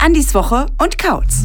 [0.00, 1.44] Andis Woche und Kautz.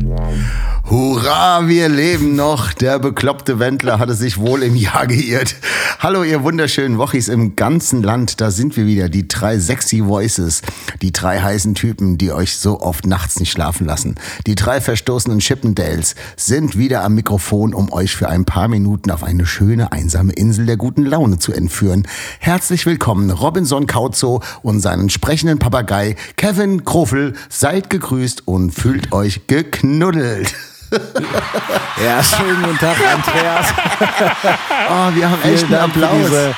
[0.88, 2.72] Hurra, wir leben noch.
[2.72, 5.56] Der bekloppte Wendler hatte sich wohl im Jahr geirrt.
[5.98, 8.40] Hallo, ihr wunderschönen Wochis im ganzen Land.
[8.40, 10.62] Da sind wir wieder, die drei sexy Voices.
[11.02, 14.14] Die drei heißen Typen, die euch so oft nachts nicht schlafen lassen.
[14.46, 19.24] Die drei verstoßenen Chippendales sind wieder am Mikrofon, um euch für ein paar Minuten auf
[19.24, 22.08] eine schöne, einsame Insel der guten Laune zu entführen.
[22.40, 27.34] Herzlich willkommen, Robinson Kauzo und seinen sprechenden Papagei Kevin Krofel.
[27.50, 30.54] Seid gegrüßt und fühlt euch geknuddelt.
[32.04, 33.68] Ja, schönen guten Tag, Andreas.
[34.90, 36.26] Oh, wir haben echt einen Dank für Applaus.
[36.26, 36.56] diese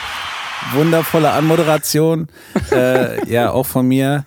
[0.74, 2.28] wundervolle Anmoderation.
[2.72, 4.26] äh, ja, auch von mir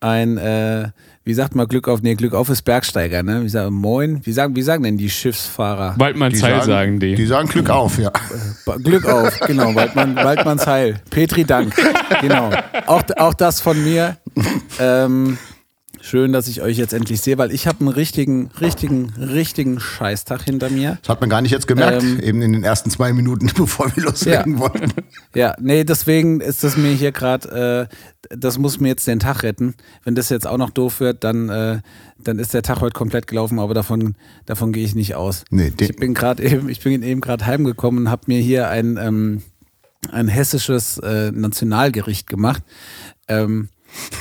[0.00, 0.88] ein, äh,
[1.24, 3.42] wie sagt man Glück auf, nee, Glück auf ist Bergsteiger, ne?
[3.44, 5.94] Wie sagen, moin, wie sagen, wie sagen denn die Schiffsfahrer?
[5.96, 7.14] Waldmann Zeil sagen, die.
[7.14, 8.10] Die sagen Glück auf, ja.
[8.82, 11.00] Glück auf, genau, Waldmann, Waldmanns Heil.
[11.10, 11.74] Petri Dank,
[12.20, 12.50] genau.
[12.86, 14.16] Auch, auch das von mir.
[14.80, 15.38] Ähm,
[16.02, 20.42] schön, dass ich euch jetzt endlich sehe, weil ich habe einen richtigen, richtigen, richtigen Scheißtag
[20.42, 20.98] hinter mir.
[21.00, 23.94] Das hat man gar nicht jetzt gemerkt, Ähm, eben in den ersten zwei Minuten, bevor
[23.96, 24.58] wir loslegen Ja.
[24.58, 24.92] wollten.
[25.34, 29.42] Ja, nee, deswegen ist das mir hier gerade, äh, das muss mir jetzt den Tag
[29.44, 29.74] retten.
[30.04, 31.78] Wenn das jetzt auch noch doof wird, dann, äh,
[32.18, 34.14] dann ist der Tag heute komplett gelaufen, aber davon,
[34.44, 35.44] davon gehe ich nicht aus.
[35.50, 38.98] Nee, ich bin gerade eben, ich bin eben gerade heimgekommen und habe mir hier ein,
[39.00, 39.42] ähm,
[40.10, 42.62] ein hessisches äh, Nationalgericht gemacht.
[43.28, 43.68] Ähm,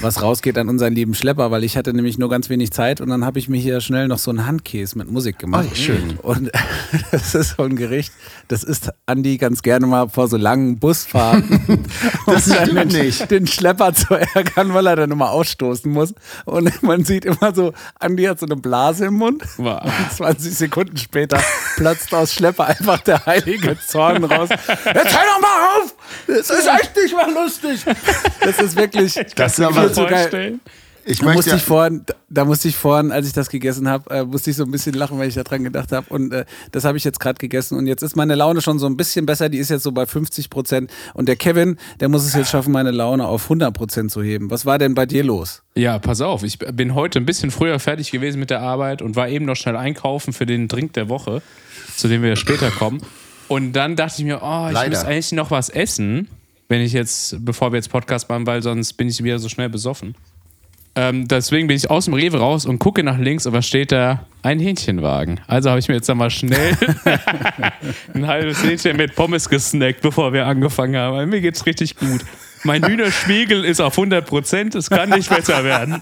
[0.02, 3.10] was rausgeht an unseren lieben Schlepper, weil ich hatte nämlich nur ganz wenig Zeit und
[3.10, 5.68] dann habe ich mir hier schnell noch so einen Handkäse mit Musik gemacht.
[5.72, 6.18] Oh, schön.
[6.22, 6.52] Und
[7.12, 8.12] das ist so ein Gericht,
[8.48, 11.86] das isst Andi ganz gerne mal vor so langen Busfahrten.
[12.28, 13.32] Das um dann den, nicht.
[13.32, 16.14] den Schlepper zu ärgern, weil er dann immer ausstoßen muss.
[16.46, 19.44] Und man sieht immer so, Andi hat so eine Blase im Mund.
[19.58, 19.82] Wow.
[19.84, 21.42] Und 20 Sekunden später
[21.76, 24.50] platzt aus Schlepper einfach der heilige Zorn raus.
[24.50, 25.96] Jetzt hör doch mal auf!
[26.28, 27.84] Das ist echt nicht mal lustig.
[28.42, 29.20] Das ist wirklich.
[29.36, 30.60] Das aber, zu geil.
[31.06, 34.24] ich Da musste ich vorhin, da musste ich vorhin, als ich das gegessen habe, äh,
[34.24, 36.06] musste ich so ein bisschen lachen, weil ich daran gedacht habe.
[36.10, 37.78] Und äh, das habe ich jetzt gerade gegessen.
[37.78, 39.50] Und jetzt ist meine Laune schon so ein bisschen besser.
[39.50, 40.92] Die ist jetzt so bei 50 Prozent.
[41.14, 44.52] Und der Kevin, der muss es jetzt schaffen, meine Laune auf 100 Prozent zu heben.
[44.52, 45.64] Was war denn bei dir los?
[45.76, 49.16] Ja, pass auf, ich bin heute ein bisschen früher fertig gewesen mit der Arbeit und
[49.16, 51.42] war eben noch schnell einkaufen für den Drink der Woche,
[51.96, 53.02] zu dem wir ja später kommen.
[53.52, 54.90] Und dann dachte ich mir, oh, ich Leider.
[54.92, 56.30] muss eigentlich noch was essen,
[56.72, 59.68] wenn ich jetzt, bevor wir jetzt Podcast machen, weil sonst bin ich wieder so schnell
[59.68, 60.16] besoffen.
[60.96, 63.92] Ähm, deswegen bin ich aus dem Rewe raus und gucke nach links und was steht
[63.92, 64.26] da?
[64.42, 65.42] Ein Hähnchenwagen.
[65.48, 66.78] Also habe ich mir jetzt dann mal schnell
[68.14, 71.18] ein halbes Hähnchen mit Pommes gesnackt, bevor wir angefangen haben.
[71.18, 72.24] Weil Mir geht's richtig gut.
[72.64, 76.00] Mein Hühnerspiegel ist auf 100 Prozent, es kann nicht besser werden.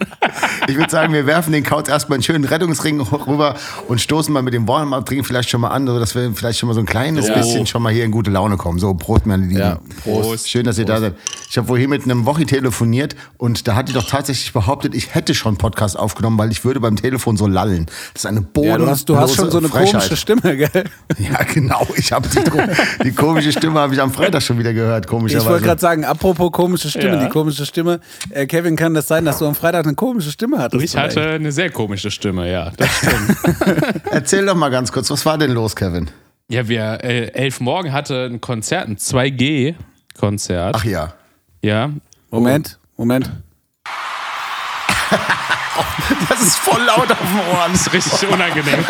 [0.67, 3.55] ich würde sagen, wir werfen den Kauz erstmal einen schönen Rettungsring rüber
[3.87, 6.67] und stoßen mal mit dem Warm-Up-Drink vielleicht schon mal an, so dass wir vielleicht schon
[6.67, 7.35] mal so ein kleines Ja.
[7.35, 8.77] bisschen schon mal hier in gute Laune kommen.
[8.79, 9.59] So, Prost, meine Lieben.
[9.59, 10.49] Ja, Prost.
[10.49, 11.15] Schön, dass ihr da seid.
[11.49, 15.15] Ich habe vorhin mit einem Wochi telefoniert und da hat die doch tatsächlich behauptet, ich
[15.15, 17.85] hätte schon Podcast aufgenommen, weil ich würde beim Telefon so lallen.
[18.13, 19.91] Das ist eine Ja, du hast, du hast schon so eine Frechheit.
[19.93, 20.83] komische Stimme, gell?
[21.17, 21.87] Ja, genau.
[21.95, 22.39] Ich habe die,
[23.03, 25.49] die komische Stimme habe ich am Freitag schon wieder gehört, Ich komischerweise.
[25.49, 27.23] wollte gerade sagen, apropos komische Stimme, Ja.
[27.23, 27.99] die komische Stimme.
[28.29, 30.83] Äh, Kevin, kann das sein, dass du am Freitag eine komische Stimme hattest?
[30.83, 32.71] Ich hatte eine sehr komische Stimme, ja.
[32.77, 33.37] Das stimmt.
[34.11, 36.09] Erzähl doch mal ganz kurz, was war denn los, Kevin?
[36.51, 40.75] ja, wir, äh, Elf Morgen hatte ein Konzert, ein 2G-Konzert.
[40.75, 41.13] Ach ja.
[41.61, 41.91] Ja.
[42.31, 43.29] Moment, Moment.
[46.29, 47.71] Das ist voll laut auf dem Ohren.
[47.71, 48.85] Das ist richtig unangenehm.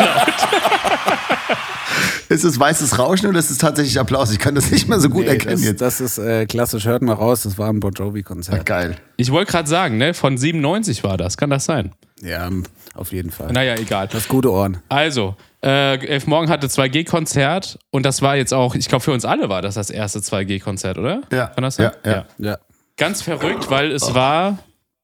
[2.28, 4.30] Ist es weißes Rauschen oder ist es tatsächlich Applaus?
[4.30, 5.80] Ich kann das nicht mehr so gut Nee, erkennen das, jetzt.
[5.80, 8.64] das ist äh, klassisch, hört mal raus, das war ein Bon Jovi-Konzert.
[8.64, 8.96] Geil.
[9.16, 11.36] Ich wollte gerade sagen, ne, von 97 war das.
[11.36, 11.92] Kann das sein?
[12.22, 12.48] Ja,
[12.94, 13.50] auf jeden Fall.
[13.52, 14.06] Naja, egal.
[14.06, 14.78] Das gute Ohren.
[14.88, 19.24] Also, äh, Elf Morgen hatte 2G-Konzert und das war jetzt auch, ich glaube, für uns
[19.24, 21.22] alle war das das erste 2G-Konzert, oder?
[21.32, 21.48] Ja.
[21.48, 21.90] Kann das sein?
[22.04, 22.24] Ja, ja.
[22.38, 22.58] Ja.
[22.96, 24.58] Ganz verrückt, weil es war,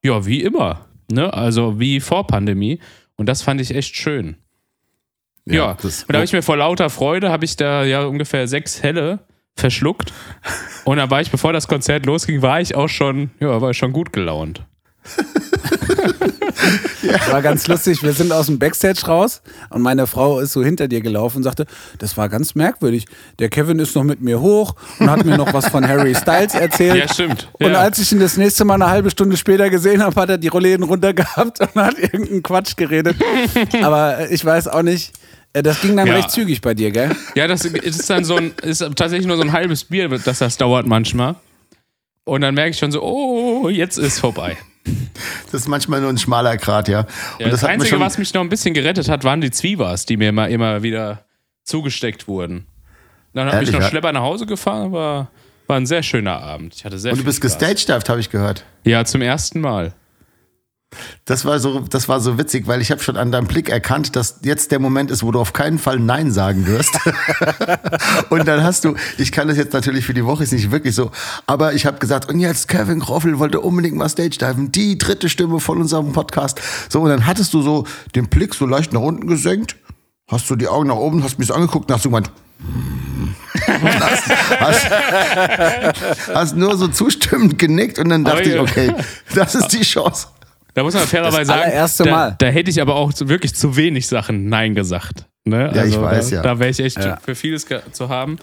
[0.05, 0.86] ja, wie immer.
[1.11, 1.33] Ne?
[1.33, 2.81] Also wie vor Pandemie.
[3.17, 4.37] Und das fand ich echt schön.
[5.47, 8.49] Ja, das- und da habe ich mir vor lauter Freude, habe ich da ja ungefähr
[8.49, 9.21] sechs Helle
[9.57, 10.13] verschluckt.
[10.85, 13.77] Und dann war ich, bevor das Konzert losging, war ich auch schon, ja, war ich
[13.79, 14.63] schon gut gelaunt.
[17.31, 18.03] War ganz lustig.
[18.03, 21.43] Wir sind aus dem Backstage raus und meine Frau ist so hinter dir gelaufen und
[21.43, 21.67] sagte,
[21.99, 23.07] das war ganz merkwürdig.
[23.39, 26.55] Der Kevin ist noch mit mir hoch und hat mir noch was von Harry Styles
[26.55, 26.97] erzählt.
[26.97, 27.49] Ja, stimmt.
[27.55, 27.79] Und Ja.
[27.81, 30.49] als ich ihn das nächste Mal eine halbe Stunde später gesehen habe, hat er die
[30.49, 33.17] Rollläden runter gehabt und hat irgendeinen Quatsch geredet.
[33.83, 35.13] Aber ich weiß auch nicht.
[35.53, 36.15] äh, Das ging dann Ja.
[36.15, 37.11] recht zügig bei dir, gell?
[37.35, 40.57] Ja, das ist dann so ein, ist tatsächlich nur so ein halbes Bier, dass das
[40.57, 41.37] dauert manchmal.
[42.25, 44.57] Und dann merke ich schon so, oh, jetzt ist vorbei.
[45.53, 47.01] Das ist manchmal nur ein schmaler Grat, ja.
[47.01, 47.07] Und
[47.41, 49.51] Ja, das, hat mir Einzige, schon- was mich noch ein bisschen gerettet hat, waren die
[49.51, 51.25] Zwiebas, die mir immer, immer wieder
[51.65, 52.67] zugesteckt wurden.
[53.35, 53.83] Dann habe ich noch?
[53.83, 55.29] Schlepper nach Hause gefahren, aber
[55.67, 56.75] war ein sehr schöner Abend.
[56.77, 57.59] Ich hatte sehr Und du bist Spaß.
[57.59, 58.65] gestagedived, habe ich gehört.
[58.85, 59.93] Ja, zum ersten Mal.
[61.25, 64.15] Das war so, das war so witzig, weil ich habe schon an deinem Blick erkannt,
[64.15, 66.97] dass jetzt der Moment ist, wo du auf keinen Fall Nein sagen wirst.
[68.31, 70.95] und dann hast du, ich kann das jetzt natürlich für die Woche ist nicht wirklich
[70.95, 71.11] so,
[71.47, 75.29] aber ich habe gesagt, und jetzt Kevin Kroffel wollte unbedingt mal Stage diven, die dritte
[75.29, 76.61] Stimme von unserem Podcast.
[76.89, 77.85] So, und dann hattest du so
[78.15, 79.77] den Blick so leicht nach unten gesenkt,
[80.31, 82.31] hast du die Augen nach oben, hast mich so angeguckt und hast du gemeint,
[83.67, 84.31] hast,
[84.61, 88.95] hast, hast nur so zustimmend genickt und dann dachte Aber ich, okay,
[89.35, 90.29] das ist die Chance.
[90.77, 94.51] Da muss man fairerweise sagen, da, da hätte ich aber auch wirklich zu wenig Sachen
[94.51, 95.25] Nein gesagt.
[95.47, 95.73] Ne?
[95.75, 96.43] Ja, ich weiß, da, ja.
[96.43, 97.17] Da wäre ich echt Ja.
[97.17, 98.37] für vieles zu haben.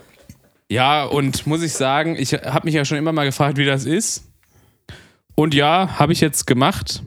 [0.68, 3.86] Ja, und muss ich sagen, ich habe mich ja schon immer mal gefragt, wie das
[3.86, 4.24] ist.
[5.36, 7.04] Und ja, habe ich jetzt gemacht.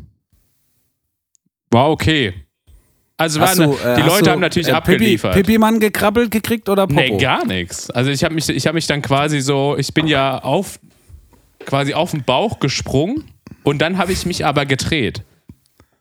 [1.72, 2.32] War okay.
[3.16, 5.34] Also war Hast eine, du, äh, die Leute du, haben natürlich äh, abgeliefert.
[5.34, 7.00] Pipi, Pipi-Mann gekrabbelt gekriegt oder Popo?
[7.00, 7.90] Nee, gar nichts.
[7.90, 10.78] Also ich habe mich, ich hab mich dann quasi so, ich bin ja auf,
[11.64, 13.24] quasi auf den Bauch gesprungen
[13.66, 15.22] und dann habe ich mich aber gedreht.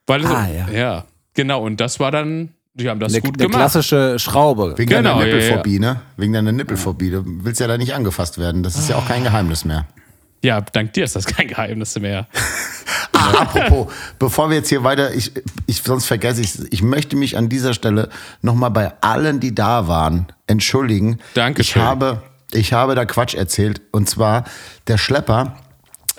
[0.08, 0.70] Weil Ah, so, ja.
[0.80, 1.64] ja, genau.
[1.64, 3.60] Und das war dann, die haben das Eine, gut eine gemacht.
[3.60, 4.76] klassische Schraube.
[4.78, 5.42] Wegen Genau, deiner ja, ja.
[5.42, 6.02] Nippelphobie, ne?
[6.16, 7.10] Wegen deiner Nippelphobie.
[7.10, 8.62] Du willst ja da nicht angefasst werden.
[8.62, 9.88] Das ist ja auch kein Geheimnis mehr.
[10.44, 12.28] Ja, dank dir ist das kein Geheimnis mehr.
[13.18, 13.88] Ah, apropos,
[14.20, 15.32] bevor wir jetzt hier weiter, ich,
[15.68, 18.10] ich, sonst vergesse ich Ich möchte mich an dieser Stelle
[18.42, 21.20] nochmal bei allen, die da waren, entschuldigen.
[21.34, 21.82] Dankeschön.
[21.82, 22.22] Ich habe,
[22.52, 23.82] ich habe da Quatsch erzählt.
[23.92, 24.44] Und zwar,
[24.88, 25.56] der Schlepper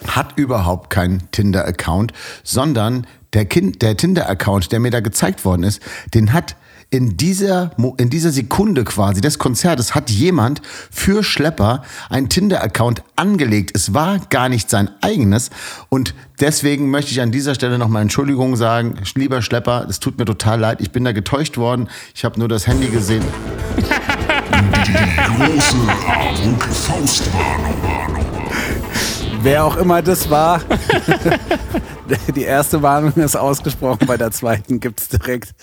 [0.07, 2.13] hat überhaupt keinen Tinder-Account,
[2.43, 5.81] sondern der, der Tinder-Account, der mir da gezeigt worden ist,
[6.15, 6.57] den hat
[6.91, 13.73] in dieser, in dieser Sekunde quasi des Konzertes hat jemand für Schlepper einen Tinder-Account angelegt.
[13.75, 15.51] Es war gar nicht sein eigenes.
[15.89, 19.01] Und deswegen möchte ich an dieser Stelle nochmal Entschuldigung sagen.
[19.17, 20.81] Lieber Schlepper, es tut mir total leid.
[20.81, 21.89] Ich bin da getäuscht worden.
[22.15, 23.25] Ich habe nur das Handy gesehen.
[25.37, 28.16] Große Achtung, Faustwarnung.
[29.47, 30.61] Wer auch immer das war.
[32.35, 35.55] die erste Warnung ist ausgesprochen, bei der zweiten gibt es direkt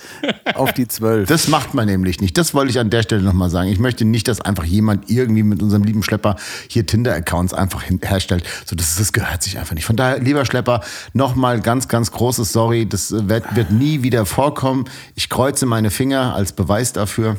[0.54, 1.28] auf die zwölf.
[1.28, 2.38] Das macht man nämlich nicht.
[2.38, 3.68] Das wollte ich an der Stelle nochmal sagen.
[3.68, 6.36] Ich möchte nicht, dass einfach jemand irgendwie mit unserem lieben Schlepper
[6.66, 8.44] hier Tinder-Accounts einfach herstellt.
[8.64, 9.84] So, das, das gehört sich einfach nicht.
[9.84, 10.80] Von daher, lieber Schlepper,
[11.12, 12.88] nochmal ganz, ganz großes Sorry.
[12.88, 14.86] Das äh, wird, wird nie wieder vorkommen.
[15.14, 17.36] Ich kreuze meine Finger als Beweis dafür.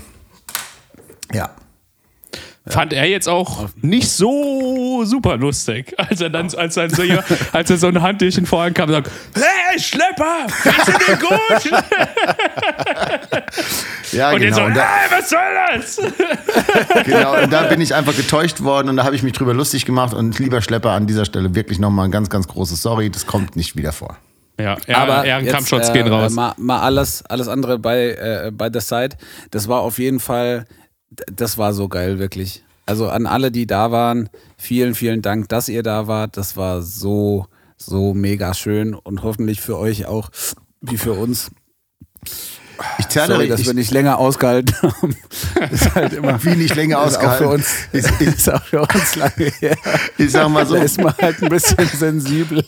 [1.33, 1.49] Ja.
[2.67, 7.03] Fand er jetzt auch nicht so super lustig, als er dann, als er so,
[7.51, 11.71] als er so ein Handtierchen vorhin kam und sagt, hey, Schlepper, findest du den gut?
[14.11, 14.67] Ja, Und jetzt so, genau.
[14.67, 15.39] Und da, hey, was soll
[15.73, 17.05] das?
[17.05, 17.41] genau.
[17.41, 20.13] Und da bin ich einfach getäuscht worden und da habe ich mich drüber lustig gemacht.
[20.13, 23.09] Und lieber Schlepper, an dieser Stelle wirklich nochmal ein ganz, ganz großes Sorry.
[23.09, 24.17] Das kommt nicht wieder vor.
[24.59, 26.31] Ja, ja Ehrenkampfschutz jetzt, gehen raus.
[26.33, 29.17] Mal, mal alles, alles andere bei, äh, bei der Side.
[29.51, 30.65] Das war auf jeden Fall,
[31.33, 32.63] das war so geil, wirklich.
[32.85, 36.37] Also an alle, die da waren, vielen, vielen Dank, dass ihr da wart.
[36.37, 37.47] Das war so,
[37.77, 40.29] so mega schön und hoffentlich für euch auch,
[40.81, 41.49] wie für uns.
[42.99, 45.15] Ich zerre, Sorry, dass ich, wir nicht länger ausgehalten haben.
[45.71, 47.55] ist halt immer wie nicht länger ist auch für ausgehalten.
[47.55, 49.77] uns, Ich, ich, ist auch für uns lange her.
[50.17, 52.65] ich sag mal so, Da ist man halt ein bisschen sensibel.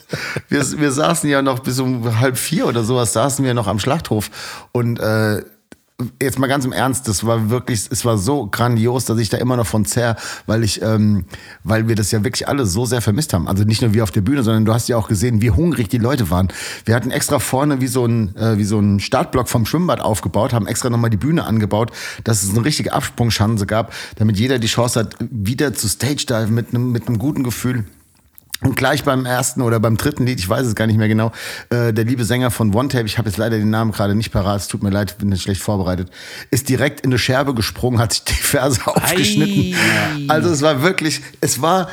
[0.48, 3.80] wir, wir saßen ja noch bis um halb vier oder sowas, saßen wir noch am
[3.80, 4.30] Schlachthof.
[4.72, 5.44] Und äh,
[6.22, 9.38] jetzt mal ganz im Ernst, das war wirklich, es war so grandios, dass ich da
[9.38, 11.26] immer noch von zerr, weil ich, ähm,
[11.64, 13.48] weil wir das ja wirklich alle so sehr vermisst haben.
[13.48, 15.90] Also nicht nur wir auf der Bühne, sondern du hast ja auch gesehen, wie hungrig
[15.90, 16.50] die Leute waren.
[16.86, 20.54] Wir hatten extra vorne wie so ein, äh, wie so ein Startblock vom Schwimmbad aufgebaut,
[20.54, 21.92] haben extra nochmal die Bühne angebaut,
[22.24, 26.52] dass es eine richtige Absprungschanze gab, damit jeder die Chance hat, wieder zu Stage Dive
[26.52, 27.86] mit einem, mit einem guten Gefühl.
[28.62, 31.32] Und gleich beim ersten oder beim dritten Lied, ich weiß es gar nicht mehr genau,
[31.70, 34.32] äh, der liebe Sänger von One Tape, ich habe jetzt leider den Namen gerade nicht
[34.32, 36.10] parat, es tut mir leid, bin jetzt schlecht vorbereitet,
[36.50, 39.76] ist direkt in eine Scherbe gesprungen, hat sich die Ferse aufgeschnitten.
[40.28, 41.90] Also es war wirklich, es war,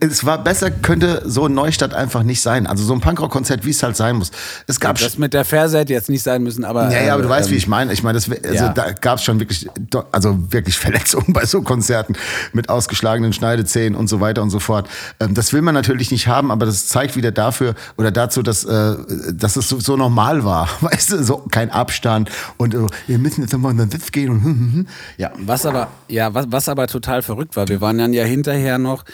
[0.00, 2.66] es war besser, könnte so Neustadt einfach nicht sein.
[2.66, 4.30] Also so ein Punkrock-Konzert, wie es halt sein muss.
[4.66, 6.90] Es gab Das mit der Ferse hätte jetzt nicht sein müssen, aber.
[6.90, 7.92] ja, ja, aber du äh, weißt, wie ähm, ich meine.
[7.92, 8.72] Ich meine, das, also ja.
[8.72, 9.68] da gab es schon wirklich,
[10.12, 12.14] also wirklich Verletzungen bei so Konzerten
[12.54, 14.88] mit ausgeschlagenen Schneidezähnen und so weiter und so fort.
[15.20, 18.64] Ähm, das will man natürlich nicht haben, aber das zeigt wieder dafür oder dazu, dass,
[18.64, 18.94] äh,
[19.34, 20.70] dass es so, so normal war.
[20.80, 24.30] Weißt du, so kein Abstand und äh, wir müssen jetzt nochmal in den Sitz gehen
[24.30, 24.86] und hm, hm, hm.
[25.18, 25.32] ja.
[25.36, 29.04] Was aber, ja, was, was aber total verrückt war, wir waren dann ja hinterher noch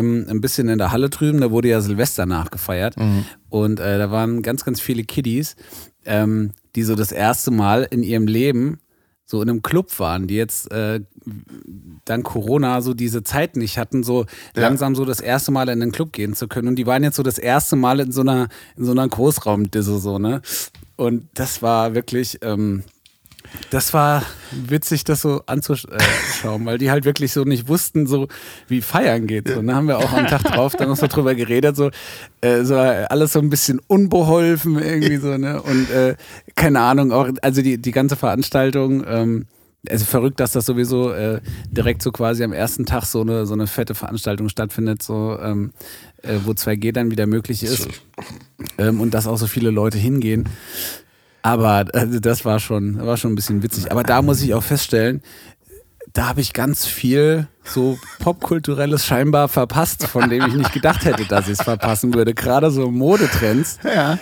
[0.00, 2.96] ähm, ein bisschen in der Halle drüben, da wurde ja Silvester nachgefeiert
[3.48, 5.56] und äh, da waren ganz, ganz viele Kiddies,
[6.04, 8.78] ähm, die so das erste Mal in ihrem Leben
[9.26, 11.00] so in einem Club waren, die jetzt äh,
[12.04, 14.24] dank Corona so diese Zeit nicht hatten, so
[14.56, 14.62] Ja.
[14.62, 16.66] langsam so das erste Mal in den Club gehen zu können.
[16.66, 20.00] Und die waren jetzt so das erste Mal in so einer, in so einer Großraumdisse
[20.00, 20.42] so, ne?
[20.96, 22.82] Und das war wirklich, ähm,
[23.70, 28.28] das war witzig, das so anzuschauen, weil die halt wirklich so nicht wussten, so
[28.68, 29.48] wie feiern geht.
[29.48, 31.90] So, dann haben wir auch am Tag drauf dann noch so drüber geredet, so,
[32.40, 35.62] äh, so alles so ein bisschen unbeholfen irgendwie so, ne?
[35.62, 36.16] Und äh,
[36.54, 39.46] keine Ahnung, auch, also die, die ganze Veranstaltung, ähm,
[39.88, 41.40] also verrückt, dass das sowieso äh,
[41.70, 45.72] direkt so quasi am ersten Tag so eine, so eine fette Veranstaltung stattfindet, so ähm,
[46.22, 47.88] äh, wo 2G dann wieder möglich ist.
[48.76, 50.48] Ähm, und dass auch so viele Leute hingehen.
[51.42, 53.90] Aber also das war schon, war schon ein bisschen witzig.
[53.90, 55.22] Aber da muss ich auch feststellen,
[56.12, 61.24] da habe ich ganz viel so popkulturelles scheinbar verpasst, von dem ich nicht gedacht hätte,
[61.26, 62.34] dass ich es verpassen würde.
[62.34, 63.78] Gerade so Modetrends.
[63.84, 64.18] Ja.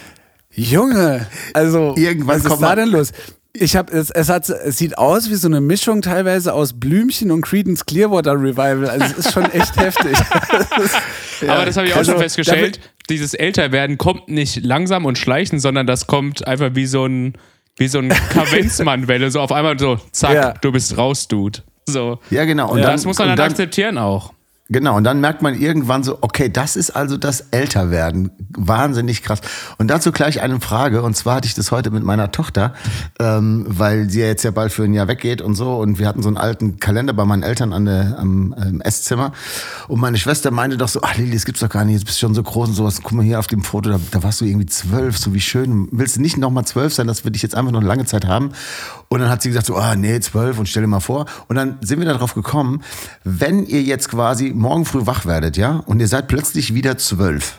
[0.51, 3.13] Junge, also Irgendwann was ist kommt da denn los?
[3.61, 7.31] Ich habe es, es hat es sieht aus wie so eine Mischung teilweise aus Blümchen
[7.31, 8.89] und Creedence Clearwater Revival.
[8.89, 10.17] Also es ist schon echt heftig.
[11.49, 12.81] Aber das habe ich auch Also, schon festgestellt.
[13.09, 17.35] Dieses Älterwerden kommt nicht langsam und schleichend, sondern das kommt einfach wie so ein,
[17.77, 19.31] wie so ein Kavenzmann-Welle.
[19.31, 20.55] So auf einmal so, zack, Ja.
[20.61, 21.61] du bist raus, Dude.
[21.87, 22.19] So.
[22.31, 22.71] Ja, genau.
[22.73, 24.33] Und das muss man und dann, akzeptieren auch.
[24.71, 28.31] Genau, und dann merkt man irgendwann so, okay, das ist also das Älterwerden.
[28.51, 29.41] Wahnsinnig krass.
[29.79, 32.75] Und dazu gleich eine Frage, und zwar hatte ich das heute mit meiner Tochter,
[33.19, 36.07] ähm, weil sie ja jetzt ja bald für ein Jahr weggeht und so, und wir
[36.07, 39.33] hatten so einen alten Kalender bei meinen Eltern an der, am ähm, Esszimmer.
[39.89, 42.19] Und meine Schwester meinte doch so, ach Lili, das gibt's doch gar nicht, jetzt bist
[42.19, 43.01] du schon so groß und sowas.
[43.03, 45.89] Guck mal hier auf dem Foto, da, da warst du irgendwie zwölf, so wie schön.
[45.93, 48.27] Willst du nicht nochmal zwölf sein, das würde ich jetzt einfach noch eine lange Zeit
[48.27, 48.51] haben.
[49.09, 51.25] Und dann hat sie gesagt so, ah nee, zwölf und stell dir mal vor.
[51.49, 52.83] Und dann sind wir darauf gekommen,
[53.25, 57.59] wenn ihr jetzt quasi morgen früh wach werdet, ja, und ihr seid plötzlich wieder zwölf,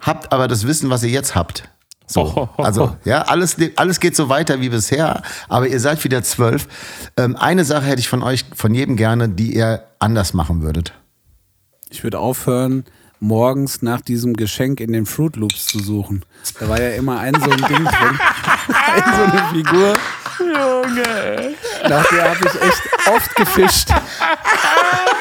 [0.00, 1.68] habt aber das Wissen, was ihr jetzt habt.
[2.06, 6.68] So, also ja, alles, alles geht so weiter wie bisher, aber ihr seid wieder zwölf.
[7.16, 10.92] Ähm, eine Sache hätte ich von euch, von jedem gerne, die ihr anders machen würdet.
[11.90, 12.84] Ich würde aufhören,
[13.20, 16.24] morgens nach diesem Geschenk in den Fruit Loops zu suchen.
[16.60, 17.84] Da war ja immer ein so ein Ding drin.
[18.68, 19.96] ein so eine Figur.
[20.38, 21.54] Junge.
[21.88, 23.88] Nach der habe ich echt oft gefischt.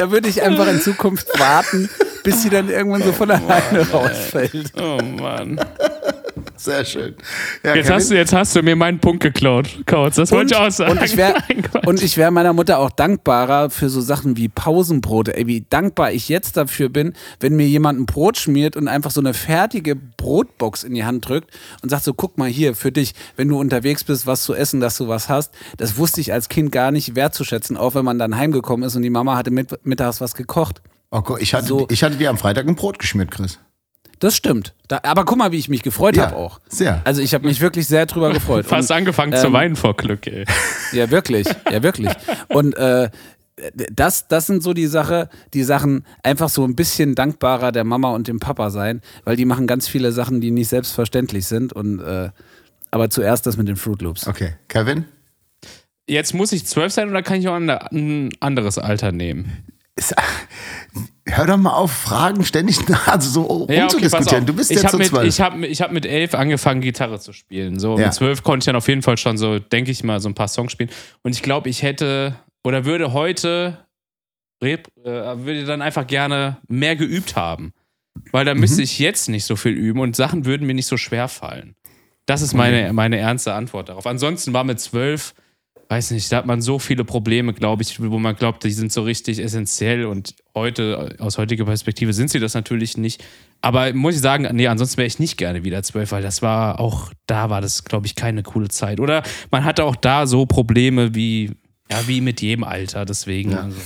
[0.00, 1.90] Da würde ich einfach in Zukunft warten,
[2.24, 4.72] bis sie dann irgendwann so von alleine rausfällt.
[4.80, 5.60] Oh Mann.
[6.60, 7.14] Sehr schön.
[7.64, 7.94] Ja, Jetzt Kevin?
[7.94, 10.16] hast, du, jetzt hast du mir meinen Punkt geklaut, Kautz.
[10.16, 10.92] Das wollte ich auch sagen.
[10.92, 11.34] Und ich wäre
[11.86, 15.34] und wär meiner Mutter auch dankbarer für so Sachen wie Pausenbrote.
[15.34, 19.10] Ey, wie dankbar ich jetzt dafür bin, wenn mir jemand ein Brot schmiert und einfach
[19.10, 21.50] so eine fertige Brotbox in die Hand drückt
[21.82, 24.80] und sagt so, guck mal hier, für dich, wenn du unterwegs bist, was zu essen,
[24.80, 25.54] dass du was hast.
[25.78, 29.02] Das wusste ich als Kind gar nicht wertzuschätzen, auch wenn man dann heimgekommen ist und
[29.02, 30.82] die Mama hatte mit, mittags was gekocht.
[31.10, 31.86] Oh Gott, ich, hatte, So.
[31.90, 33.58] ich hatte dir am Freitag ein Brot geschmiert, Chris.
[34.20, 34.74] Das stimmt.
[34.86, 36.60] Da, aber guck mal, wie ich mich gefreut Ja, habe auch.
[36.68, 37.00] sehr.
[37.04, 38.66] Also ich habe mich wirklich sehr drüber gefreut.
[38.66, 40.44] Fast Und, angefangen zu ähm, weinen vor Glück, ey.
[40.92, 41.48] Ja, wirklich.
[41.70, 42.10] Ja, wirklich.
[42.48, 43.10] Und äh,
[43.92, 48.10] das, das sind so die Sache, die Sachen einfach so ein bisschen dankbarer der Mama
[48.10, 51.72] und dem Papa sein, weil die machen ganz viele Sachen, die nicht selbstverständlich sind.
[51.72, 52.30] Und äh,
[52.90, 54.26] aber zuerst das mit den Fruit Loops.
[54.26, 55.04] Okay, Kevin?
[56.06, 59.64] Jetzt muss ich zwölf sein oder kann ich auch ein anderes Alter nehmen?
[59.96, 60.14] Ist,
[61.26, 64.46] hör doch mal auf, Fragen ständig also so Ja, okay, rumzudiskutieren.
[64.46, 65.26] du bist ich jetzt so mit, zwölf.
[65.26, 67.78] Ich habe ich hab mit elf angefangen, Gitarre zu spielen.
[67.78, 68.06] So Ja.
[68.06, 70.34] mit zwölf konnte ich dann auf jeden Fall schon so, denke ich mal, so ein
[70.34, 70.90] paar Songs spielen.
[71.22, 73.78] Und ich glaube, ich hätte oder würde heute,
[74.62, 77.72] äh, würde dann einfach gerne mehr geübt haben.
[78.32, 78.60] Weil da Mhm.
[78.60, 81.74] müsste ich jetzt nicht so viel üben und Sachen würden mir nicht so schwer fallen.
[82.26, 84.06] Das ist meine, meine ernste Antwort darauf.
[84.06, 85.34] Ansonsten war mit zwölf,
[85.90, 88.92] weiß nicht, da hat man so viele Probleme, glaube ich, wo man glaubt, die sind
[88.92, 93.24] so richtig essentiell und heute, aus heutiger Perspektive, sind sie das natürlich nicht.
[93.60, 96.78] Aber muss ich sagen, nee, ansonsten wäre ich nicht gerne wieder zwölf, weil das war
[96.78, 99.00] auch, da war das, glaube ich, keine coole Zeit.
[99.00, 101.56] Oder man hatte auch da so Probleme wie,
[101.90, 103.54] ja, wie mit jedem Alter, deswegen.
[103.54, 103.76] Also.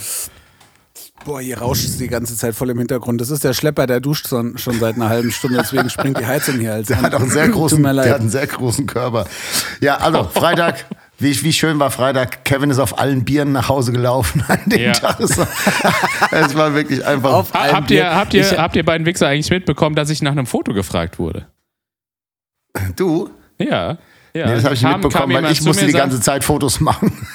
[1.25, 3.19] Boah, hier rauscht es die ganze Zeit voll im Hintergrund.
[3.19, 6.27] Das ist der Schlepper, der duscht schon, schon seit einer halben Stunde, deswegen springt die
[6.27, 8.07] Heizung hier als Der hat auch einen sehr Tut großen, mir leid.
[8.07, 9.27] der hat einen sehr großen Körper.
[9.81, 10.85] Ja, also Freitag.
[11.19, 12.45] Wie, wie schön war Freitag?
[12.45, 14.93] Kevin ist auf allen Bieren nach Hause gelaufen an dem Ja.
[14.93, 15.21] Tag.
[15.21, 15.37] Es
[16.57, 17.33] war, wirklich einfach.
[17.33, 20.23] Auf allen Habt ihr, habt, ihr, Ich- habt ihr beiden Wichser eigentlich mitbekommen, dass ich
[20.23, 21.47] nach einem Foto gefragt wurde?
[22.97, 23.31] du?
[23.59, 23.97] Ja.
[24.35, 24.47] ja.
[24.47, 26.45] Nee, das habe ich Kam- kam mitbekommen, weil jemand ich musste die und ganze Zeit
[26.45, 27.13] Fotos machen.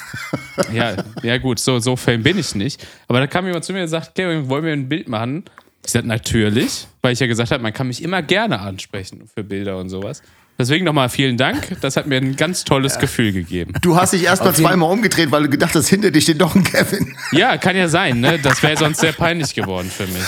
[0.72, 2.86] Ja, ja gut, so, so Fan bin ich nicht.
[3.08, 5.44] Aber da kam jemand zu mir und sagt, Kevin, wollen wir ein Bild machen?
[5.84, 9.42] Ich sagte, natürlich, weil ich ja gesagt habe, man kann mich immer gerne ansprechen für
[9.42, 10.22] Bilder und sowas.
[10.60, 11.80] Deswegen nochmal vielen Dank.
[11.80, 13.72] Das hat mir ein ganz tolles Gefühl gegeben.
[13.80, 16.20] Du hast dich erst mal Auf jeden- zweimal umgedreht, weil du gedacht hast, hinter dir
[16.20, 17.14] steht doch ein Kevin.
[17.32, 18.38] Ja, kann ja sein, ne?
[18.38, 20.22] Das wäre sonst sehr peinlich geworden für mich.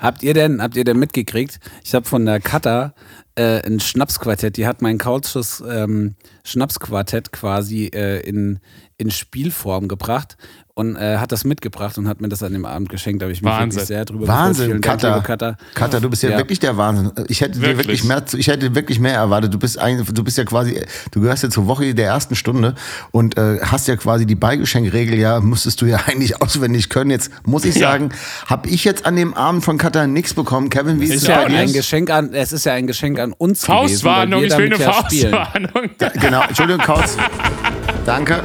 [0.00, 1.60] Habt ihr denn, habt ihr denn mitgekriegt?
[1.84, 2.94] Ich habe von der Kata
[3.36, 4.56] äh, ein Schnapsquartett.
[4.56, 8.58] Die hat mein Couches ähm, Schnapsquartett quasi äh, in,
[8.96, 10.36] in Spielform gebracht
[10.76, 13.22] und äh, hat das mitgebracht und hat mir das an dem Abend geschenkt.
[13.22, 13.72] Da habe ich mich Wahnsinn.
[13.76, 14.66] wirklich sehr drüber Wahnsinn, gefreut.
[14.70, 15.14] Vielen Dank, Cutter.
[15.14, 15.56] liebe Cutter.
[15.74, 16.38] Cutter, du bist ja, Ja.
[16.38, 17.12] wirklich der Wahnsinn.
[17.28, 17.86] Ich hätte dir Wirklich.
[17.86, 19.54] wirklich mehr, ich hätte wirklich mehr erwartet.
[19.54, 20.80] Du bist ein, du bist ja quasi,
[21.12, 22.74] du gehörst ja zur Woche der ersten Stunde
[23.12, 27.10] und äh, hast ja quasi die Beigeschenkregel ja, musstest du ja eigentlich auswendig können.
[27.10, 27.92] Jetzt muss ich Ja.
[27.92, 28.08] sagen,
[28.46, 30.70] habe ich jetzt an dem Abend von Cutter nichts bekommen.
[30.70, 31.58] Kevin, wie ist, Ist es ja bei Ein, dir?
[31.58, 34.86] ein Geschenk an, es ist ja ein Geschenk an uns Faustwarnung, ich gewesen, will weil
[34.86, 35.44] eine damit ja.
[35.44, 36.20] Faustwarnung.
[36.20, 37.16] Genau, Entschuldigung, Kautz.
[38.04, 38.42] Danke.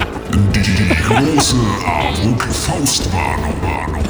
[0.55, 4.05] Die große AWOK Faustwarnung.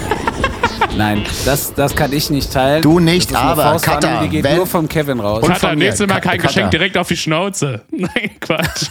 [0.95, 2.81] Nein, das, das kann ich nicht teilen.
[2.81, 5.41] Du nicht, aber, Faustwarnung, Cutter, die geht wenn- nur vom Kevin raus.
[5.43, 5.85] Und Cutter, von mir.
[5.85, 6.47] nächstes Mal kein Cutter.
[6.53, 7.81] Geschenk direkt auf die Schnauze.
[7.91, 8.87] Nein, Quatsch.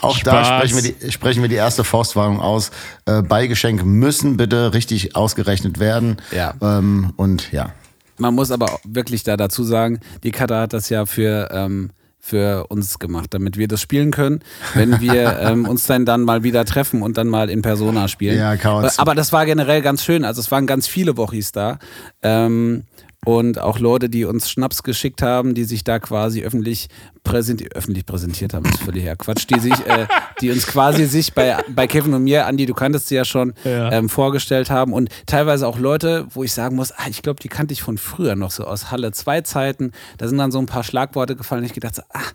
[0.00, 0.48] Auch da Spaß.
[0.70, 2.70] sprechen wir, die, sprechen wir die erste Faustwarnung aus.
[3.04, 6.16] Äh, Beigeschenke müssen bitte richtig ausgerechnet werden.
[6.32, 6.54] Ja.
[6.60, 7.70] Ähm, und ja.
[8.18, 11.90] Man muss aber auch wirklich da dazu sagen, die Kata hat das ja für, ähm,
[12.26, 14.40] für uns gemacht, damit wir das spielen können,
[14.74, 18.36] wenn wir ähm, uns dann, dann mal wieder treffen und dann mal in Persona spielen.
[18.36, 18.98] Ja, Kauz.
[18.98, 20.24] Aber das war generell ganz schön.
[20.24, 21.78] Also es waren ganz viele Wochis da.
[22.22, 22.82] Ähm,
[23.26, 26.86] und auch Leute, die uns Schnaps geschickt haben, die sich da quasi öffentlich,
[27.24, 30.06] präsent öffentlich präsentiert haben, ist völlig ja Quatsch, die sich, äh,
[30.40, 33.52] die uns quasi sich bei, bei Kevin und mir, Andi, du kanntest sie ja schon,
[33.64, 33.90] Ja.
[33.90, 37.48] ähm, vorgestellt haben und teilweise auch Leute, wo ich sagen muss, ah, ich glaube, die
[37.48, 39.90] kannte ich von früher noch so aus Halle 2 Zeiten.
[40.18, 42.32] Da sind dann so ein paar Schlagworte gefallen und ich gedacht, so, ach,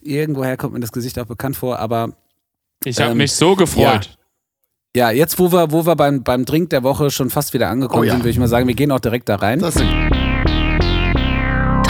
[0.00, 2.14] irgendwoher kommt mir das Gesicht auch bekannt vor, aber
[2.84, 4.16] Ich habe Ähm, mich so gefreut.
[4.96, 8.00] ja, jetzt wo wir, wo wir beim, beim Drink der Woche schon fast wieder angekommen
[8.00, 8.12] Oh ja.
[8.12, 9.58] sind, würde ich mal sagen, wir gehen auch direkt da rein.
[9.58, 10.09] Das sind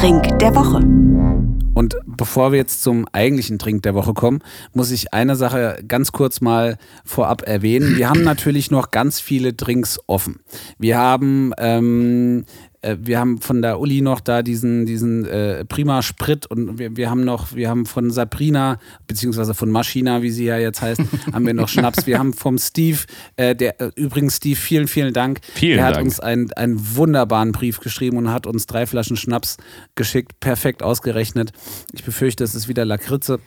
[0.00, 0.78] Trink der Woche.
[1.74, 4.38] Und bevor wir jetzt zum eigentlichen Trink der Woche kommen,
[4.72, 7.98] muss ich eine Sache ganz kurz mal vorab erwähnen.
[7.98, 10.40] Wir haben natürlich noch ganz viele Drinks offen.
[10.78, 12.46] Wir haben, ähm,
[12.82, 16.96] äh, wir haben von der Uli noch da diesen, diesen äh, Prima Sprit und wir,
[16.96, 21.02] wir haben noch, wir haben von Sabrina, beziehungsweise von Maschina, wie sie ja jetzt heißt,
[21.32, 22.06] haben wir noch Schnaps.
[22.06, 22.98] Wir haben vom Steve,
[23.36, 25.40] äh, der äh, übrigens Steve, vielen, vielen Dank.
[25.54, 26.06] Vielen der hat Dank.
[26.06, 29.56] uns einen, einen wunderbaren Brief geschrieben und hat uns drei Flaschen Schnaps
[29.94, 31.52] geschickt, perfekt ausgerechnet.
[31.92, 33.40] Ich befürchte, es ist wieder Lakritze.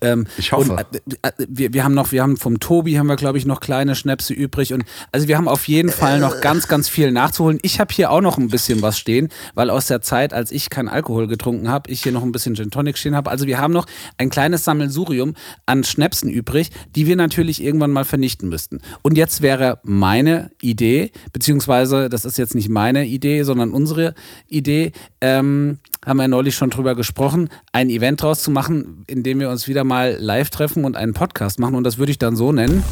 [0.00, 0.72] Ähm, Ich hoffe.
[0.72, 3.46] Und, äh, äh, wir, wir haben noch, wir haben vom Tobi haben wir, glaube ich,
[3.46, 4.72] noch kleine Schnäpse übrig.
[4.72, 7.58] Und also wir haben auf jeden Fall noch ganz, ganz viel nachzuholen.
[7.62, 10.70] Ich habe hier auch noch ein bisschen was stehen, weil aus der Zeit, als ich
[10.70, 13.30] keinen Alkohol getrunken habe, ich hier noch ein bisschen Gin Tonic stehen habe.
[13.30, 15.34] Also wir haben noch ein kleines Sammelsurium
[15.66, 18.80] an Schnäpsen übrig, die wir natürlich irgendwann mal vernichten müssten.
[19.02, 24.14] Und jetzt wäre meine Idee, beziehungsweise das ist jetzt nicht meine Idee, sondern unsere
[24.48, 29.40] Idee, ähm, haben wir neulich schon drüber gesprochen, ein Event draus zu machen, in dem
[29.40, 31.74] wir uns wieder mal live treffen und einen Podcast machen.
[31.74, 32.82] Und das würde ich dann so nennen.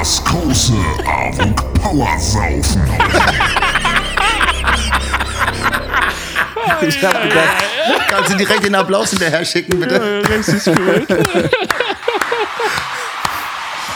[0.00, 0.72] Das große
[1.06, 2.82] AWOK Powersaufen.
[6.86, 7.64] Ich habe gedacht,
[8.08, 10.22] Kannst du direkt den Applaus hinterher schicken, bitte?
[10.28, 11.06] Richtig gut.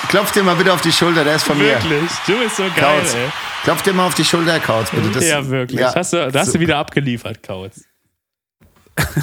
[0.09, 1.75] Klopf dir mal bitte auf die Schulter, der ist von mir.
[1.83, 2.11] Wirklich.
[2.27, 3.15] Du bist so geil, Kautz.
[3.15, 3.29] ey.
[3.65, 5.11] Klopf dir mal auf die Schulter, Kautz, bitte.
[5.11, 5.81] Das, ja, wirklich.
[5.81, 5.95] Ja.
[5.95, 6.53] Hast du, da hast So.
[6.55, 7.83] du wieder abgeliefert, Kautz.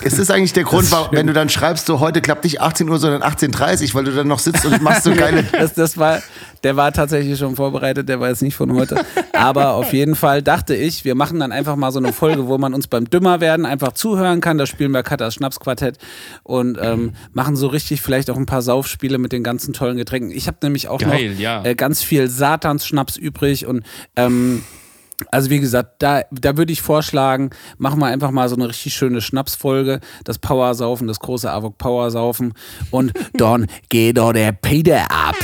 [0.02, 2.90] Ist das eigentlich der Grund, warum, wenn du dann schreibst, so heute klappt nicht 18
[2.90, 5.44] Uhr, sondern 18.30 Uhr, weil du dann noch sitzt und machst so geile.
[5.52, 6.22] das, das war,
[6.64, 9.04] der war tatsächlich schon vorbereitet, der war jetzt nicht von heute.
[9.34, 12.58] Aber auf jeden Fall dachte ich, wir machen dann einfach mal so eine Folge, wo
[12.58, 14.58] man uns beim Dümmerwerden einfach zuhören kann.
[14.58, 15.98] Da spielen wir Katas Schnapsquartett
[16.44, 20.32] und ähm, machen so richtig vielleicht auch ein paar Saufspiele mit den ganzen tollen Getränken.
[20.32, 21.64] Ich habe nämlich auch Geil, noch ja.
[21.64, 23.84] äh, ganz viel Satans-Schnaps übrig und
[24.16, 24.64] ähm,
[25.32, 28.94] also wie gesagt, da, da würde ich vorschlagen, machen wir einfach mal so eine richtig
[28.94, 32.54] schöne Schnapsfolge, das Powersaufen, das große Avok Powersaufen
[32.92, 35.36] und dann geht doch der Peter ab.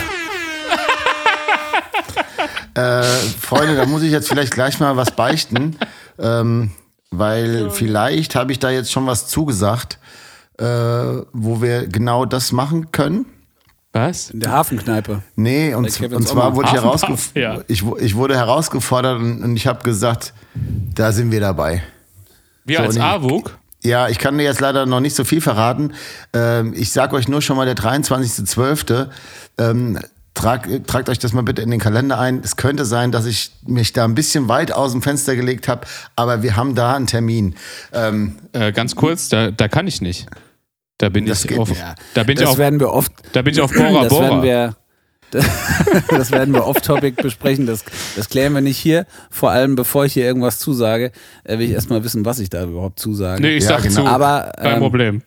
[2.73, 5.75] Äh, Freunde, da muss ich jetzt vielleicht gleich mal was beichten,
[6.17, 6.71] ähm,
[7.09, 9.99] weil vielleicht habe ich da jetzt schon was zugesagt,
[10.57, 10.63] äh,
[11.33, 13.25] wo wir genau das machen können.
[13.93, 14.29] Was?
[14.29, 15.21] In der Hafenkneipe.
[15.35, 17.59] Nee, und, und zwar wurde ich, herausgef ja.
[17.67, 20.33] ich, ich wurde herausgefordert und, und ich habe gesagt,
[20.95, 21.83] da sind wir dabei.
[22.63, 23.57] Wir So, als AWUK?
[23.83, 25.93] Ja, ich kann dir jetzt leider noch nicht so viel verraten.
[26.33, 29.07] Ähm, ich sag euch nur schon mal der 23.12.
[29.57, 29.99] Ähm,
[30.35, 32.41] trag, tragt euch das mal bitte in den Kalender ein.
[32.43, 35.87] Es könnte sein, dass ich mich da ein bisschen weit aus dem Fenster gelegt habe,
[36.15, 37.55] aber wir haben da einen Termin.
[37.91, 40.27] Ähm, Äh, ganz kurz, da, da kann ich nicht.
[41.01, 41.83] Da bin Das ich geht auf, nicht.
[42.13, 43.11] da bin ich Das auf, werden wir oft.
[43.33, 44.43] da bin ich auf Bora das werden Bora.
[44.43, 44.75] wir.
[46.09, 47.65] Das werden wir off-topic besprechen.
[47.65, 47.83] Das,
[48.15, 49.05] das klären wir nicht hier.
[49.29, 51.11] Vor allem, bevor ich hier irgendwas zusage,
[51.45, 53.41] äh, will ich erstmal wissen, was ich da überhaupt zusage.
[53.41, 54.01] Nee, ich Ja, sag genau.
[54.03, 54.07] zu.
[54.07, 55.21] Aber, Kein ähm, Problem.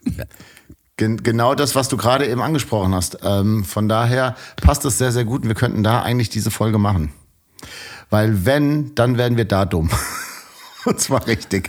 [0.98, 3.18] gen genau das, was du gerade eben angesprochen hast.
[3.24, 6.78] Ähm, von daher passt es sehr, sehr gut und wir könnten da eigentlich diese Folge
[6.78, 7.12] machen.
[8.10, 9.90] Weil wenn, dann werden wir da dumm.
[10.84, 11.68] Und zwar richtig.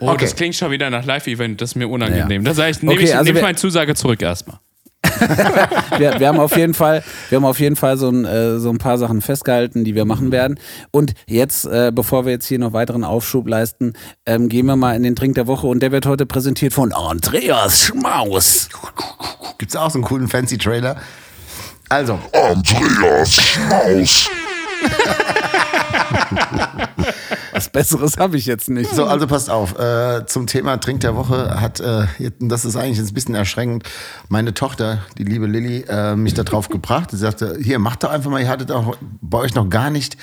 [0.00, 0.24] Oh, Okay.
[0.24, 2.44] das klingt schon wieder nach Live-Event, das ist mir unangenehm.
[2.44, 4.58] Das heißt, nehme Okay, ich, also nehm ich meine Zusage zurück erstmal.
[5.98, 8.70] wir, wir haben auf jeden Fall, wir haben auf jeden Fall so ein, äh, so
[8.70, 10.58] ein paar Sachen festgehalten, die wir machen werden.
[10.90, 13.92] Und jetzt, äh, bevor wir jetzt hier noch weiteren Aufschub leisten,
[14.26, 16.92] ähm, gehen wir mal in den Trink der Woche und der wird heute präsentiert von
[16.92, 18.68] Andreas Schmaus.
[19.58, 20.96] Gibt's auch so einen coolen fancy Trailer?
[21.88, 24.28] Also, Andreas Schmaus.
[27.58, 28.94] Was Besseres habe ich jetzt nicht.
[28.94, 29.76] so, also passt auf.
[29.76, 32.06] Äh, zum Thema Trink der Woche hat, äh,
[32.38, 33.82] das ist eigentlich ein bisschen erschreckend,
[34.28, 37.10] meine Tochter, die liebe Lilly, äh, mich da drauf gebracht.
[37.10, 40.16] Sie sagte, hier, macht doch einfach mal, ihr hattet auch bei euch noch gar nicht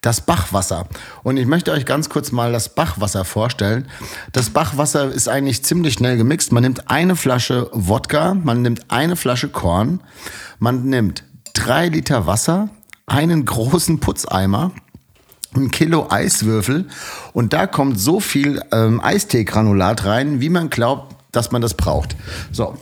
[0.00, 0.88] das Bachwasser.
[1.22, 3.86] Und ich möchte euch ganz kurz mal das Bachwasser vorstellen.
[4.32, 6.50] Das Bachwasser ist eigentlich ziemlich schnell gemixt.
[6.50, 10.00] Man nimmt eine Flasche Wodka, man nimmt eine Flasche Korn,
[10.58, 11.22] man nimmt
[11.54, 12.68] drei Liter Wasser,
[13.06, 14.72] einen großen Putzeimer,
[15.54, 16.86] ein Kilo Eiswürfel
[17.32, 22.16] und da kommt so viel ähm, Eisteegranulat rein, wie man glaubt, dass man das braucht.
[22.52, 22.76] So,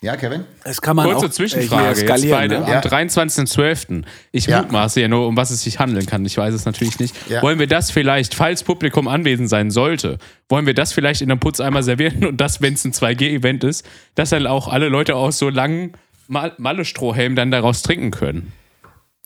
[0.00, 0.44] ja, Kevin?
[0.62, 2.00] Das kann man Kurze auch Zwischenfrage.
[2.00, 2.66] äh, jetzt beide ne?
[2.68, 2.76] Ja.
[2.76, 4.04] am 23.12.
[4.30, 4.62] Ich Ja.
[4.62, 6.24] mutmaße ja nur, um was es sich handeln kann.
[6.24, 7.16] Ich weiß es natürlich nicht.
[7.28, 7.42] Ja.
[7.42, 11.40] Wollen wir das vielleicht, falls Publikum anwesend sein sollte, wollen wir das vielleicht in einem
[11.40, 15.38] Putzeimer servieren und das, wenn es ein 2G-Event ist, dass dann auch alle Leute aus
[15.38, 15.92] so langen
[16.28, 18.52] Mal Malle-Strohhelmen dann daraus trinken können?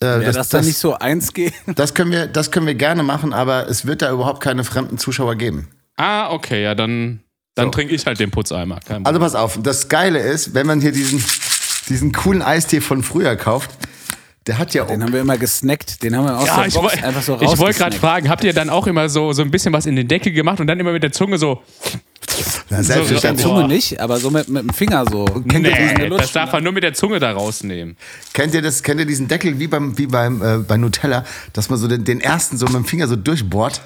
[0.03, 1.55] Äh, Ja, das, dann nicht so eins geht.
[1.77, 4.99] das, können wir, das können wir gerne machen, aber es wird da überhaupt keine fremden
[4.99, 5.69] Zuschauer geben.
[5.97, 7.21] Ah, okay, ja, dann,
[7.55, 7.71] dann So.
[7.71, 8.81] trinke ich halt den Putzeimer.
[8.87, 11.23] Kein Also pass auf, das Geile ist, wenn man hier diesen,
[11.89, 13.71] diesen coolen Eistee von früher kauft,
[14.49, 14.89] der hat ja auch.
[14.89, 16.03] Den haben wir immer gesnackt.
[16.03, 18.43] Den haben wir aus ja, der ich, Box einfach so ich wollte gerade fragen, habt
[18.43, 20.81] ihr dann auch immer so, so ein bisschen was in den Deckel gemacht und dann
[20.81, 21.63] immer mit der Zunge so,
[22.71, 23.47] Na, Mit der selbstverständlich.
[23.47, 23.55] Boah.
[23.57, 25.25] Zunge nicht, aber so mit, mit dem Finger so.
[25.25, 27.97] Kennt ihr diesen nee, das darf man nur mit der Zunge da rausnehmen.
[28.33, 28.83] Kennt ihr das?
[28.83, 32.05] Kennt ihr diesen Deckel wie beim wie beim äh, bei Nutella, dass man so den,
[32.05, 33.81] den ersten so mit dem Finger so durchbohrt?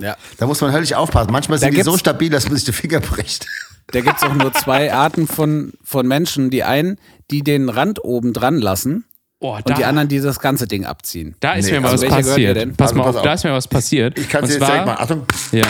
[0.00, 0.16] Ja.
[0.38, 1.30] Da muss man höllisch aufpassen.
[1.32, 3.46] Manchmal sind Da die so stabil, dass man sich den Finger bricht.
[3.90, 6.50] Da gibt es auch nur zwei Arten von, von Menschen.
[6.50, 6.98] Die einen,
[7.30, 9.04] die den Rand oben dran lassen
[9.40, 11.36] Oh, und die anderen, die das ganze Ding abziehen.
[11.38, 12.56] da ist Nee, mir mal also was passiert.
[12.56, 12.74] denn?
[12.74, 13.22] Pass Also mal auf, auf.
[13.22, 14.18] da ist mir was passiert.
[14.18, 14.94] Ich kann Und es jetzt zwar, direkt mal.
[14.96, 15.22] Achtung.
[15.52, 15.62] Ja.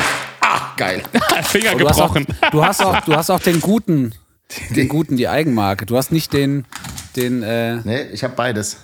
[0.50, 1.02] Ah, geil.
[1.44, 2.36] Finger Du hast, auch, gebrochen.
[2.52, 4.14] du, hast auch, du hast auch den guten,
[4.70, 5.84] den guten, die Eigenmarke.
[5.86, 6.64] Du hast nicht den,
[7.16, 8.78] den, äh, Nee, ich habe beides.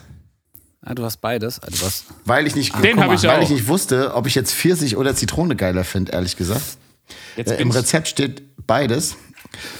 [0.82, 1.60] ah, du hast beides.
[1.62, 3.42] Ah, du hast, Weil ich nicht, Den hab mal, ich weil auch.
[3.42, 6.62] ich nicht wusste, ob ich jetzt Pfirsich oder Zitrone geiler finde, ehrlich gesagt.
[7.36, 9.16] Jetzt Äh, Im Rezept steht beides.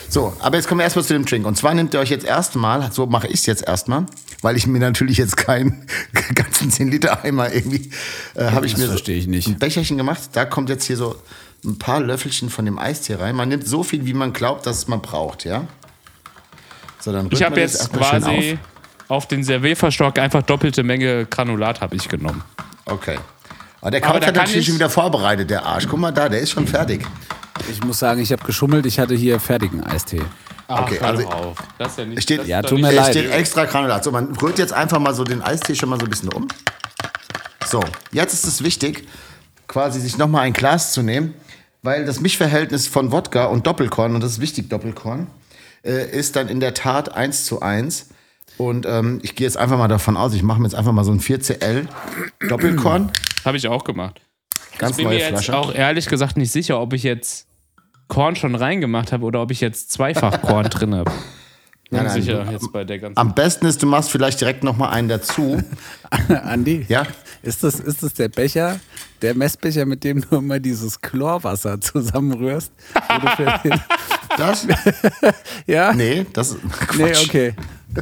[0.08, 1.44] So, aber jetzt kommen wir erstmal zu dem Drink.
[1.46, 4.06] Und zwar nehmt ihr euch jetzt erstmal, so mache ich es jetzt erstmal,
[4.40, 5.84] weil ich mir natürlich jetzt keinen
[6.34, 7.90] ganzen 10 Liter Eimer irgendwie,
[8.36, 9.48] äh, habe ich das mir so verstehe ich nicht.
[9.48, 10.20] ein Becherchen gemacht.
[10.32, 11.16] Da kommt jetzt hier so
[11.64, 13.34] ein paar Löffelchen von dem Eistee rein.
[13.36, 15.64] Man nimmt so viel, wie man glaubt, dass man braucht, ja.
[17.00, 18.58] So, dann ich rührt habe jetzt erstmal schön quasi
[19.08, 22.42] auf den Servierverstock einfach doppelte Menge Granulat habe ich genommen.
[22.86, 22.92] auf.
[22.94, 23.18] Okay.
[23.80, 25.86] Aber der Aber da hat natürlich ich- schon wieder vorbereitet, der Arsch.
[25.88, 27.04] Guck mal da, der ist schon fertig.
[27.70, 28.86] ich muss sagen, ich habe geschummelt.
[28.86, 30.22] Ich hatte hier fertigen Eistee.
[30.66, 31.56] Okay, Ach, hör also- auf.
[31.76, 32.22] Das ist ja nicht.
[32.22, 33.10] Steht- Ja, tut mir leid.
[33.10, 34.02] steht extra Granulat.
[34.02, 36.48] So, man rührt jetzt einfach mal so den Eistee schon mal so ein bisschen um.
[37.66, 39.06] So, jetzt ist es wichtig,
[39.68, 41.34] quasi sich nochmal ein Glas zu nehmen,
[41.84, 45.26] weil das Mischverhältnis von Wodka und Doppelkorn, und das ist wichtig, Doppelkorn,
[45.84, 48.08] äh, ist dann in der Tat 1 zu 1.
[48.56, 51.04] Und ähm, ich gehe jetzt einfach mal davon aus, ich mache mir jetzt einfach mal
[51.04, 51.86] so ein 4CL
[52.48, 53.12] Doppelkorn.
[53.44, 54.20] Habe ich auch gemacht.
[54.78, 55.58] Ganz Ich bin neue mir jetzt Flasche.
[55.58, 57.46] auch ehrlich gesagt nicht sicher, ob ich jetzt
[58.08, 61.12] Korn schon reingemacht habe oder ob ich jetzt zweifach Korn drin habe.
[61.94, 63.16] Nein, nein, Unsicher du- jetzt bei der ganzen.
[63.18, 65.62] Am besten ist, du machst vielleicht direkt nochmal einen dazu.
[66.28, 66.84] Andi?
[66.88, 67.06] Ja?
[67.42, 68.80] Ist das, ist das der Becher,
[69.22, 72.72] der Messbecher, mit dem du immer dieses Chlorwasser zusammenrührst?
[74.36, 74.66] Das?
[75.68, 75.92] ja?
[75.92, 76.54] Nee, das
[76.96, 77.24] Nee, Quatsch.
[77.28, 77.54] okay.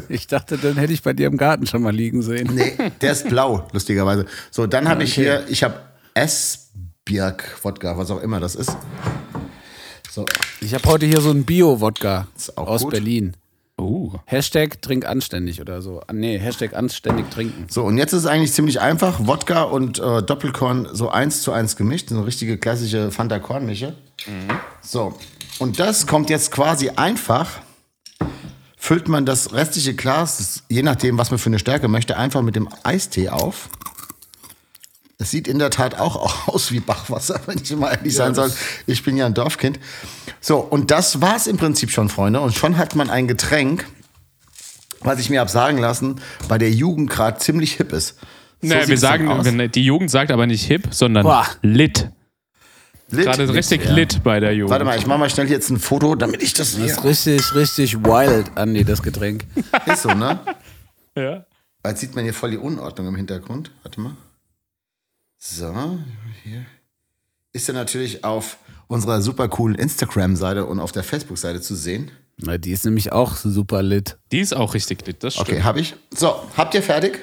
[0.08, 2.48] Ich dachte, dann hätte ich bei dir im Garten schon mal liegen sehen.
[2.54, 4.24] Nee, der ist blau, lustigerweise.
[4.50, 5.22] So, dann habe ich okay.
[5.24, 5.74] hier, ich habe
[6.14, 8.74] Esbjerg-Wodka, was auch immer das ist.
[10.10, 10.24] So,
[10.60, 12.26] Ich habe heute hier so einen Bio-Wodka
[12.56, 12.92] aus gut.
[12.92, 13.36] Berlin.
[13.82, 14.12] Oh.
[14.26, 16.00] Hashtag trink anständig oder so.
[16.06, 17.66] Ah, Nee, Hashtag anständig trinken.
[17.68, 19.26] so, und jetzt ist es eigentlich ziemlich einfach.
[19.26, 22.10] Wodka und äh, Doppelkorn so eins zu eins gemischt.
[22.10, 23.94] So eine richtige klassische Fanta-Korn-Mische.
[24.80, 25.18] So,
[25.58, 27.48] und das kommt jetzt quasi einfach.
[28.76, 32.42] Füllt man das restliche Glas, das, je nachdem, was man für eine Stärke möchte, einfach
[32.42, 33.68] mit dem Eistee auf.
[35.18, 38.52] Es sieht in der Tat auch aus wie Bachwasser, wenn ich mal ehrlich sein soll.
[38.86, 39.78] Ich bin ja ein Dorfkind.
[40.44, 42.40] So, und das war's im Prinzip schon, Freunde.
[42.40, 43.86] Und schon hat man ein Getränk,
[45.00, 48.18] was ich mir hab sagen lassen, bei der Jugend gerade ziemlich hip ist.
[48.60, 51.46] So naja, wir sagen, wenn- die Jugend sagt aber nicht hip, sondern Boah.
[51.62, 52.10] lit.
[53.10, 53.24] Lit.
[53.26, 54.70] Gerade richtig lit bei der Jugend.
[54.70, 57.54] Warte mal, ich mache mal schnell jetzt ein Foto, damit ich das Das ist richtig,
[57.54, 59.44] richtig wild, Andi, das Getränk.
[59.86, 60.40] Ist so, ne?
[61.14, 61.44] Ja.
[61.86, 63.70] Jetzt sieht man hier voll die Unordnung im Hintergrund.
[63.82, 64.16] Warte mal.
[65.38, 65.98] So,
[66.42, 66.64] hier.
[67.52, 68.56] Ist er natürlich auf
[68.88, 72.10] unserer super coolen Instagram-Seite und auf der Facebook-Seite zu sehen.
[72.38, 74.16] Na, die ist nämlich auch super lit.
[74.32, 75.48] Die ist auch richtig lit, das stimmt.
[75.50, 75.94] Okay, habe ich.
[76.14, 77.20] So, habt ihr fertig?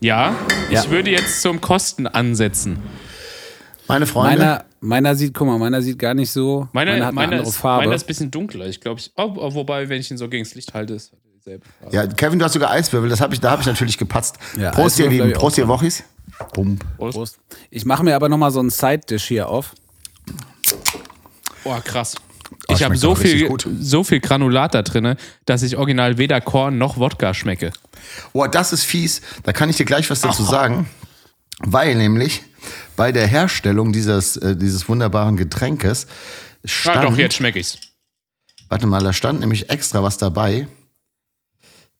[0.00, 0.34] Ja,
[0.70, 0.82] Ja.
[0.82, 2.78] ich würde jetzt zum Kosten ansetzen.
[3.86, 4.38] Meine Freunde?
[4.38, 6.68] Meiner, meiner sieht, guck mal, meiner sieht gar nicht so.
[6.72, 7.84] Meine, meiner hat meine, eine andere ist, Farbe.
[7.84, 8.66] meine ist ein bisschen dunkler.
[8.66, 11.12] Ich glaube, ich, oh, oh, wobei, wenn ich ihn so gegen das Licht halte, ist
[11.36, 11.94] dieselbe Farbe.
[11.94, 14.38] ja, Kevin, du hast sogar Eiswürfel, das hab ich, da habe ich natürlich gepatzt.
[14.58, 15.68] Ja, Prost, ihr Lieben, Prost, ihr.
[15.68, 16.02] Wochis.
[16.52, 16.78] Bumm.
[16.96, 17.38] Prost.
[17.70, 19.74] Ich mache mir aber nochmal so einen Side-Dish hier auf.
[21.62, 22.14] Boah, krass.
[22.68, 23.66] Oh, Ich habe so viel, gut.
[23.80, 27.72] so viel Granulat da drin, dass ich original weder Korn noch Wodka schmecke.
[28.32, 29.22] Boah, das ist fies.
[29.44, 30.88] Da kann ich dir gleich was dazu sagen.
[31.60, 32.42] Weil nämlich
[32.96, 36.06] bei der Herstellung dieses, äh, dieses wunderbaren Getränkes
[36.64, 37.78] stand, doch, jetzt schmecke ich's.
[38.68, 40.66] warte mal, da stand nämlich extra was dabei.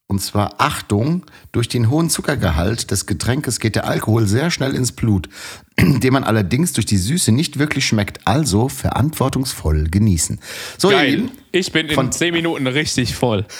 [0.06, 4.92] Und zwar Achtung, durch den hohen Zuckergehalt des Getränkes geht der Alkohol sehr schnell ins
[4.92, 5.30] Blut,
[5.78, 10.40] den man allerdings durch die Süße nicht wirklich schmeckt, also verantwortungsvoll genießen.
[10.76, 11.10] So, ihr Geil.
[11.10, 13.46] Lieben, Ich bin in Von- 10 Minuten richtig voll.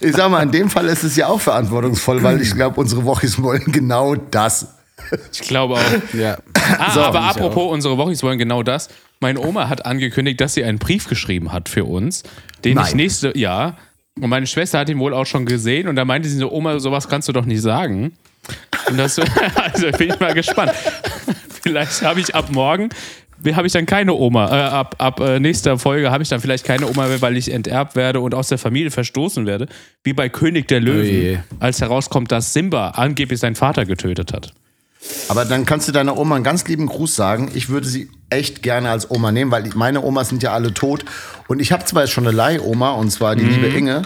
[0.00, 3.04] ich sag mal, in dem Fall ist es ja auch verantwortungsvoll, weil ich glaube, unsere
[3.04, 4.66] Wochis wollen genau das.
[5.32, 6.14] Ich glaube auch.
[6.14, 6.38] Ja.
[6.78, 7.00] Ah, So.
[7.00, 8.88] aber Ich apropos, unsere Wochis wollen genau das.
[9.20, 12.22] Meine Oma hat angekündigt, dass sie einen Brief geschrieben hat für uns,
[12.64, 12.96] den ich Nein.
[12.96, 13.76] nächste, ja.
[14.20, 16.78] Und meine Schwester hat ihn wohl auch schon gesehen und da meinte sie so, Oma,
[16.80, 18.12] sowas kannst du doch nicht sagen.
[18.88, 19.18] Und das,
[19.54, 20.72] also bin ich mal gespannt.
[21.62, 22.88] Vielleicht habe ich ab morgen,
[23.52, 24.46] habe ich dann keine Oma.
[24.48, 27.52] Äh, ab ab äh, nächster Folge habe ich dann vielleicht keine Oma mehr, weil ich
[27.52, 29.66] enterbt werde und aus der Familie verstoßen werde.
[30.04, 31.38] Wie bei König der Löwen, je.
[31.60, 34.52] als herauskommt, dass Simba angeblich seinen Vater getötet hat.
[35.28, 37.50] Aber dann kannst du deiner Oma einen ganz lieben Gruß sagen.
[37.54, 41.04] Ich würde sie echt gerne als Oma nehmen, weil meine Omas sind ja alle tot.
[41.48, 44.02] Und ich habe zwar jetzt schon eine Leihoma, und zwar die liebe Inge.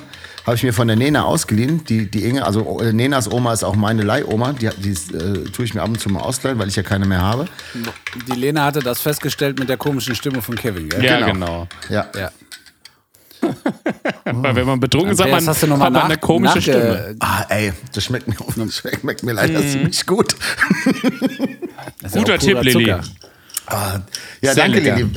[0.46, 1.84] Habe ich mir von der Nena ausgeliehen.
[1.86, 4.52] Die, die Inge, also äh, Nenas Oma ist auch meine Leihoma.
[4.52, 7.04] Die, die äh, tue ich mir ab und zu mal ausleihen, weil ich ja keine
[7.04, 7.46] mehr habe.
[8.28, 11.04] Die Lena hatte das festgestellt mit der komischen Stimme von Kevin, gell?
[11.04, 11.32] Ja, Genau.
[11.32, 11.68] genau.
[11.88, 12.06] Ja.
[12.16, 12.30] Ja.
[14.24, 16.60] Weil wenn man betrunken ist, hat man, hast du noch mal hat man eine komische
[16.62, 17.16] Stimme.
[17.20, 20.36] Ah, ey, das schmeckt mir, das schmeckt mir leider ziemlich gut.
[22.02, 22.92] Ja Guter purer Tipp, Lilly.
[23.66, 24.00] Ah,
[24.40, 24.96] ja, Sehr danke, lecker.
[24.96, 25.10] Lilly.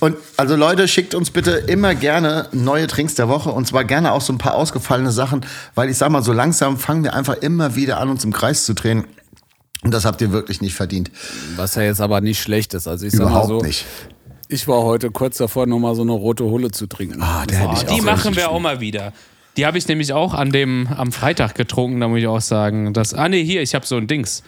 [0.00, 4.12] Und also Leute, schickt uns bitte immer gerne neue Trinks der Woche und zwar gerne
[4.12, 7.36] auch so ein paar ausgefallene Sachen, weil ich sag mal, so langsam fangen wir einfach
[7.36, 9.04] immer wieder an, uns im Kreis zu drehen.
[9.82, 11.10] Und das habt ihr wirklich nicht verdient.
[11.56, 12.86] Was ja jetzt aber nicht schlecht ist.
[12.86, 13.86] Also ich sag mal Überhaupt so, nicht.
[14.50, 17.22] Ich war heute kurz davor, nochmal so eine rote Hulle zu trinken.
[17.22, 19.12] Ah, der hätte ich die auch machen richtig wir auch mal wieder.
[19.56, 22.92] Die habe ich nämlich auch an dem, am Freitag getrunken, da muss ich auch sagen.
[22.92, 24.42] Das, ah, nee, hier, ich habe so ein Dings.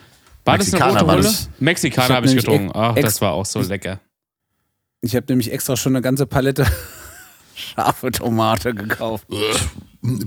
[0.44, 1.24] War das Mexikaner eine rote war Hulle?
[1.24, 1.48] das.
[1.54, 2.70] Ich Mexikaner hab habe ich nämlich getrunken.
[2.74, 4.00] Ach, das war auch so lecker.
[5.00, 6.66] Ich habe nämlich extra schon eine ganze Palette
[7.54, 9.26] scharfe Tomate gekauft.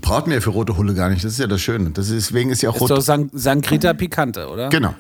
[0.01, 1.23] Braucht mir für rote Hulle gar nicht.
[1.23, 1.89] Das ist ja das Schöne.
[1.91, 2.91] Das ist, deswegen ist ja auch Ist rot.
[2.91, 4.69] doch San Sangrita Picante, oder?
[4.69, 4.95] Genau.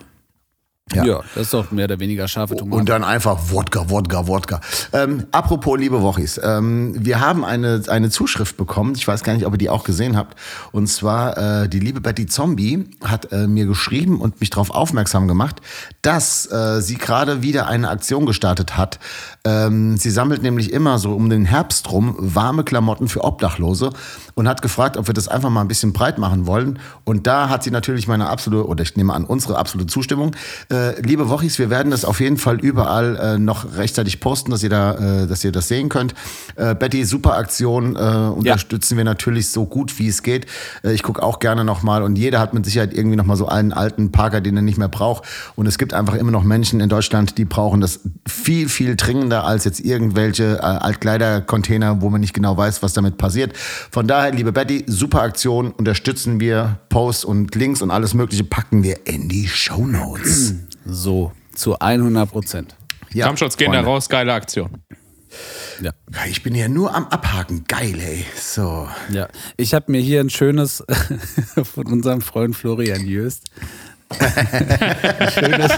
[0.93, 1.21] Ja.
[1.33, 2.79] das ist doch mehr oder weniger scharfe Tomate.
[2.79, 4.61] Und dann einfach Wodka, Wodka, Wodka.
[4.93, 8.93] Ähm, apropos, liebe Wochis, ähm, wir haben eine, eine Zuschrift bekommen.
[8.95, 10.37] Ich weiß gar nicht, ob ihr die auch gesehen habt.
[10.71, 15.27] Und zwar, äh, die liebe Betty Zombie hat äh, mir geschrieben und mich darauf aufmerksam
[15.27, 15.59] gemacht,
[16.03, 18.99] dass äh, sie gerade wieder eine Aktion gestartet hat.
[19.43, 23.89] Ähm, sie sammelt nämlich immer so um den Herbst rum warme Klamotten für Obdachlose
[24.35, 26.77] und hat gefragt, ob wir das einfach mal ein bisschen breit machen wollen.
[27.05, 30.35] Und da hat sie natürlich meine absolute, oder ich nehme an, unsere absolute Zustimmung.
[30.69, 34.63] Äh, liebe Wochis, wir werden das auf jeden Fall überall äh, noch rechtzeitig posten, dass
[34.63, 36.13] ihr da, äh, dass ihr das sehen könnt.
[36.55, 40.45] Äh, Betty, super Aktion, äh, unterstützen wir natürlich so gut wie es geht.
[40.83, 43.73] Äh, ich gucke auch gerne nochmal und jeder hat mit Sicherheit irgendwie nochmal so einen
[43.73, 45.23] alten Parker, den er nicht mehr braucht.
[45.55, 49.45] Und es gibt einfach immer noch Menschen in Deutschland, die brauchen das viel, viel dringender
[49.45, 53.55] als jetzt irgendwelche äh, Altkleidercontainer, wo man nicht genau weiß, was damit passiert.
[53.91, 58.83] Von daher, liebe Betty, super Aktion, unterstützen wir, Posts und Links und alles mögliche packen
[58.83, 60.53] wir in die Show Notes.
[60.85, 62.75] So, zu 100 Prozent.
[63.13, 64.69] Ja, Kampfschutz gehen da raus, geile Aktion.
[65.81, 65.91] Ja.
[66.29, 67.65] Ich bin ja nur am Abhaken.
[67.67, 68.25] Geil, ey.
[68.39, 68.87] So.
[69.09, 69.27] ja.
[69.57, 70.83] Ich habe mir hier ein schönes
[71.75, 73.49] von unserem Freund Florian Jöst.
[74.09, 75.71] Ein schönes,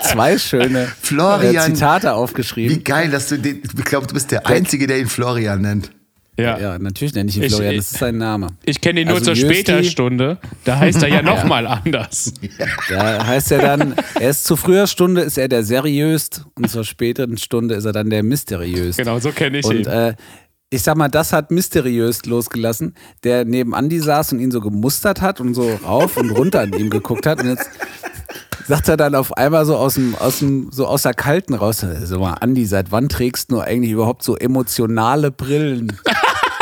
[0.00, 2.84] zwei schöne Florian, äh, Zitate Wie aufgeschrieben.
[2.84, 5.90] geil, dass du den, ich glaube, du bist der Einzige, der ihn Florian nennt.
[6.38, 6.58] Ja.
[6.58, 8.46] Ja, natürlich nenne ich ihn Florian, ich- das ist sein Name.
[8.64, 10.38] Ich kenne ihn nur Also zur Jösti- Späterstunde.
[10.64, 12.32] Da heißt er ja nochmal anders.
[12.88, 16.84] Da heißt er dann, er ist zu früher Stunde ist er der seriöst und zur
[16.84, 18.96] späteren Stunde ist er dann der mysteriös.
[18.96, 19.86] Genau, so kenne ich Und ihn.
[19.86, 20.14] äh,
[20.70, 25.20] ich sag mal, das hat mysteriös losgelassen, der neben Andi saß und ihn so gemustert
[25.20, 27.42] hat und so rauf und runter an ihm geguckt hat.
[27.42, 27.68] Und jetzt
[28.66, 31.84] sagt er dann auf einmal so aus dem, aus dem, so aus der Kalten raus,
[32.04, 35.92] so mal, Andi, seit wann trägst du eigentlich überhaupt so emotionale Brillen?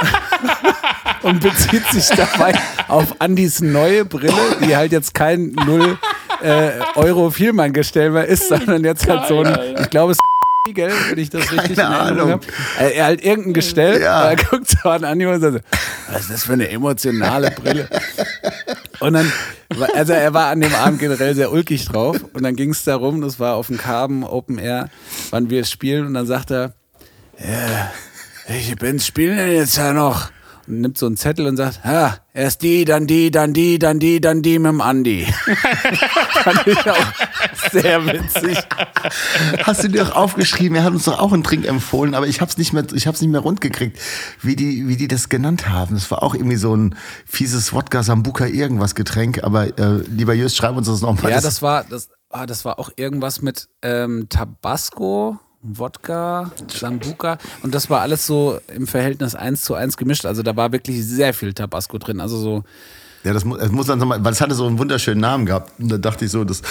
[1.23, 2.53] und bezieht sich dabei
[2.89, 4.33] auf Andys neue Brille,
[4.65, 5.99] die halt jetzt kein 0
[6.43, 10.93] äh, Euro Vielmann-Gestell mehr ist, sondern jetzt halt so ein, ich glaube, es ist gell,
[11.09, 12.31] wenn ich das richtig in Erinnerung Ahnung.
[12.33, 12.47] habe.
[12.81, 14.31] Äh, Er halt irgendein Gestell, Ja.
[14.31, 15.61] er guckt so an Andi und sagt, so,
[16.13, 17.89] was ist das für eine emotionale Brille?
[19.01, 19.33] Und dann,
[19.95, 23.21] also er war an dem Abend generell sehr ulkig drauf und dann ging es darum,
[23.23, 24.91] das war auf dem Carben Open Air,
[25.31, 26.75] wann wir es spielen und dann sagt er,
[27.39, 27.91] ja,
[28.51, 30.31] welche Bands spielen denn jetzt ja noch?
[30.67, 34.01] Und nimmt so einen Zettel und sagt, ja, erst die, dann die, dann die, dann
[34.01, 35.25] die, dann die mit dem Andi.
[36.43, 38.59] Fand ich auch sehr witzig.
[39.63, 40.77] Hast du dir auch aufgeschrieben?
[40.77, 43.21] Er hat uns doch auch einen Trink empfohlen, aber ich hab's nicht mehr, ich hab's
[43.21, 43.99] nicht mehr rund gekriegt,
[44.43, 45.95] wie die, wie die das genannt haben.
[45.95, 50.57] Das war auch irgendwie so ein fieses Wodka Sambuka irgendwas Getränk, aber äh, lieber Jöst,
[50.57, 51.31] schreib uns das nochmal.
[51.31, 57.75] Ja, das war, das, ah, das war auch irgendwas mit ähm, Tabasco, Wodka, Sambuca und
[57.75, 60.25] das war alles so im Verhältnis 1 zu 1 gemischt.
[60.25, 62.21] Also da war wirklich sehr viel Tabasco drin.
[62.21, 62.65] Also so,
[63.23, 65.79] Ja, das, mu- das muss dann nochmal, weil es hatte so einen wunderschönen Namen gehabt.
[65.79, 66.63] Und da dachte ich so, das,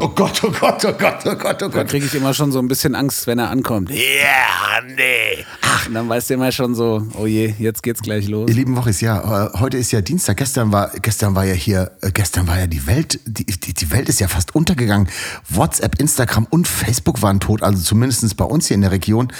[0.00, 1.88] oh Gott, oh Gott, oh Gott, oh Gott, oh da Gott.
[1.88, 3.88] kriege ich immer schon so ein bisschen Angst, wenn er ankommt.
[3.90, 5.44] Ja, nee.
[5.86, 8.48] Und dann weißt du immer schon so, oh je, jetzt geht's gleich los.
[8.50, 10.38] Ihr lieben Wochis, ja, äh, heute ist ja Dienstag.
[10.38, 13.90] Gestern war, gestern war ja hier, äh, gestern war ja die Welt, die, die, die
[13.92, 15.08] Welt ist ja fast untergegangen.
[15.48, 19.32] WhatsApp, Instagram und Facebook waren tot, also zumindest bei uns hier in der Region.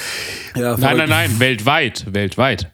[0.54, 2.70] Ja, Nein, nein, nein, weltweit, weltweit.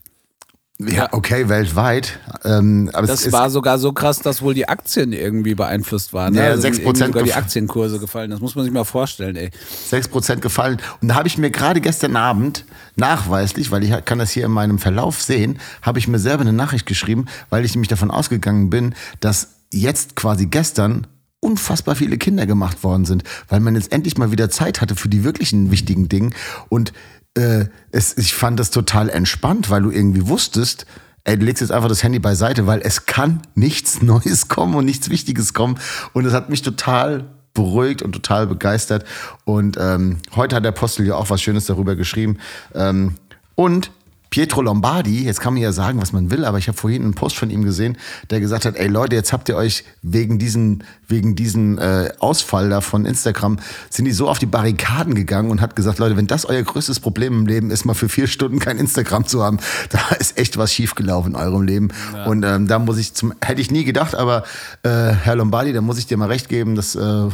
[0.88, 2.18] Ja, okay, weltweit.
[2.44, 6.34] Ähm, aber Das war sogar so krass, dass wohl die Aktien irgendwie beeinflusst waren.
[6.34, 8.30] Ja, Also sind 6% irgendwie sogar die Aktienkurse gefallen.
[8.30, 9.50] Das muss man sich mal vorstellen, ey.
[9.90, 10.78] 6% gefallen.
[11.02, 12.64] Und da habe ich mir gerade gestern Abend
[12.96, 16.52] nachweislich, weil ich kann das hier in meinem Verlauf sehen, habe ich mir selber eine
[16.54, 21.06] Nachricht geschrieben, weil ich nämlich davon ausgegangen bin, dass jetzt quasi gestern
[21.40, 25.08] unfassbar viele Kinder gemacht worden sind, weil man jetzt endlich mal wieder Zeit hatte für
[25.08, 26.30] die wirklichen wichtigen Dinge.
[26.68, 26.92] Und
[27.34, 30.86] äh, es, ich fand das total entspannt, weil du irgendwie wusstest,
[31.24, 34.84] ey, du legst jetzt einfach das Handy beiseite, weil es kann nichts Neues kommen und
[34.84, 35.78] nichts Wichtiges kommen.
[36.12, 39.04] Und es hat mich total beruhigt und total begeistert.
[39.44, 42.38] Und ähm, heute hat der Apostel ja auch was Schönes darüber geschrieben.
[42.74, 43.16] Ähm,
[43.54, 43.90] und
[44.30, 47.14] Pietro Lombardi, jetzt kann man ja sagen, was man will, aber ich habe vorhin einen
[47.14, 47.98] Post von ihm gesehen,
[48.30, 52.70] der gesagt hat, ey Leute, jetzt habt ihr euch wegen diesen, wegen diesen äh, Ausfall
[52.70, 53.58] da von Instagram,
[53.90, 57.00] sind die so auf die Barrikaden gegangen und hat gesagt, Leute, wenn das euer größtes
[57.00, 59.58] Problem im Leben ist, mal für vier Stunden kein Instagram zu haben,
[59.90, 61.88] da ist echt was schiefgelaufen in eurem Leben.
[62.26, 64.44] Und ähm, da muss ich zum, hätte ich nie gedacht, aber
[64.84, 67.28] äh, Herr Lombardi, da muss ich dir mal recht geben, dass äh,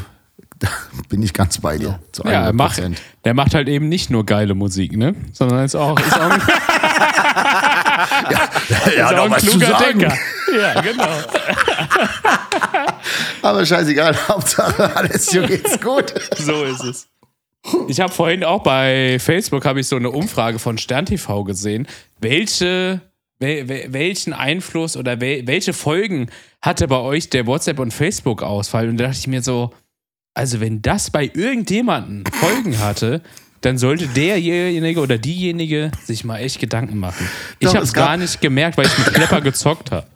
[0.58, 0.68] da
[1.08, 1.98] bin ich ganz bei dir.
[2.24, 2.52] Ja, er 100%.
[2.54, 2.82] macht,
[3.24, 5.14] der macht halt eben nicht nur geile Musik, ne?
[5.32, 6.30] Sondern ist auch, ist auch
[7.36, 10.18] ein, ja, ist auch ein kluger Denker.
[10.54, 11.08] Ja, genau.
[13.42, 16.14] Aber scheißegal, Hauptsache Alessio geht's gut.
[16.36, 17.08] So ist es.
[17.88, 21.88] Ich habe vorhin auch bei Facebook habe ich so eine Umfrage von SternTV gesehen,
[22.20, 23.00] welche
[23.38, 26.30] wel, wel, welchen Einfluss oder wel, welche Folgen
[26.62, 29.72] hatte bei euch der WhatsApp und Facebook Ausfall und da dachte ich mir so,
[30.34, 33.22] also wenn das bei irgendjemanden Folgen hatte,
[33.66, 37.28] dann sollte derjenige oder diejenige sich mal echt Gedanken machen.
[37.58, 40.06] Ich habe es es gar nicht gemerkt, weil ich mit Klepper gezockt habe.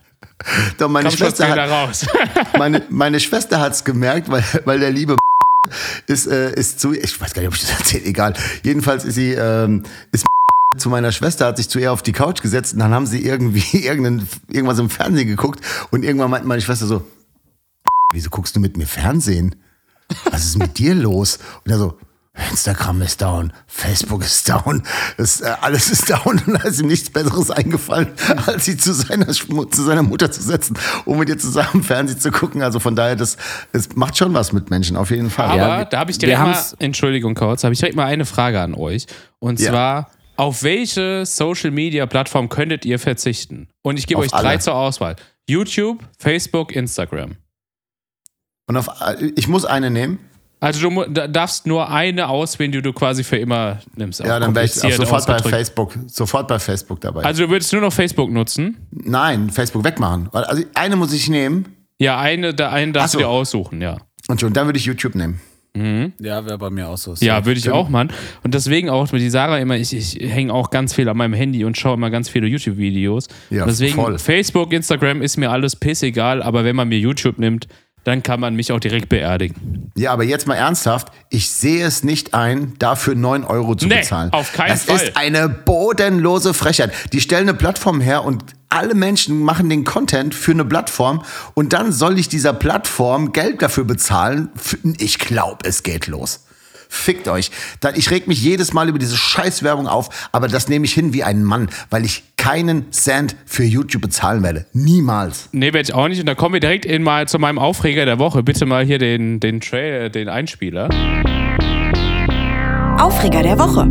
[0.78, 2.06] Doch, meine Komm Schwester, hat, raus.
[2.58, 5.16] meine, meine Schwester hat's gemerkt, weil, weil der liebe
[6.06, 8.34] ist, äh, ist zu, ich weiß gar nicht, ob ich das erzähle, egal.
[8.62, 9.82] Jedenfalls ist sie, ähm,
[10.12, 10.24] ist
[10.78, 13.24] zu meiner Schwester, hat sich zu ihr auf die Couch gesetzt und dann haben sie
[13.24, 15.60] irgendwie irgendein, irgendwas im Fernsehen geguckt
[15.90, 17.04] und irgendwann meinte meine Schwester so,
[18.12, 19.56] wieso guckst du mit mir Fernsehen?
[20.30, 21.40] Was ist mit dir los?
[21.64, 21.98] Und er so,
[22.48, 24.82] Instagram ist down, Facebook ist down,
[25.16, 28.12] das, äh, alles ist down und da ist ihm nichts Besseres eingefallen,
[28.46, 32.30] als sie zu seiner, zu seiner Mutter zu setzen, um mit ihr zusammen Fernsehen zu
[32.30, 32.62] gucken.
[32.62, 33.36] Also von daher, das,
[33.72, 35.46] es macht schon was mit Menschen, auf jeden Fall.
[35.46, 38.60] Aber Ja, da habe ich direkt mal, Entschuldigung kurz, habe ich direkt mal eine Frage
[38.60, 39.06] an euch.
[39.38, 39.70] Und Ja.
[39.70, 43.68] zwar, auf welche Social Media Plattform könntet ihr verzichten?
[43.82, 44.58] Und ich gebe euch drei alle.
[44.58, 45.16] zur Auswahl.
[45.46, 47.36] YouTube, Facebook, Instagram.
[48.66, 48.88] Und auf,
[49.36, 50.18] ich muss eine nehmen.
[50.60, 54.20] Also du darfst nur eine auswählen, die du quasi für immer nimmst.
[54.20, 55.38] Ja, dann wäre ich sofort bei.
[55.38, 57.24] Facebook, sofort bei Facebook dabei.
[57.24, 58.76] Also du würdest nur noch Facebook nutzen?
[58.90, 60.28] Nein, Facebook wegmachen.
[60.32, 61.64] Also eine muss ich nehmen
[61.98, 63.18] Ja, eine, da, einen darfst so.
[63.18, 63.96] du dir aussuchen, ja.
[64.28, 65.40] und schon, dann würde ich YouTube nehmen.
[65.72, 67.14] Ja, wäre bei mir auch so.
[67.20, 68.10] Ja, würde ich auch, Mann.
[68.42, 71.32] Und deswegen auch mit die Sarah immer, ich, ich hänge auch ganz viel an meinem
[71.32, 73.28] Handy und schaue immer ganz viele YouTube-Videos.
[73.50, 74.18] Ja, Und deswegen voll.
[74.18, 77.68] Facebook, Instagram ist mir alles pissegal, aber wenn man mir YouTube nimmt,
[78.04, 79.92] dann kann man mich auch direkt beerdigen.
[79.96, 83.96] Ja, aber jetzt mal ernsthaft, ich sehe es nicht ein, dafür 9 Euro zu Nee,
[84.00, 84.32] bezahlen.
[84.32, 84.96] auf keinen das Fall.
[84.96, 86.92] ist eine bodenlose Frechheit.
[87.12, 91.22] Die stellen eine Plattform her und alle Menschen machen den Content für eine Plattform
[91.54, 94.48] und dann soll ich dieser Plattform Geld dafür bezahlen.
[94.98, 96.44] Ich glaube, es geht los.
[96.92, 97.52] Fickt euch.
[97.94, 101.22] Ich reg mich jedes Mal über diese Scheißwerbung auf, aber das nehme ich hin wie
[101.22, 104.66] ein Mann, weil ich keinen Cent für YouTube bezahlen werde.
[104.72, 105.48] Niemals.
[105.52, 106.18] Nee, werde ich auch nicht.
[106.18, 108.42] Und da kommen wir direkt in mal zu meinem Aufreger der Woche.
[108.42, 110.88] Bitte mal hier den, den Trailer, den Einspieler.
[112.98, 113.86] Aufreger der Woche.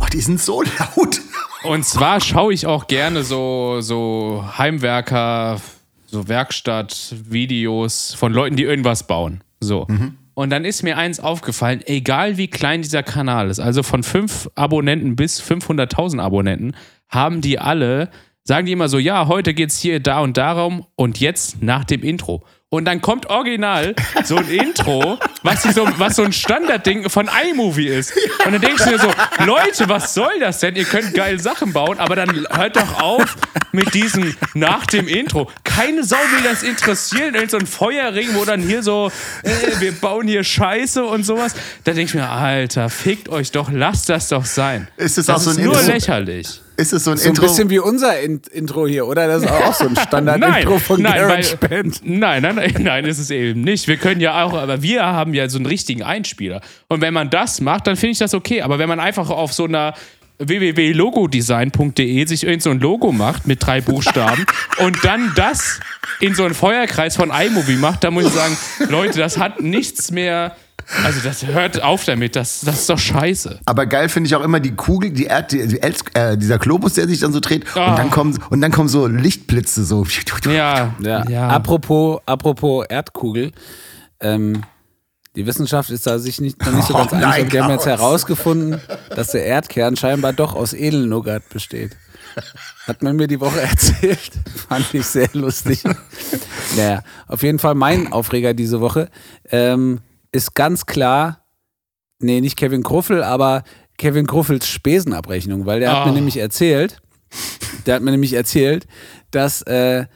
[0.00, 1.20] Oh, die sind so laut.
[1.62, 5.60] Und zwar schaue ich auch gerne so, so Heimwerker,
[6.06, 9.42] so Werkstattvideos von Leuten, die irgendwas bauen.
[9.60, 9.86] So.
[10.38, 14.50] Und dann ist mir eins aufgefallen, egal wie klein dieser Kanal ist, also von 5
[14.54, 16.76] Abonnenten bis 500.000 Abonnenten,
[17.08, 18.08] haben die alle,
[18.44, 22.04] sagen die immer so, ja, heute geht's hier da und darum und jetzt nach dem
[22.04, 22.44] Intro.
[22.70, 23.94] Und dann kommt original
[24.24, 28.12] so ein Intro, was, so, was so ein Standardding von iMovie ist.
[28.44, 29.10] Und dann denkst du dir so,
[29.46, 30.76] Leute, was soll das denn?
[30.76, 33.36] Ihr könnt geile Sachen bauen, aber dann hört doch auf
[33.72, 35.50] mit diesem nach dem Intro.
[35.64, 37.34] Keine Sau will das interessieren.
[37.34, 39.10] Irgend so ein Feuerring, wo dann hier so,
[39.44, 41.54] äh, wir bauen hier Scheiße und sowas.
[41.84, 44.88] Da denk ich mir, Alter, fickt euch doch, lasst das doch sein.
[44.98, 45.90] Ist es das auch so ist ein nur Intro?
[45.90, 46.60] lächerlich.
[46.78, 47.42] Ist es so ein So ein Intro?
[47.48, 49.26] bisschen wie unser In Intro hier, oder?
[49.26, 52.00] Das ist auch so ein Standard-Intro von nein, GarageBand.
[52.04, 53.88] nein, nein, nein, nein, ist es eben nicht.
[53.88, 56.60] Wir können ja auch, aber wir haben ja so einen richtigen Einspieler.
[56.88, 58.62] Und wenn man das macht, dann finde ich das okay.
[58.62, 59.92] Aber wenn man einfach auf so einer
[60.38, 64.46] www.logodesign.de sich irgend so ein Logo macht mit drei Buchstaben
[64.78, 65.80] und dann das
[66.20, 68.56] in so einen Feuerkreis von iMovie macht, dann muss ich sagen,
[68.88, 70.54] Leute, das hat nichts mehr.
[71.04, 73.60] Also das hört auf damit, das, das ist doch scheiße.
[73.66, 76.58] Aber geil finde ich auch immer die Kugel, die Erd, die, die Els- äh, dieser
[76.58, 77.90] Globus, der sich dann so dreht Ah.
[77.90, 80.06] und dann kommen und dann kommen so Lichtblitze so.
[80.46, 81.48] Ja, Ja.
[81.48, 83.52] Apropos, apropos Erdkugel.
[84.20, 84.62] Ähm,
[85.36, 87.26] die Wissenschaft ist da sich nicht, noch nicht so Oh ganz einig.
[87.26, 88.80] nein, und die haben jetzt herausgefunden,
[89.14, 91.96] dass der Erdkern scheinbar doch aus Edelnougat besteht.
[92.86, 94.32] Hat man mir die Woche erzählt.
[94.68, 95.82] Fand ich sehr lustig.
[96.76, 99.08] Naja, auf jeden Fall mein Aufreger diese Woche
[99.50, 100.00] ähm,
[100.32, 101.44] ist ganz klar,
[102.20, 103.64] nee, nicht Kevin Kruffel, aber
[103.96, 106.08] Kevin Kruffels Spesenabrechnung, weil der hat Oh.
[106.08, 107.00] mir nämlich erzählt,
[107.86, 108.86] der hat mir nämlich erzählt,
[109.30, 110.06] dass äh,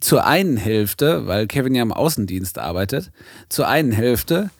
[0.00, 3.12] zur einen Hälfte, weil Kevin ja im Außendienst arbeitet,
[3.48, 4.50] zur einen Hälfte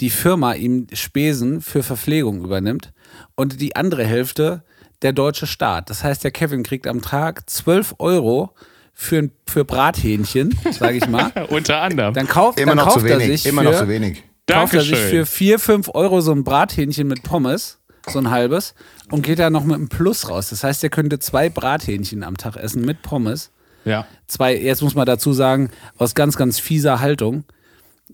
[0.00, 2.92] die Firma ihm Spesen für Verpflegung übernimmt
[3.34, 4.62] und die andere Hälfte
[5.02, 5.90] der deutsche Staat.
[5.90, 8.54] Das heißt, der Kevin kriegt am Tag 12 Euro
[9.02, 11.32] für, ein- für Brathähnchen, sage ich mal.
[11.48, 12.12] unter anderem.
[12.12, 13.42] Dann kauft, Immer dann noch zu kauft er wenig.
[13.42, 14.22] sich Immer für, noch zu wenig.
[14.46, 18.74] kauft er sich für 4, 5 Euro so ein Brathähnchen mit Pommes, so ein halbes,
[19.10, 20.50] und geht da noch mit einem Plus raus.
[20.50, 23.50] Das heißt, er könnte zwei Brathähnchen am Tag essen mit Pommes.
[23.84, 24.06] ja.
[24.26, 27.44] Zwei, jetzt muss man dazu sagen, aus ganz, ganz fieser Haltung.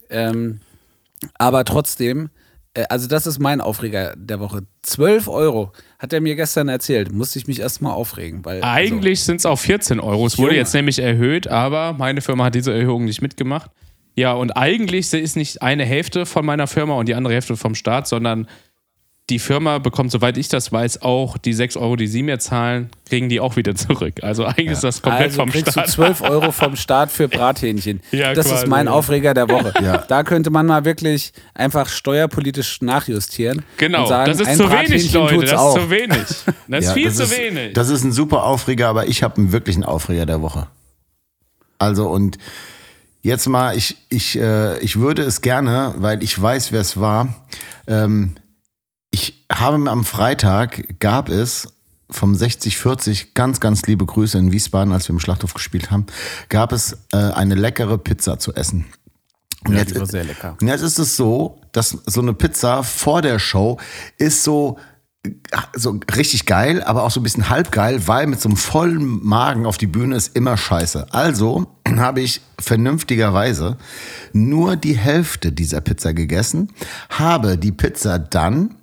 [0.09, 0.61] Ähm,
[1.39, 2.29] aber trotzdem, äh,
[2.85, 4.63] also das ist mein Aufreger der Woche.
[4.83, 7.13] 12 Euro hat er mir gestern erzählt.
[7.13, 8.45] Musste ich mich erstmal aufregen.
[8.45, 10.27] Weil, also, Eigentlich sind es auch 14 Euro.
[10.27, 10.59] Es wurde Junge.
[10.59, 13.71] jetzt nämlich erhöht, aber meine Firma hat diese Erhöhung nicht mitgemacht.
[14.15, 17.75] Ja, und eigentlich ist nicht eine Hälfte von meiner Firma und die andere Hälfte vom
[17.75, 18.49] Staat, sondern
[19.29, 22.91] die Firma bekommt, soweit ich das weiß, auch die 6 Euro, die sie mir zahlen,
[23.09, 24.23] kriegen die auch wieder zurück.
[24.23, 25.89] Also eigentlich ist das komplett also vom kriegst Staat.
[25.89, 28.01] du 12 Euro vom Staat für Brathähnchen.
[28.13, 28.93] Ja, das ist quasi, mein ja.
[28.93, 29.73] Aufreger der Woche.
[29.83, 29.99] Ja.
[29.99, 33.65] Da könnte man mal wirklich einfach steuerpolitisch nachjustieren.
[33.79, 35.47] Genau, und sagen, das ist ein zu wenig, Brathähnchen Leute.
[35.47, 35.77] Das auch.
[35.77, 36.19] ist zu wenig.
[36.69, 37.73] Das ist Ja, viel das zu ist, wenig.
[37.75, 40.69] Das ist ein super Aufreger, aber ich habe einen wirklichen Aufreger der Woche.
[41.79, 42.39] Also und
[43.23, 47.35] jetzt mal, ich, ich, äh, ich würde es gerne, weil ich weiß, wer es war.
[47.89, 48.37] Ähm,
[49.17, 51.69] ich habe mir am Freitag gab es
[52.11, 56.05] vom 6040 ganz, ganz liebe Grüße in Wiesbaden, als wir im Schlachthof gespielt haben,
[56.51, 58.85] gab es äh, eine leckere Pizza zu essen.
[59.67, 60.55] Und Ja, jetzt, die war sehr lecker.
[60.61, 63.79] und jetzt ist es so, dass so eine Pizza vor der Show
[64.19, 64.79] ist so,
[65.75, 69.25] so richtig geil, aber auch so ein bisschen halb geil, weil mit so einem vollen
[69.25, 71.07] Magen auf die Bühne ist immer scheiße.
[71.11, 71.67] Also
[71.97, 73.77] habe ich vernünftigerweise
[74.33, 76.73] nur die Hälfte dieser Pizza gegessen,
[77.11, 78.77] habe die Pizza dann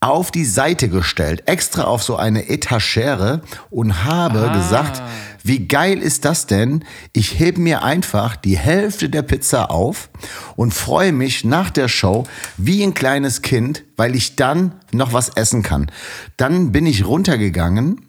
[0.00, 5.02] auf die Seite gestellt, extra auf so eine Etagere und habe gesagt,
[5.48, 6.84] wie geil ist das denn?
[7.14, 10.10] Ich hebe mir einfach die Hälfte der Pizza auf
[10.56, 12.24] und freue mich nach der Show
[12.58, 15.90] wie ein kleines Kind, weil ich dann noch was essen kann.
[16.36, 18.06] Dann bin ich runtergegangen,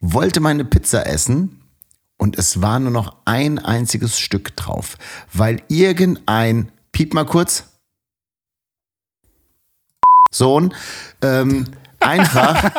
[0.00, 1.62] wollte meine Pizza essen
[2.18, 4.96] und es war nur noch ein einziges Stück drauf,
[5.32, 7.64] weil irgendein, piep mal kurz,
[10.32, 10.74] Sohn,
[11.22, 11.66] ähm,
[12.00, 12.70] einfach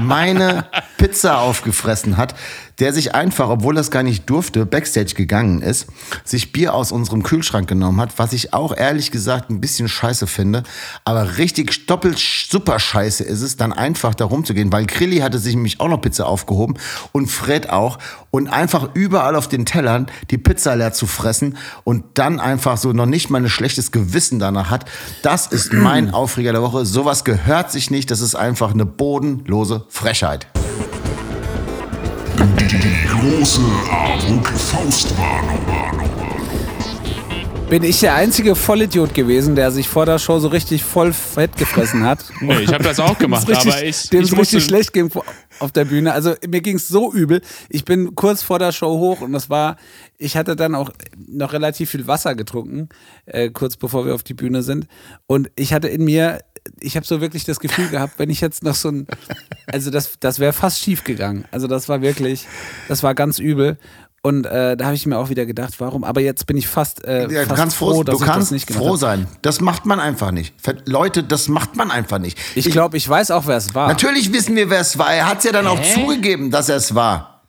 [0.00, 0.64] meine
[0.98, 2.34] Pizza aufgefressen hat.
[2.78, 5.86] Der sich einfach, obwohl es gar nicht durfte, backstage gegangen ist,
[6.24, 10.26] sich Bier aus unserem Kühlschrank genommen hat, was ich auch ehrlich gesagt ein bisschen scheiße
[10.26, 10.62] finde.
[11.04, 15.54] Aber richtig doppelt super scheiße ist es, dann einfach da rumzugehen, weil Krilli hatte sich
[15.54, 16.74] nämlich auch noch Pizza aufgehoben
[17.12, 17.98] und Fred auch
[18.30, 22.92] und einfach überall auf den Tellern die Pizza leer zu fressen und dann einfach so
[22.92, 24.86] noch nicht mal ein schlechtes Gewissen danach hat.
[25.22, 26.84] Das ist mein Aufreger der Woche.
[26.86, 28.10] Sowas gehört sich nicht.
[28.10, 30.46] Das ist einfach eine bodenlose Frechheit.
[32.38, 33.60] Die große
[33.90, 35.58] Armut-Faustwarnung.
[37.68, 41.56] Bin ich der einzige Vollidiot gewesen, der sich vor der Show so richtig voll fett
[41.56, 42.24] gefressen hat?
[42.42, 45.10] Nee, ich habe das auch gemacht, richtig, aber ich, dem es richtig schlecht ging
[45.58, 46.12] auf der Bühne.
[46.12, 47.40] Also mir ging es so übel.
[47.68, 49.76] Ich bin kurz vor der Show hoch und das war,
[50.18, 50.90] ich hatte dann auch
[51.28, 52.88] noch relativ viel Wasser getrunken,
[53.26, 54.86] äh, kurz bevor wir auf die Bühne sind.
[55.26, 56.40] Und ich hatte in mir,
[56.80, 59.06] ich habe so wirklich das Gefühl gehabt, wenn ich jetzt noch so ein,
[59.66, 61.44] also das, das wäre fast schief gegangen.
[61.50, 62.46] Also das war wirklich,
[62.88, 63.78] das war ganz übel.
[64.24, 66.04] Und äh, da habe ich mir auch wieder gedacht, warum?
[66.04, 68.26] Aber jetzt bin ich fast, äh, Ja, du fast kannst, froh, froh, dass du ich
[68.26, 69.26] das kannst nicht gemacht froh sein.
[69.42, 70.54] Das macht man einfach nicht.
[70.62, 72.38] Ver- Leute, das macht man einfach nicht.
[72.54, 73.88] Ich glaube, ich weiß auch, wer es war.
[73.88, 75.12] Natürlich wissen wir, wer es war.
[75.12, 77.42] Er hat es ja dann auch zugegeben, dass er es war.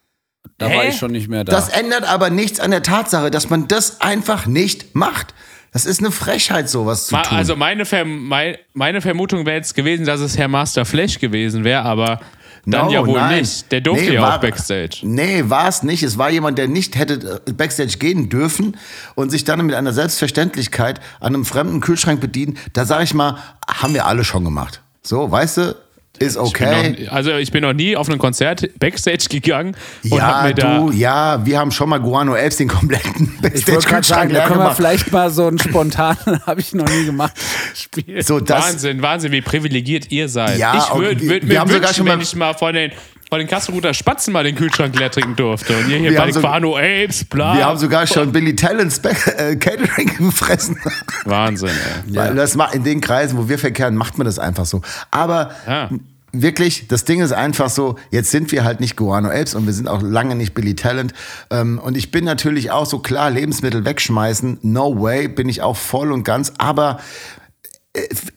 [0.58, 0.90] Da war Hä?
[0.90, 1.52] ich schon nicht mehr da.
[1.52, 5.36] Das ändert aber nichts an der Tatsache, dass man das einfach nicht macht.
[5.74, 7.38] Das ist eine Frechheit, sowas zu Ma- tun.
[7.38, 11.64] Also meine, Verm mein, meine Vermutung wäre jetzt gewesen, dass es Herr Master Flash gewesen
[11.64, 12.20] wäre, aber
[12.66, 13.40] dann No, ja wohl nein.
[13.42, 13.72] nicht.
[13.72, 15.00] Der durfte Nee, ja war- auch Backstage.
[15.02, 16.02] Nee, war es nicht.
[16.04, 18.78] Es war jemand, der nicht hätte äh, Backstage gehen dürfen
[19.16, 22.58] und sich dann mit einer Selbstverständlichkeit an einem fremden Kühlschrank bedienen.
[22.74, 24.82] Da sage ich mal, haben wir alle schon gemacht.
[25.02, 25.76] So, weißt du,
[26.20, 26.96] ist Ich okay.
[27.06, 30.54] noch, also ich bin noch nie auf ein Konzert Backstage gegangen und Ja, hab mir
[30.54, 30.78] da.
[30.80, 34.76] du, ja, wir haben schon mal Guano Elves den kompletten Ich Backstage-Kühlschrank da können wir
[34.76, 37.34] vielleicht mal so ein spontan, habe ich noch nie gemacht,
[37.74, 38.22] Spiel.
[38.22, 40.60] So, das, Wahnsinn, Wahnsinn, wie privilegiert ihr seid.
[40.60, 42.54] Ja, ich würde wir- würd wir mir haben sogar wünschen, schon mal- wenn ich mal
[42.54, 42.92] von den,
[43.34, 45.76] von den Kasselruther Spatzen mal den Kühlschrank leer trinken durfte.
[45.76, 47.58] Und ihr hier Wir bei haben den so- Quano Apes, bla.
[47.58, 50.78] wir haben sogar schon Billy Talents äh, Catering gefressen.
[51.26, 51.70] Wahnsinn,
[52.10, 52.16] ey.
[52.16, 54.82] Weil das ma- in den Kreisen, wo wir verkehren, macht man das einfach so.
[55.10, 55.90] Aber Ja.
[56.32, 59.74] wirklich, das Ding ist einfach so, jetzt sind wir halt nicht Guano Apes und wir
[59.74, 61.14] sind auch lange nicht Billy Talent.
[61.50, 65.76] Ähm, und ich bin natürlich auch so klar, Lebensmittel wegschmeißen, no way, bin ich auch
[65.78, 67.00] voll und ganz, aber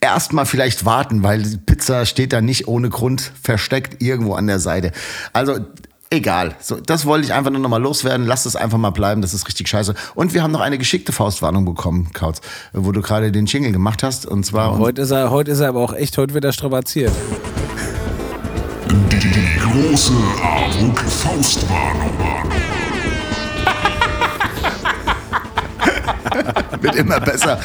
[0.01, 4.59] erstmal vielleicht warten, weil die Pizza steht da nicht ohne Grund versteckt irgendwo an der
[4.59, 4.93] Seite.
[5.33, 5.59] Also
[6.11, 6.55] egal.
[6.61, 8.27] So, das wollte ich einfach nur noch mal loswerden.
[8.27, 9.23] Lass es einfach mal bleiben.
[9.23, 9.95] Das ist richtig scheiße.
[10.15, 12.41] Und wir haben noch eine geschickte Faustwarnung bekommen, Kautz,
[12.73, 14.27] wo du gerade den Jingle gemacht hast.
[14.27, 17.13] Und zwar Heute ist, er, heute ist er aber auch echt, heute wird er strapaziert.
[19.11, 22.76] Die, die große Armut-Faustwarnung.
[26.81, 27.59] wird immer besser.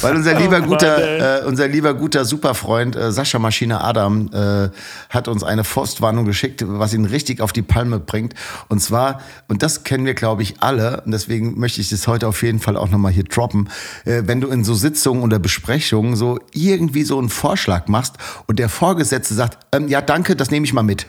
[0.00, 4.68] Weil unser lieber guter, äh, unser lieber guter Superfreund äh, Sascha Maschine Adam äh,
[5.08, 8.34] hat uns eine Forstwarnung geschickt, was ihn richtig auf die Palme bringt.
[8.68, 12.28] Und zwar, und das kennen wir, glaube ich, alle, und deswegen möchte ich das heute
[12.28, 13.68] auf jeden Fall auch nochmal hier droppen,
[14.04, 18.16] äh, wenn du in so Sitzungen oder Besprechungen so irgendwie so einen Vorschlag machst
[18.46, 21.06] und der Vorgesetzte sagt, ähm, ja danke, das nehme ich mal mit.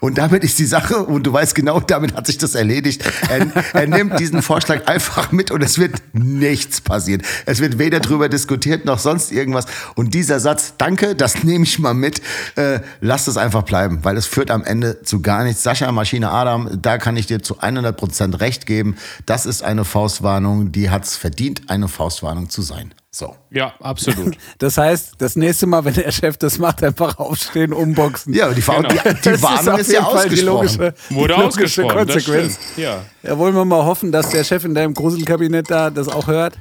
[0.00, 3.04] Und damit ist die Sache, und du weißt genau, damit hat sich das erledigt.
[3.28, 7.22] Er, er nimmt diesen Vorschlag einfach mit und es wird nichts passieren.
[7.46, 9.66] Es wird weder drüber diskutiert noch sonst irgendwas.
[9.94, 12.20] Und dieser Satz, danke, das nehme ich mal mit,
[12.56, 15.62] äh, lass es einfach bleiben, weil es führt am Ende zu gar nichts.
[15.62, 18.96] Sascha, Maschine, Adam, da kann ich dir zu 100 Prozent recht geben.
[19.26, 22.92] Das ist eine Faustwarnung, die hat es verdient, eine Faustwarnung zu sein.
[23.12, 23.34] So.
[23.50, 24.36] Ja, absolut.
[24.58, 28.32] Das heißt, das nächste Mal, wenn der Chef das macht, einfach aufstehen, umboxen.
[28.32, 28.88] Ja, die, Fa Genau.
[28.88, 30.78] die, die Warnung auf ist, ja jeden Fall die ausgesprochen.
[30.78, 32.06] logische, Wurde logische ausgesprochen.
[32.06, 32.58] Das Konsequenz.
[32.76, 33.04] Ja.
[33.24, 36.56] Ja, wollen wir mal hoffen, dass der Chef in deinem Gruselkabinett da das auch hört.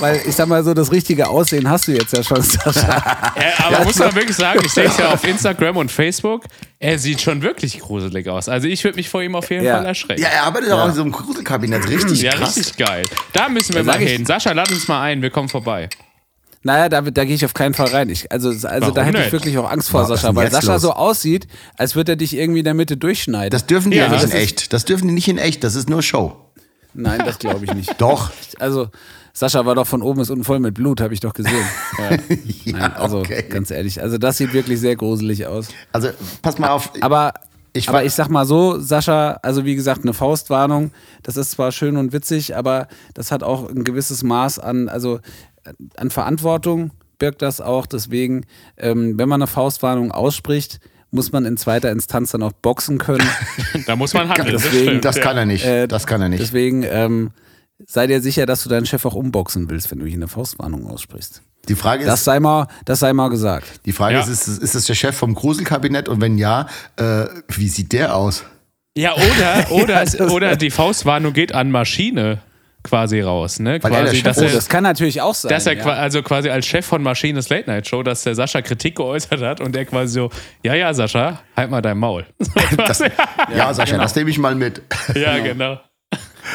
[0.00, 3.32] Weil ich sag mal so, das richtige Aussehen hast du jetzt ja schon, Sascha.
[3.36, 6.44] Äh, aber muss man wirklich sagen, ich sehe es ja auf Instagram und Facebook,
[6.78, 8.48] er sieht schon wirklich gruselig aus.
[8.48, 9.76] Also ich würde mich vor ihm auf jeden Ja.
[9.76, 10.20] Fall erschrecken.
[10.22, 11.88] Ja, er arbeitet auch in so einem Gruselkabinett.
[11.88, 12.56] Richtig Ja, krass.
[12.56, 13.04] richtig geil.
[13.32, 14.26] Da müssen wir Ja, mal hin.
[14.26, 15.88] Sascha, lad uns mal ein, wir kommen vorbei.
[16.64, 18.08] Naja, da, da gehe ich auf keinen Fall rein.
[18.08, 20.82] Ich, also also Warum da hätte ich wirklich auch Angst vor, Sascha, weil Sascha los?
[20.82, 23.50] so aussieht, als würde er dich irgendwie in der Mitte durchschneiden.
[23.50, 24.72] Das dürfen die ja, Ja, nicht in echt.
[24.72, 25.64] Das dürfen die nicht in echt.
[25.64, 26.36] Das ist nur Show.
[26.94, 28.00] Nein, das glaube ich nicht.
[28.00, 28.30] Doch.
[28.60, 28.88] Also,
[29.34, 31.54] Sascha war doch von oben bis unten voll mit Blut, habe ich doch gesehen.
[31.98, 32.16] Ja,
[32.78, 33.44] Nein, also okay.
[33.48, 35.68] ganz ehrlich, also das sieht wirklich sehr gruselig aus.
[35.92, 36.10] Also,
[36.42, 36.90] pass mal auf.
[37.00, 37.32] Aber
[37.74, 40.90] Ich aber ich sag mal so, Sascha, also wie gesagt, eine Faustwarnung,
[41.22, 45.20] das ist zwar schön und witzig, aber das hat auch ein gewisses Maß an, also
[45.96, 47.86] an Verantwortung birgt das auch.
[47.86, 48.44] Deswegen,
[48.76, 50.80] ähm, wenn man eine Faustwarnung ausspricht,
[51.12, 53.26] muss man in zweiter Instanz dann auch boxen können.
[53.86, 54.52] Da muss man handeln.
[54.54, 55.22] das Deswegen- stimmt, das ja.
[55.22, 55.64] kann er nicht.
[55.64, 56.42] Äh, das kann er nicht.
[56.42, 57.30] Deswegen ähm,
[57.92, 60.86] sei dir sicher, dass du deinen Chef auch umboxen willst, wenn du hier eine Faustwarnung
[60.86, 61.42] aussprichst.
[61.68, 63.80] Die Frage Das ist, sei mal, das sei mal gesagt.
[63.86, 64.20] die Frage Ja.
[64.22, 66.08] ist, ist, ist das der Chef vom Gruselkabinett?
[66.08, 66.66] Und wenn ja,
[66.96, 68.44] äh, wie sieht der aus?
[68.96, 72.38] Ja, oder, oder, es, oder die Faustwarnung geht an Maschine
[72.82, 73.74] quasi raus, ne?
[73.74, 75.50] Er Quasi, dass Oh, er, das kann natürlich auch sein.
[75.50, 75.84] dass er ja.
[75.84, 79.60] also quasi als Chef von Maschines Late Night Show, dass der Sascha Kritik geäußert hat
[79.60, 80.30] und der quasi so,
[80.64, 82.26] ja, ja, Sascha, halt mal dein Maul.
[82.76, 83.00] Das,
[83.54, 84.82] ja, Sascha, das nehme ich mal mit.
[85.14, 85.78] ja, genau.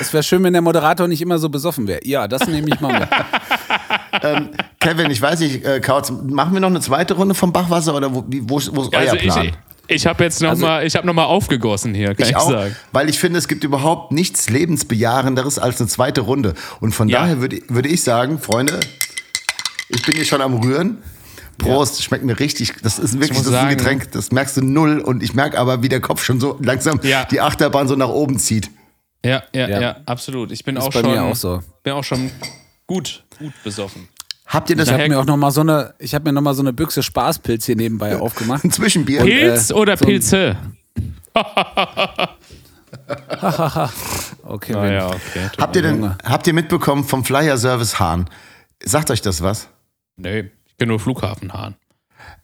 [0.02, 2.00] Es wäre schön, wenn der Moderator nicht immer so besoffen wäre.
[2.04, 3.10] Ja, das nehme ich mal mit.
[4.80, 8.14] Kevin, ich weiß nicht, äh, Kautz, machen wir noch eine zweite Runde vom Bachwasser oder
[8.14, 9.46] wo, wo, ist- wo ist euer Also Plan?
[9.88, 12.36] ich, ich habe jetzt noch mal, ich habe noch mal aufgegossen hier, kann ich, Ich
[12.36, 12.76] auch, sagen.
[12.92, 16.54] weil ich finde, es gibt überhaupt nichts lebensbejahenderes als eine zweite Runde.
[16.80, 17.22] Und von Ja.
[17.22, 18.80] daher würde, würde ich sagen, Freunde,
[19.90, 20.98] ich bin hier schon am Rühren.
[21.58, 22.74] Prost, schmeckt mir richtig.
[22.84, 25.00] Das ist wirklich das ist ein Getränk, das merkst du null.
[25.00, 27.26] Und ich merke aber, wie der Kopf schon so langsam Ja.
[27.26, 28.70] die Achterbahn so nach oben zieht.
[29.26, 29.96] Ja, ja, ja, Ja.
[30.06, 30.52] absolut.
[30.52, 31.62] Ich bin Ist auch bei schon, mir auch so.
[31.84, 32.32] bin auch schon
[32.86, 34.08] gut, gut besoffen.
[34.46, 36.34] Habt ihr das Ich habe Daher- mir auch noch mal so eine, ich habe mir
[36.34, 38.64] noch mal so eine Büchse Spaßpilz hier nebenbei aufgemacht.
[38.64, 39.22] ein Zwischenbier?
[39.22, 40.56] Pilz äh, oder so Pilze?
[44.44, 45.50] Okay, Ah, wenn- ja, okay.
[45.60, 48.30] Habt ihr denn, habt ihr mitbekommen vom Flyer Service Hahn?
[48.84, 49.68] Sagt euch das was?
[50.16, 51.76] Nee, ich kenne nur Flughafenhahn.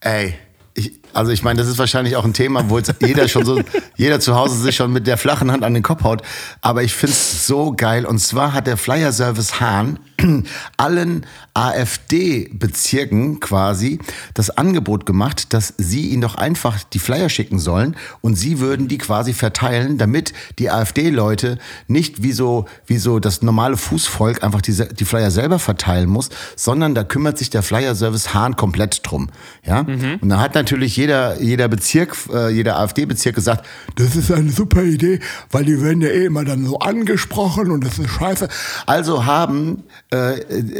[0.01, 0.35] Ey,
[0.75, 3.61] ich, also ich meine, das ist wahrscheinlich auch ein Thema, wo jetzt jeder schon so,
[3.95, 6.21] jeder zu Hause sich schon mit der flachen Hand an den Kopf haut.
[6.61, 8.05] Aber ich finde es so geil.
[8.05, 9.99] Und zwar hat der Flyer Service Hahn
[10.77, 13.99] allen AfD-Bezirken quasi
[14.33, 18.87] das Angebot gemacht, dass sie ihnen doch einfach die Flyer schicken sollen und sie würden
[18.87, 24.61] die quasi verteilen, damit die AfD-Leute nicht wie so, wie so das normale Fußvolk einfach
[24.61, 29.29] diese, die Flyer selber verteilen muss, sondern da kümmert sich der Flyer-Service Hahn komplett drum.
[29.65, 29.79] Ja?
[30.21, 33.65] Und da hat natürlich jeder, jeder Bezirk, äh, jeder AfD-Bezirk gesagt,
[33.95, 35.19] das ist eine super Idee,
[35.51, 38.47] weil die werden ja eh immer dann so angesprochen und das ist scheiße.
[38.85, 39.83] Also haben,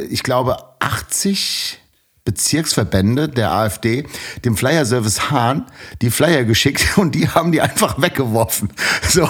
[0.10, 1.80] ich glaube, 80
[2.26, 4.06] Bezirksverbände der AfD
[4.46, 5.66] dem Flyer Service Hahn
[6.02, 8.70] die Flyer geschickt und die haben die einfach weggeworfen.
[9.10, 9.30] So.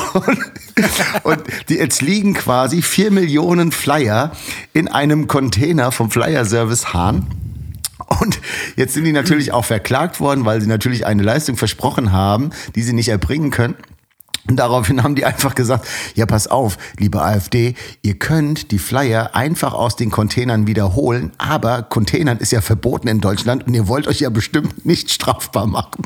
[1.23, 4.31] Und die, jetzt liegen quasi vier Millionen Flyer
[4.71, 7.27] in einem Container vom Flyer Service Hahn.
[8.21, 8.39] Und
[8.75, 12.83] jetzt sind die natürlich auch verklagt worden, weil sie natürlich eine Leistung versprochen haben, die
[12.83, 13.75] sie nicht erbringen können.
[14.47, 19.35] Und daraufhin haben die einfach gesagt, ja, pass auf, liebe AfD, ihr könnt die Flyer
[19.35, 24.07] einfach aus den Containern wiederholen, aber Containern ist ja verboten in Deutschland und ihr wollt
[24.07, 26.03] euch ja bestimmt nicht strafbar machen.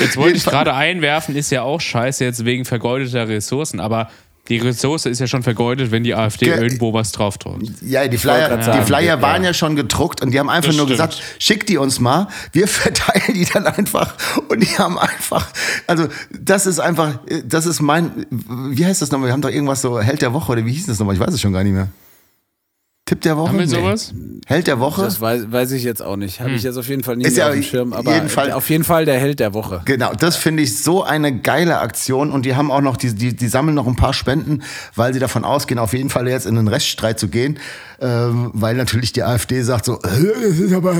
[0.00, 4.10] Jetzt wollte ich gerade einwerfen, ist ja auch scheiße jetzt wegen vergeudeter Ressourcen, aber
[4.48, 7.66] die Ressource ist ja schon vergeudet, wenn die AfD Ge- irgendwo was draufdrückt.
[7.80, 9.54] Ja, die Flyer, die Flyer waren ja.
[9.54, 10.98] schon gedruckt und die haben einfach Das nur stimmt.
[11.10, 14.14] gesagt, schickt die uns mal, wir verteilen die dann einfach
[14.48, 15.48] und die haben einfach,
[15.86, 19.80] also das ist einfach, das ist mein, wie heißt das nochmal, wir haben doch irgendwas
[19.80, 21.72] so, Held der Woche oder wie hieß das nochmal, ich weiß es schon gar nicht
[21.72, 21.88] mehr.
[23.06, 23.48] Tipp der Woche?
[23.50, 23.72] Haben wir Nee.
[23.72, 24.14] sowas?
[24.46, 25.02] Held der Woche?
[25.02, 26.40] Das weiß, weiß ich jetzt auch nicht.
[26.40, 28.30] Habe ich jetzt auf jeden Fall nicht Ist mehr ja auf dem Schirm, aber jeden
[28.30, 29.82] Fall- auf jeden Fall der Held der Woche.
[29.84, 33.36] Genau, das finde ich so eine geile Aktion und die haben auch noch, die, die,
[33.36, 34.62] die sammeln noch ein paar Spenden,
[34.94, 37.58] weil sie davon ausgehen, auf jeden Fall jetzt in den Reststreit zu gehen,
[38.00, 40.08] ähm, weil natürlich die AfD sagt so, "Äh,
[40.42, 40.94] das ist aber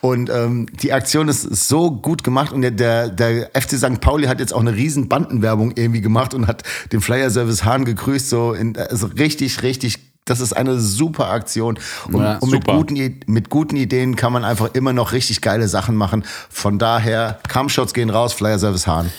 [0.00, 4.00] und ähm, die Aktion ist so gut gemacht und der, der, der FC St.
[4.00, 7.84] Pauli hat jetzt auch eine riesen Bandenwerbung irgendwie gemacht und hat den Flyer Service Hahn
[7.84, 11.78] gegrüßt, so in, also richtig, richtig das ist eine super Aktion.
[12.12, 12.76] Und, Ja, und mit, super.
[12.76, 16.24] guten, I- mit guten Ideen kann man einfach immer noch richtig geile Sachen machen.
[16.50, 19.10] Von daher, Kampfshots gehen raus, Flyer Service Hahn.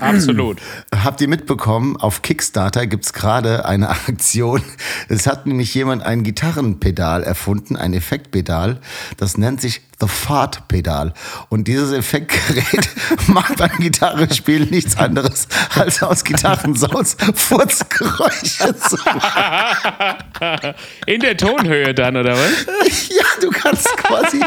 [0.00, 0.58] Absolut.
[1.04, 4.60] Habt ihr mitbekommen, auf Kickstarter gibt's gerade eine Aktion.
[5.08, 8.80] Es hat nämlich jemand ein Gitarrenpedal erfunden, ein Effektpedal.
[9.16, 11.12] Das nennt sich The Fart Pedal.
[11.48, 12.88] Und dieses Effektgerät
[13.26, 18.96] macht beim Gitarrespielen nichts anderes, als aus Gitarrensounds Furzgeräusche zu
[21.06, 22.66] In der Tonhöhe dann, oder was?
[23.08, 24.40] Ja, du kannst quasi.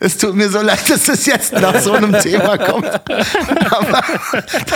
[0.00, 2.86] es tut mir so leid, dass es jetzt nach so einem Thema kommt.
[2.86, 4.02] Aber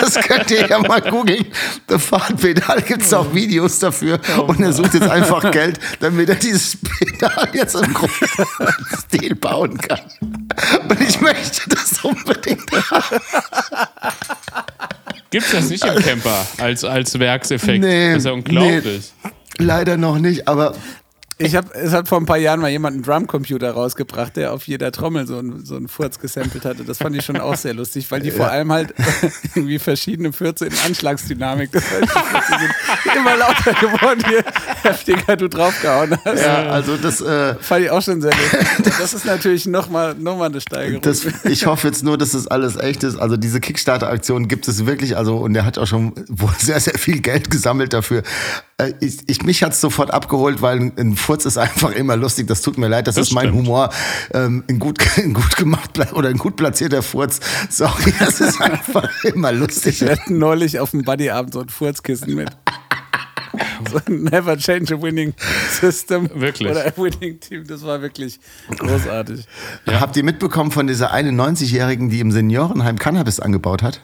[0.00, 1.46] das könnt ihr ja mal googeln.
[1.88, 4.20] The Fahrtpedal gibt es auch Videos dafür.
[4.46, 8.46] Und er sucht jetzt einfach Geld, damit er dieses Pedal jetzt im großen
[9.06, 10.00] Stil bauen kann.
[10.88, 13.20] Und ich möchte das unbedingt haben.
[15.30, 17.80] Gibt's das nicht im Camper als, als Werkseffekt?
[17.80, 19.12] Nee, das ist ja unglaublich.
[19.58, 20.74] Leider noch nicht, aber
[21.38, 24.66] Ich hab, es hat vor ein paar Jahren mal jemand einen Drumcomputer rausgebracht, der auf
[24.66, 26.84] jeder Trommel so einen, so einen Furz gesampelt hatte.
[26.84, 28.94] Das fand ich schon auch sehr lustig, weil die vor allem halt
[29.54, 31.72] irgendwie verschiedene Fürze in Anschlagsdynamik.
[31.72, 32.52] Das heißt, die Fürze
[33.04, 34.42] sind immer lauter geworden, je
[34.82, 36.40] heftiger du draufgehauen hast.
[36.40, 37.20] ja, also das.
[37.20, 38.94] Äh, Fand ich auch schon sehr lustig.
[38.98, 41.02] Das ist natürlich nochmal noch mal eine Steigerung.
[41.02, 43.16] Das, ich hoffe jetzt nur, dass das alles echt ist.
[43.16, 46.98] Also diese Kickstarter-Aktion gibt es wirklich, also und der hat auch schon wohl sehr, sehr
[46.98, 48.22] viel Geld gesammelt dafür.
[48.78, 52.46] Äh, ich, ich, mich hat's sofort abgeholt, weil ein, Furz ist einfach immer lustig.
[52.46, 53.66] Das tut mir leid, das, Das ist mein stimmt.
[53.66, 53.90] Humor.
[54.34, 57.40] Ähm, ein, gut, ein gut gemacht oder ein gut platzierter Furz.
[57.70, 60.00] Sorry, das ist einfach immer lustig.
[60.00, 62.50] Wir hatten neulich auf dem Buddyabend so ein Furzkissen mit.
[63.90, 65.32] So ein Never change a winning
[65.80, 66.28] system.
[66.34, 66.70] Wirklich.
[66.70, 67.66] Oder a winning team.
[67.66, 68.38] Das war wirklich
[68.76, 69.46] großartig.
[69.86, 74.02] Habt ihr mitbekommen von dieser 91-Jährigen, die im Seniorenheim Cannabis angebaut hat?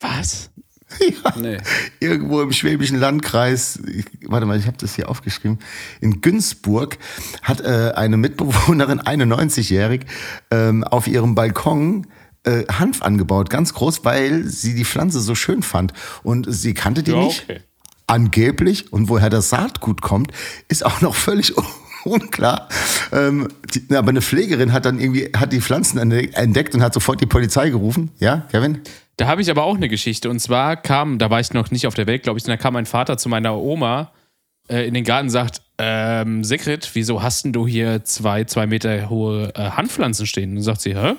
[0.00, 0.50] Was?
[1.24, 1.34] Ja.
[1.36, 1.58] Nee.
[2.00, 5.58] Irgendwo im schwäbischen Landkreis, ich, warte mal, ich habe das hier aufgeschrieben,
[6.00, 6.98] in Günzburg
[7.42, 10.02] hat äh, eine Mitbewohnerin, 91-jährig,
[10.50, 12.06] ähm, auf ihrem Balkon
[12.44, 15.92] äh, Hanf angebaut, ganz groß, weil sie die Pflanze so schön fand.
[16.22, 17.44] Und sie kannte die Ja, nicht.
[17.44, 17.60] okay.
[18.06, 20.30] Angeblich, und woher das Saatgut kommt,
[20.68, 21.56] ist auch noch völlig
[22.04, 22.68] unklar.
[23.12, 27.20] Ähm, die, aber eine Pflegerin hat dann irgendwie, hat die Pflanzen entdeckt und hat sofort
[27.20, 28.10] die Polizei gerufen.
[28.18, 28.80] Ja, Kevin?
[29.16, 30.28] Da habe ich aber auch eine Geschichte.
[30.28, 32.74] Und zwar kam, da war ich noch nicht auf der Welt, glaube ich, da kam
[32.74, 34.10] mein Vater zu meiner Oma
[34.68, 38.66] äh, in den Garten und sagt, ähm, Sigrid, wieso hast denn du hier zwei, zwei
[38.66, 40.50] Meter hohe äh, Handpflanzen stehen?
[40.50, 41.14] Und dann sagt sie, hä?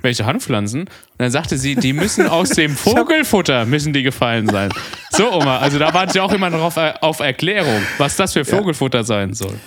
[0.00, 0.82] Welche Handpflanzen?
[0.82, 4.70] Und dann sagte sie, die müssen aus dem Vogelfutter, müssen die gefallen sein.
[5.10, 8.32] So, Oma, also da warte ich auch immer noch auf, äh, auf Erklärung, was das
[8.34, 9.58] für Vogelfutter sein soll.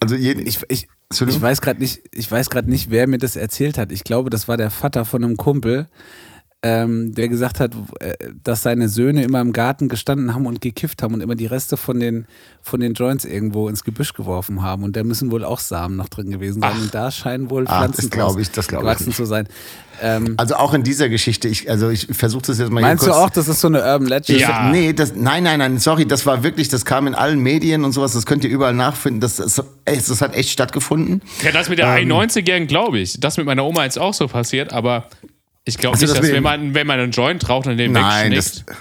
[0.00, 3.36] Also jeden, Ich, ich, ich weiß gerade nicht, ich weiß gerade nicht, wer mir das
[3.36, 3.92] erzählt hat.
[3.92, 5.88] Ich glaube, das war der Vater von einem Kumpel,
[6.66, 11.02] ähm, der gesagt hat, äh, dass seine Söhne immer im Garten gestanden haben und gekifft
[11.02, 12.26] haben und immer die Reste von den,
[12.62, 14.82] von den Joints irgendwo ins Gebüsch geworfen haben.
[14.82, 16.72] Und da müssen wohl auch Samen noch drin gewesen sein.
[16.80, 19.16] Und da scheinen wohl Ah, Pflanzen das draus ich, das glaub ich gewachsen nicht.
[19.16, 19.46] zu sein.
[20.00, 23.12] Ähm, Also auch in dieser Geschichte, ich, also ich versuche das jetzt mal meinst hier
[23.12, 24.40] du auch, das ist so eine Urban Legend?
[24.40, 24.70] Ja.
[24.70, 27.92] Nee, das, nein, nein, nein, sorry, das war wirklich, das kam in allen Medien und
[27.92, 29.20] sowas, das könnt ihr überall nachfinden.
[29.20, 31.20] Das, das, das hat echt stattgefunden.
[31.44, 33.20] Ja, das mit der 91-Jährigen glaube ich.
[33.20, 35.08] Das mit meiner Oma ist auch so passiert, aber
[35.64, 37.92] ich glaube Also nicht, das dass wenn man, wenn man einen Joint raucht und den
[37.92, 38.68] Nein, wegschnickt.
[38.68, 38.76] das,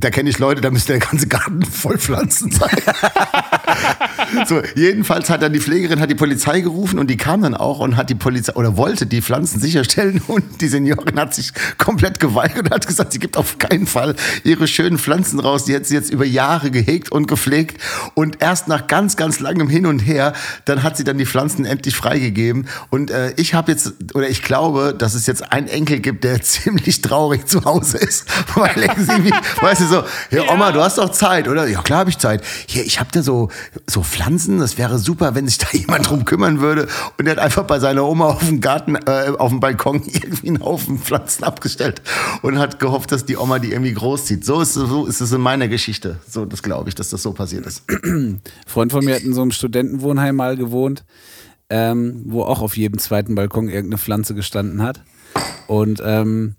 [0.00, 2.76] da kenne ich Leute, da müsste der ganze Garten voll Pflanzen sein.
[4.46, 7.80] so, jedenfalls hat dann die Pflegerin hat die Polizei gerufen und die kam dann auch
[7.80, 12.20] und hat die Polizei oder wollte die Pflanzen sicherstellen und die Seniorin hat sich komplett
[12.20, 15.64] geweigert und hat gesagt, sie gibt auf keinen Fall ihre schönen Pflanzen raus.
[15.64, 17.80] Die hat sie jetzt über Jahre gehegt und gepflegt
[18.14, 20.32] und erst nach ganz, ganz langem Hin und Her,
[20.64, 24.42] dann hat sie dann die Pflanzen endlich freigegeben und äh, ich habe jetzt oder ich
[24.42, 28.96] glaube, dass es jetzt einen Enkel gibt, der ziemlich traurig zu Hause ist, weil er
[28.96, 31.66] irgendwie, weißt du so, ja, Oma, du hast doch Zeit, oder?
[31.66, 32.42] Ja, klar habe ich Zeit.
[32.66, 33.48] Hier, ich habe da so
[33.86, 37.38] so Pflanzen, das wäre super, wenn sich da jemand drum kümmern würde und er hat
[37.38, 41.44] einfach bei seiner Oma auf dem Garten äh, auf dem Balkon irgendwie einen Haufen Pflanzen
[41.44, 42.02] abgestellt
[42.42, 44.44] und hat gehofft, dass die Oma die irgendwie großzieht.
[44.44, 46.18] So ist es, so ist es in meiner Geschichte.
[46.28, 47.84] So, das glaube ich, dass das so passiert ist.
[47.88, 51.04] Ein Freund von mir hat in so einem Studentenwohnheim mal gewohnt,
[51.70, 55.02] ähm, wo auch auf jedem zweiten Balkon irgendeine Pflanze gestanden hat.
[55.66, 56.56] Und ähm,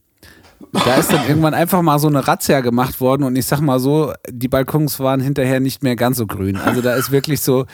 [0.71, 3.79] da ist dann irgendwann einfach mal so eine Razzia gemacht worden und ich sag mal
[3.79, 6.57] so, die Balkons waren hinterher nicht mehr ganz so grün.
[6.57, 7.65] Also da ist wirklich so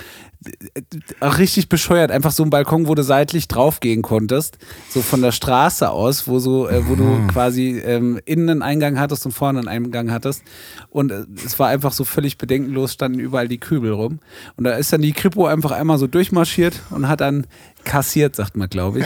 [0.46, 0.82] äh,
[1.20, 4.60] auch richtig bescheuert, einfach so ein Balkon, wo du seitlich draufgehen konntest,
[4.90, 9.00] so von der Straße aus, wo so, äh, wo du quasi ähm, innen einen Eingang
[9.00, 10.44] hattest und vorne einen Eingang hattest.
[10.90, 14.20] Und äh, es war einfach so völlig bedenkenlos, standen überall die Kübel rum.
[14.58, 17.48] Und da ist dann die Kripo einfach einmal so durchmarschiert und hat dann
[17.86, 19.06] kassiert, sagt man, glaube ich.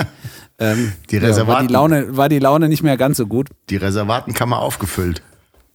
[0.57, 1.67] Ähm, Die ja, war, Reservaten.
[1.67, 3.47] die Laune, war die Laune nicht mehr ganz so gut.
[3.69, 5.21] Die Reservatenkammer aufgefüllt.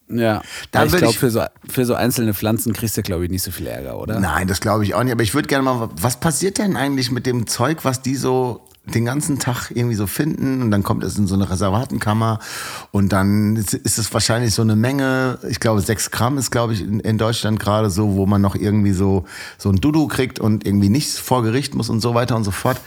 [0.09, 3.42] Ja, Da ich glaube, für so, für so einzelne Pflanzen kriegst du, glaube ich, nicht
[3.42, 4.20] so viel Ärger, oder?
[4.20, 5.12] Nein, das glaube ich auch nicht.
[5.12, 8.66] Aber ich würde gerne mal, was passiert denn eigentlich mit dem Zeug, was die so
[8.87, 12.39] den ganzen Tag irgendwie so finden und dann kommt es in so eine Reservatenkammer
[12.91, 16.74] und dann ist ist es wahrscheinlich so eine Menge, ich glaube sechs Gramm ist glaube
[16.74, 19.24] ich in, in Deutschland gerade so, wo man noch irgendwie so
[19.57, 22.51] so ein Dudu kriegt und irgendwie nichts vor Gericht muss und so weiter und so
[22.51, 22.78] fort.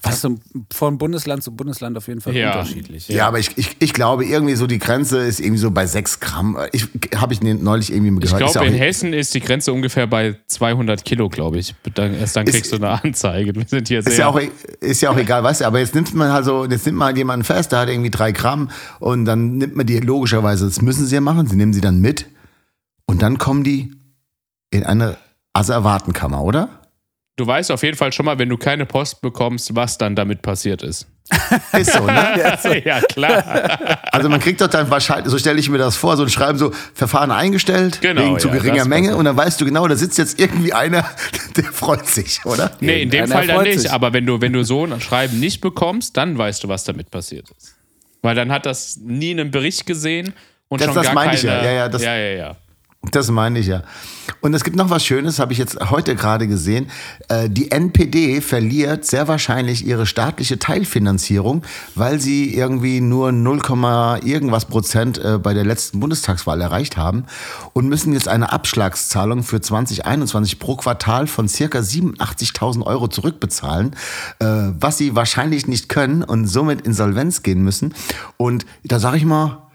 [0.00, 0.36] Das ist so
[0.72, 2.52] von Bundesland zu Bundesland auf jeden Fall Ja.
[2.52, 3.08] unterschiedlich.
[3.08, 6.18] Ja, aber ich, ich, ich glaube irgendwie so die Grenze ist irgendwie so bei sechs
[6.20, 6.56] Gramm.
[6.72, 8.42] Ich habe ich neulich irgendwie Ich gehört.
[8.48, 11.74] Ist glaube, ja in Hessen ist die Grenze ungefähr bei 200 Kilo, glaube ich.
[11.94, 13.54] Dann, erst dann Ist- kriegst du eine Anzeige.
[13.54, 14.12] Wir sind hier sehr.
[14.12, 14.50] Ist ja, auch, e-
[14.80, 17.16] ist ja auch egal, weißt du, aber jetzt nimmt man halt jetzt nimmt man halt
[17.16, 18.70] jemanden fest, der hat irgendwie drei Gramm
[19.00, 22.00] und dann nimmt man die logischerweise, das müssen sie ja machen, sie nehmen sie dann
[22.00, 22.26] mit
[23.06, 23.94] und dann kommen die
[24.70, 25.16] in eine
[25.52, 26.82] Asservatenkammer, oder?
[27.36, 30.42] du weißt auf jeden Fall schon mal, wenn du keine Post bekommst, was dann damit
[30.42, 31.06] passiert ist.
[31.78, 32.82] Ist so, ne?
[32.84, 33.78] ja, klar.
[34.12, 36.58] Also man kriegt doch dann wahrscheinlich, so stelle ich mir das vor, so ein Schreiben
[36.58, 39.96] so, Verfahren eingestellt, Genau, wegen zu ja, geringer Menge und dann weißt du genau, da
[39.96, 41.04] sitzt jetzt irgendwie einer,
[41.56, 42.72] der freut sich, oder?
[42.80, 43.80] Nee, in dem Fall dann nicht.
[43.80, 43.90] sich.
[43.92, 47.10] Aber wenn du, wenn du so ein Schreiben nicht bekommst, dann weißt du, was damit
[47.10, 47.74] passiert ist.
[48.22, 50.32] Weil dann hat das nie einen Bericht gesehen
[50.68, 51.58] und Das- schon das gar meinte keine.
[51.58, 51.70] ich ja.
[51.70, 52.56] Ja, ja, das- ja, ja, ja.
[53.10, 53.82] Das meine ich ja.
[54.40, 56.88] Und es gibt noch was Schönes, habe ich jetzt heute gerade gesehen.
[57.28, 61.62] Äh, Die NPD verliert sehr wahrscheinlich ihre staatliche Teilfinanzierung,
[61.96, 63.60] weil sie irgendwie nur 0,
[64.24, 67.24] irgendwas Prozent äh, bei der letzten Bundestagswahl erreicht haben
[67.72, 73.96] und müssen jetzt eine Abschlagszahlung für 2021 pro Quartal von circa 87.000 Euro zurückbezahlen,
[74.38, 74.46] äh,
[74.78, 77.94] was sie wahrscheinlich nicht können und somit insolvenz gehen müssen.
[78.36, 79.66] Und da sage ich mal,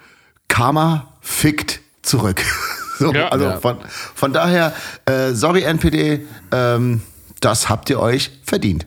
[0.47, 2.41] Karma fickt zurück.
[2.99, 3.29] So, Ja.
[3.29, 3.57] also Ja.
[3.59, 3.77] Von,
[4.15, 4.73] von daher,
[5.05, 7.01] äh, sorry NPD, ähm,
[7.39, 8.85] das habt ihr euch verdient.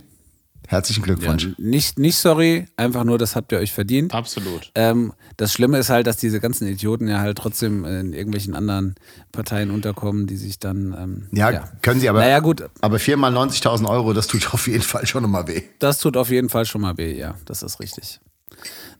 [0.68, 1.48] Herzlichen Glückwunsch.
[1.58, 4.14] Nicht, nicht sorry, einfach nur, das habt ihr euch verdient.
[4.14, 4.70] Absolut.
[4.76, 8.94] Ähm, das Schlimme ist halt, dass diese ganzen Idioten ja halt trotzdem in irgendwelchen anderen
[9.32, 10.94] Parteien unterkommen, die sich dann.
[10.96, 12.20] Ähm, Ja, können sie aber.
[12.20, 15.62] Naja, gut, Aber viermal 90.000 Euro, das tut auf jeden Fall schon immer weh.
[15.80, 17.34] das tut auf jeden Fall schon mal weh, ja.
[17.46, 18.20] Das ist richtig.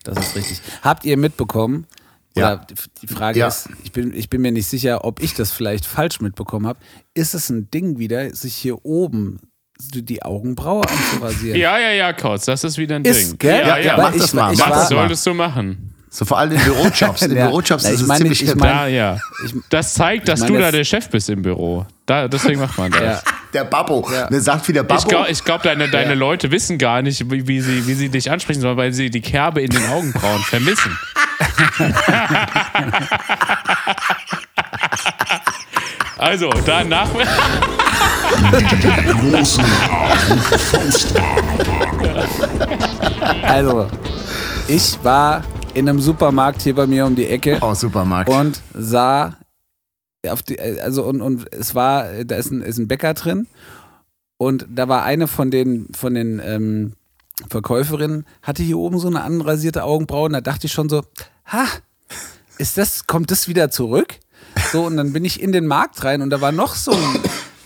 [0.02, 0.61] Das ist richtig.
[0.82, 1.86] Habt ihr mitbekommen?
[2.36, 2.54] Ja.
[2.54, 2.66] Oder
[3.02, 3.48] die Frage Ja.
[3.48, 6.78] ist, ich bin, ich bin mir nicht sicher, ob ich das vielleicht falsch mitbekommen habe.
[7.14, 9.40] Ist es ein Ding wieder, sich hier oben
[9.80, 11.58] die Augenbraue anzurasieren?
[11.58, 13.38] Ja, ja, ja, Kautz, das ist wieder ein Ist, Ding.
[13.38, 13.66] gell?
[13.66, 14.52] Ja, ja, Weil mach ich- das mal.
[14.52, 15.86] ich Mach war- das solltest du machen.
[16.12, 17.22] So vor allem in Bürojobs.
[17.22, 17.46] In Ja.
[17.46, 18.58] Bürojobs ist ich es meine, ziemlich ich hip.
[18.58, 19.18] meine- Ja, ja.
[19.70, 21.86] Das zeigt, dass meine, du da der Chef bist im Büro.
[22.04, 23.00] Da, deswegen macht man das.
[23.00, 23.22] Ja.
[23.54, 24.08] Der Babbo.
[24.12, 24.26] Ja.
[24.28, 25.02] Der sagt wieder Babbo.
[25.02, 28.08] Ich glaube, ich glaub, deine, deine Leute wissen gar nicht, wie, wie, sie, wie sie
[28.08, 30.98] dich ansprechen sollen, weil sie die Kerbe in den Augenbrauen vermissen.
[36.18, 37.08] Also, danach.
[38.42, 39.61] Artuk
[40.70, 41.40] Faustwarnung.
[43.42, 43.88] Also,
[44.68, 45.42] ich war
[45.74, 48.30] in einem Supermarkt hier bei mir um die Ecke Oh, Supermarkt.
[48.30, 49.36] und sah
[50.28, 53.46] auf die, also und, und es war, da ist ein, ist ein Bäcker drin
[54.36, 56.92] und da war eine von den, von den ähm,
[57.48, 61.02] Verkäuferinnen, hatte hier oben so eine anrasierte Augenbraue und da dachte ich schon so,
[61.51, 61.66] ha,
[62.59, 64.16] ist das, kommt das wieder zurück?
[64.72, 67.20] So, und dann bin ich in den Markt rein und da war noch so ein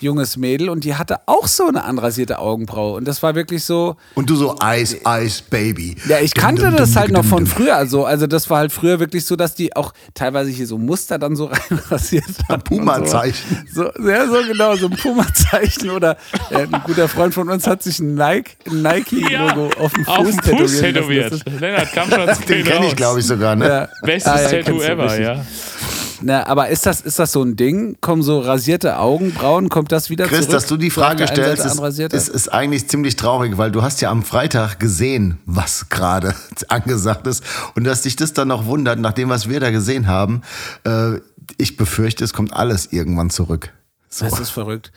[0.04, 3.96] junges Mädel und die hatte auch so eine anrasierte Augenbraue und das war wirklich so,
[4.14, 5.96] Und du so Eis, Eis, Baby.
[6.08, 7.46] ja, ich kannte Dum, dum, das dum, halt dum, noch von dum.
[7.46, 8.04] früher so.
[8.04, 11.34] Also das war halt früher wirklich so, dass die auch teilweise hier so Muster dann
[11.34, 12.62] so reinrasiert haben.
[12.62, 13.66] Puma-Zeichen.
[13.72, 15.90] So, so, ja, so genau, so ein Puma-Zeichen.
[15.90, 16.16] Oder
[16.50, 20.14] äh, ein guter Freund von uns hat sich ein Nike- ein Nike-Logo auf dem Fuß,
[20.16, 21.44] auf dem Fuß tätowieren lassen.
[21.44, 21.60] tätowiert.
[21.60, 23.56] Lennart kam schon zu Den kenne ich, glaube ich, sogar.
[23.56, 23.66] Ne?
[23.68, 23.88] Ja.
[24.02, 25.44] Bestes Ah, ja, Tattoo ever, ja.
[26.24, 27.98] Na, aber ist das, ist das so ein Ding?
[28.00, 29.68] Kommen so rasierte Augenbrauen?
[29.68, 30.52] Kommt das wieder Chris, zurück?
[30.52, 34.10] dass du die Frage stellst, ist, ist, ist eigentlich ziemlich traurig, weil du hast ja
[34.10, 36.34] am Freitag gesehen, was gerade
[36.68, 37.44] angesagt ist.
[37.74, 40.40] Und dass dich das dann noch wundert, nach dem, was wir da gesehen haben,
[40.84, 41.18] äh,
[41.58, 43.70] ich befürchte, es kommt alles irgendwann zurück.
[44.08, 44.24] So.
[44.24, 44.92] Das ist verrückt.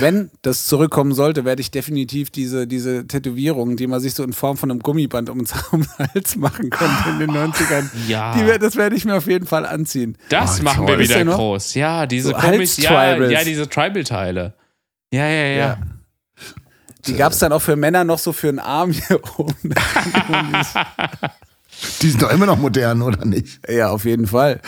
[0.00, 4.32] Wenn das zurückkommen sollte, werde ich definitiv diese, diese Tätowierung, die man sich so in
[4.32, 5.48] Form von einem Gummiband um den
[5.98, 8.34] Hals machen konnte in den 90ern, Ja.
[8.34, 10.16] die, das werde ich mir auf jeden Fall anziehen.
[10.28, 10.98] Das Oh, machen toll.
[10.98, 11.74] wir wieder groß.
[11.74, 14.54] Ja, diese So komisch, ja, ja, diese Tribal-Teile.
[15.12, 15.56] Ja, ja, ja.
[15.56, 15.78] Ja.
[17.06, 19.74] Die gab es dann auch für Männer noch so für einen Arm hier oben.
[22.02, 23.60] Die sind doch immer noch modern, oder nicht?
[23.68, 24.60] ja, auf jeden Fall.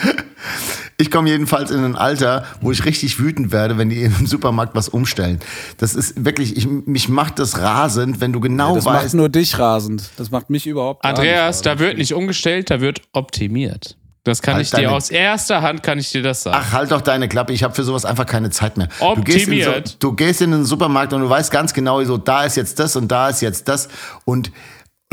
[0.97, 4.75] Ich komme jedenfalls in ein Alter, wo ich richtig wütend werde, wenn die im Supermarkt
[4.75, 5.39] was umstellen.
[5.77, 9.29] Das ist wirklich, ich, mich macht das rasend, wenn du genau Das macht weißt, nur
[9.29, 10.09] dich rasend.
[10.17, 13.97] Das macht mich überhaupt gar Andreas, nicht da wird nicht umgestellt, da wird optimiert.
[14.25, 16.57] Das kann Halt ich dir aus erster Hand kann ich dir das sagen.
[16.59, 18.89] Ach, halt doch deine Klappe, ich habe für sowas einfach keine Zeit mehr.
[18.99, 20.03] Du gehst, in so, Optimiert.
[20.03, 22.95] du gehst in den Supermarkt und du weißt ganz genau, so da ist jetzt das
[22.95, 23.87] und da ist jetzt das
[24.25, 24.51] und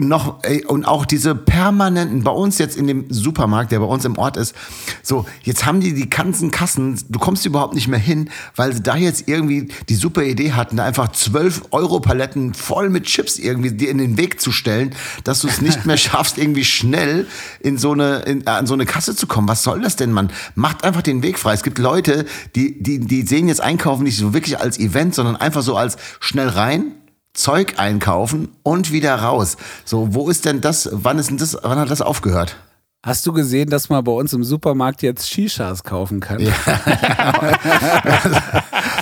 [0.00, 4.06] noch ey, und auch diese permanenten bei uns jetzt in dem Supermarkt, der bei uns
[4.06, 4.54] im Ort ist,
[5.02, 8.82] so jetzt haben die die ganzen Kassen, du kommst überhaupt nicht mehr hin, weil sie
[8.82, 13.38] da jetzt irgendwie die super Idee hatten, da einfach 12 Euro Paletten voll mit Chips
[13.38, 17.26] irgendwie dir in den Weg zu stellen, dass du es nicht mehr schaffst, irgendwie schnell
[17.60, 19.46] in so eine in, an so eine Kasse zu kommen.
[19.46, 20.30] Was soll das denn, Mann?
[20.54, 21.52] Macht einfach den Weg frei.
[21.52, 22.24] Es gibt Leute,
[22.56, 25.98] die die die sehen jetzt Einkaufen nicht so wirklich als Event, sondern einfach so als
[26.18, 26.94] schnell rein.
[27.34, 29.56] Zeug einkaufen und wieder raus.
[29.84, 30.88] So, wo ist denn das?
[30.92, 31.56] Wann ist denn das?
[31.62, 32.56] Wann hat das aufgehört?
[33.04, 36.38] Hast du gesehen, dass man bei uns im Supermarkt jetzt Shishas kaufen kann?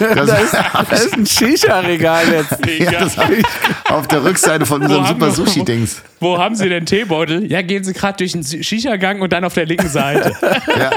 [0.01, 2.67] Das, Da ist, da ist ein Shisha-Regal jetzt.
[2.79, 3.45] ja, das hab ich
[3.91, 6.01] auf der Rückseite von unserem Super wir- Sushi Dings.
[6.21, 7.45] Wo haben Sie denn Teebeutel?
[7.51, 10.33] Ja, gehen Sie gerade durch den Shisha-Gang und dann auf der linken Seite.
[10.79, 10.91] Ja.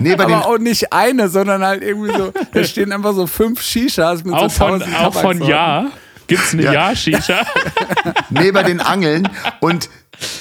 [0.00, 4.24] Nee, Aber auch nicht eine, sondern halt irgendwie so, da stehen einfach so fünf Shishas
[4.24, 5.40] mit auch so von, auch von.
[5.42, 5.86] Ja.
[6.26, 6.72] Gibt's eine Ja.
[6.72, 7.46] Ja-Shisha?
[8.30, 9.28] neben den Angeln
[9.60, 9.88] und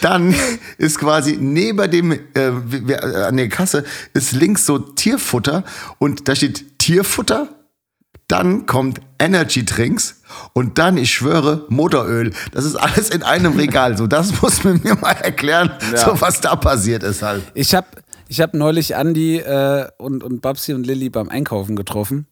[0.01, 0.35] dann
[0.77, 5.63] ist quasi neben dem äh, äh, an der Kasse ist links so Tierfutter
[5.99, 7.49] und da steht Tierfutter.
[8.29, 10.21] Dann kommt Energy Drinks
[10.53, 12.31] und dann, ich schwöre, Motoröl.
[12.51, 13.97] Das ist alles in einem Regal.
[13.97, 17.43] So, das muss man mir mal erklären, so was da passiert ist halt.
[17.53, 17.87] Ich habe
[18.29, 22.25] Ich habe neulich Andi äh, und, und Babsi und Lilly beim Einkaufen getroffen.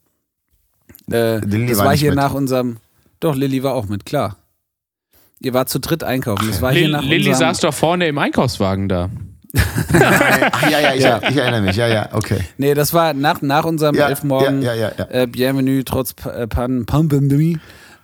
[1.10, 2.16] Äh, Lilly das war hier mit.
[2.16, 2.78] nach unserem.
[3.22, 4.36] Doch, Lilly war auch mit, klar.
[5.40, 6.46] Ihr wart zu dritt einkaufen.
[6.48, 9.10] Das war hier Lil- nach Lilly unserem, saß doch vorne im Einkaufswagen da.
[9.94, 11.20] Ach, ja, ja, ich, Ja.
[11.28, 11.76] ich erinnere mich.
[11.76, 12.38] Ja, ja, okay.
[12.58, 15.22] Nee, das war nach, nach unserem Ja, elf Morgen ja, ja, ja, ja.
[15.22, 17.58] Äh, Bienvenue trotz äh, Pan Pandemie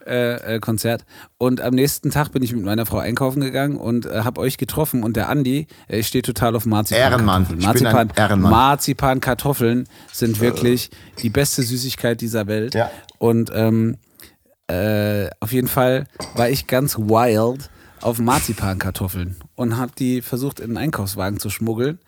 [0.06, 1.04] äh, äh, Konzert.
[1.38, 4.56] Und am nächsten Tag bin ich mit meiner Frau einkaufen gegangen und äh, habe euch
[4.58, 5.02] getroffen.
[5.02, 7.02] Und der Andi, äh, ich stehe total auf Marzipan.
[7.02, 7.46] Ehrenmann.
[7.58, 8.50] Ich bin ein Ehrenmann.
[8.50, 10.90] Marzipan-Kartoffeln sind wirklich
[11.22, 12.74] die beste Süßigkeit dieser Welt.
[12.74, 12.90] Ja.
[13.18, 13.96] Und ähm,
[14.68, 20.68] äh, auf jeden Fall war ich ganz wild auf Marzipankartoffeln und habe die versucht in
[20.70, 21.98] den Einkaufswagen zu schmuggeln.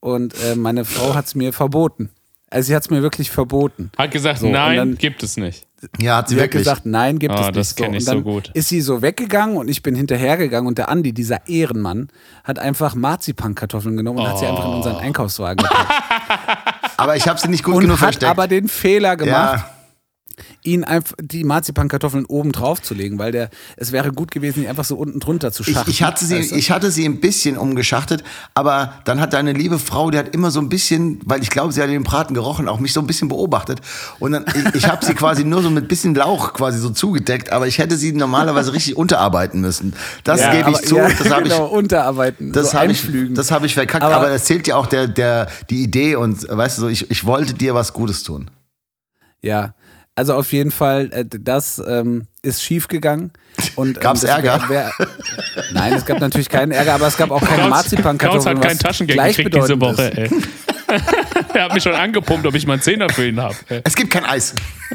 [0.00, 2.10] Und äh, meine Frau hat es mir verboten.
[2.50, 3.90] Also sie hat es mir wirklich verboten.
[3.98, 5.66] Hat gesagt, So, nein, dann- gibt es nicht.
[6.00, 6.62] Ja, hat sie Sie hat wirklich.
[6.64, 7.56] gesagt, nein, gibt Ah, es nicht.
[7.56, 8.50] das kenn und ich dann so gut.
[8.54, 12.08] Ist sie so weggegangen und ich bin hinterhergegangen und der Andi, dieser Ehrenmann,
[12.42, 15.00] hat einfach Marzipankartoffeln genommen und hat sie einfach in unseren Oh.
[15.00, 15.92] Einkaufswagen gepackt.
[16.96, 18.30] aber ich habe sie nicht gut und genug hat versteckt.
[18.30, 19.70] aber den Fehler gemacht, ja,
[20.62, 24.68] ihn einfach die Marzipankartoffeln oben drauf zu legen, weil der, es wäre gut gewesen, die
[24.68, 25.90] einfach so unten drunter zu ich, schachten.
[25.90, 26.54] ich, hatte sie, weißt du?
[26.56, 28.24] ich hatte sie ein bisschen umgeschachtet,
[28.54, 31.72] aber dann hat deine liebe Frau, die hat immer so ein bisschen, weil ich glaube,
[31.72, 33.80] sie hat den Braten gerochen, auch mich so ein bisschen beobachtet.
[34.18, 37.50] Und dann, ich, ich habe sie quasi nur so mit bisschen Lauch quasi so zugedeckt,
[37.52, 39.94] aber ich hätte sie normalerweise richtig unterarbeiten müssen.
[40.24, 41.52] Das Ja, gebe ich aber- zu, ja, das habe ich.
[41.52, 44.76] genau, unterarbeiten, Das so habe ich, das habe ich verkackt, Aber- aber, das zählt ja
[44.76, 48.22] auch der, der, die Idee und weißt du so, ich, ich wollte dir was Gutes
[48.22, 48.50] tun.
[49.40, 49.74] Ja,
[50.18, 53.30] also auf jeden Fall, äh, das ähm, ist schief gegangen.
[53.76, 54.68] Und, ähm, Gab's das Ärger?
[54.68, 55.08] Wär, wär,
[55.72, 58.58] nein, es gab natürlich keinen Ärger, aber es gab auch keine Klaus, Klaus Marzipankartoffeln.
[58.58, 60.18] hat kein Taschengeld gekriegt diese Woche, ist.
[60.18, 60.30] ey.
[61.54, 63.54] er hat mich schon angepumpt, ob ich mal einen Zehner für ihn habe.
[63.84, 64.54] Es gibt kein Eis.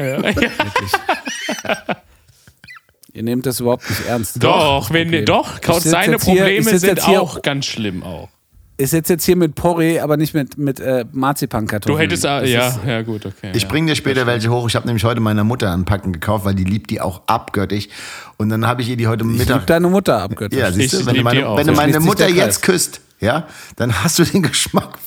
[3.14, 4.44] Ihr nehmt das überhaupt nicht ernst.
[4.44, 5.24] Doch, wenn, Okay.
[5.26, 8.28] doch, Kraut, seine hier- Probleme sitz sind jetzt hier- auch ganz schlimm auch.
[8.76, 11.96] Ich sitze jetzt hier mit Porree, aber nicht mit, mit äh, Marzipankartoffeln.
[11.96, 13.52] Du hättest, ah, ja, ist- ja gut, okay.
[13.54, 13.70] Ich ja.
[13.70, 14.68] bringe dir später welche hoch.
[14.68, 17.90] Ich habe nämlich heute meiner Mutter ein Packen gekauft, weil die liebt die auch abgöttig.
[18.38, 19.68] Und dann habe ich ihr die heute Ich lieb Mittag.
[19.68, 20.58] deine Mutter abgöttisch.
[20.60, 21.56] Ja, siehst Ich du, wenn du meine, auch.
[21.58, 24.98] wenn du meine Mutter jetzt küsst, ja, dann hast du den Geschmack.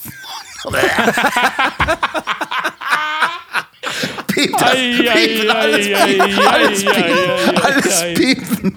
[4.29, 6.21] Piept ei, alles, ei,
[7.63, 8.77] alles, piepen.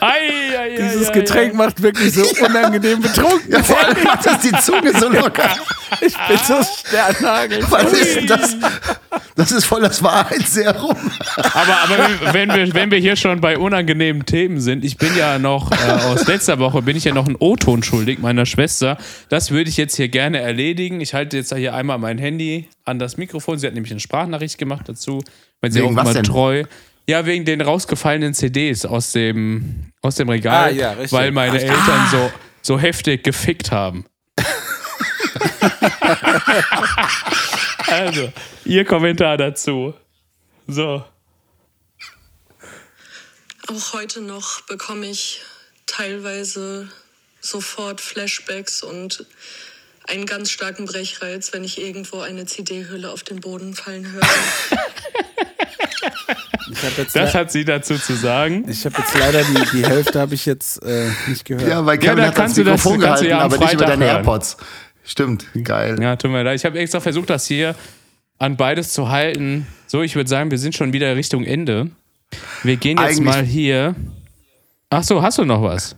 [0.00, 1.56] Ei, ei, Dieses ei, Getränk ei.
[1.56, 3.36] macht wirklich so unangenehm betrunken.
[3.52, 5.56] Ja, vor allem macht das die Zunge so locker.
[6.00, 7.64] Ich bin so Sternhagel.
[7.70, 8.56] Was ist denn das?
[9.36, 10.96] Das ist voll das Wahrheitsserum.
[11.36, 15.38] Aber, aber wenn, wir, wenn wir hier schon bei unangenehmen Themen sind, ich bin ja
[15.38, 18.98] noch, äh, aus letzter Woche bin ich ja noch einen O-Ton schuldig meiner Schwester.
[19.28, 21.00] Das würde ich jetzt hier gerne erledigen.
[21.00, 23.58] Ich halte jetzt hier einmal mein Handy an das Mikrofon.
[23.58, 25.22] Sie hat nämlich eine Sprachnachricht gemacht dazu.
[25.60, 26.66] Wenn sie Wegen auch was mal denn?
[27.08, 31.12] Ja, wegen den rausgefallenen CDs aus dem, aus dem Regal, Ah, ja, richtig.
[31.12, 32.32] weil meine Ach, Eltern so,
[32.62, 34.06] so heftig gefickt haben.
[37.86, 38.32] also,
[38.64, 39.94] ihr Kommentar dazu.
[40.66, 41.04] So.
[43.68, 45.42] Auch heute noch bekomme ich
[45.86, 46.88] teilweise
[47.40, 49.26] sofort Flashbacks und
[50.08, 54.22] einen ganz starken Brechreiz, wenn ich irgendwo eine CD-Hülle auf den Boden fallen höre.
[56.70, 58.64] Ich habe jetzt, Das hat sie dazu zu sagen.
[58.68, 61.68] ich hab jetzt leider die, die Hälfte habe ich jetzt äh, nicht gehört.
[61.68, 63.78] Ja, weil Kevin da hat das das- Mikrofon kannst du gehalten, ja aber nicht über
[63.78, 64.16] Freitag deine hören.
[64.16, 64.56] AirPods.
[65.04, 65.96] Stimmt, geil.
[66.02, 66.56] Ja, tut mir leid.
[66.56, 67.74] Ich habe extra versucht, das hier
[68.38, 69.66] an beides zu halten.
[69.86, 71.90] So, ich würde sagen, wir sind schon wieder Richtung Ende.
[72.64, 73.94] Wir gehen jetzt Eigentlich- mal hier.
[74.90, 75.96] Ach so, hast du noch was?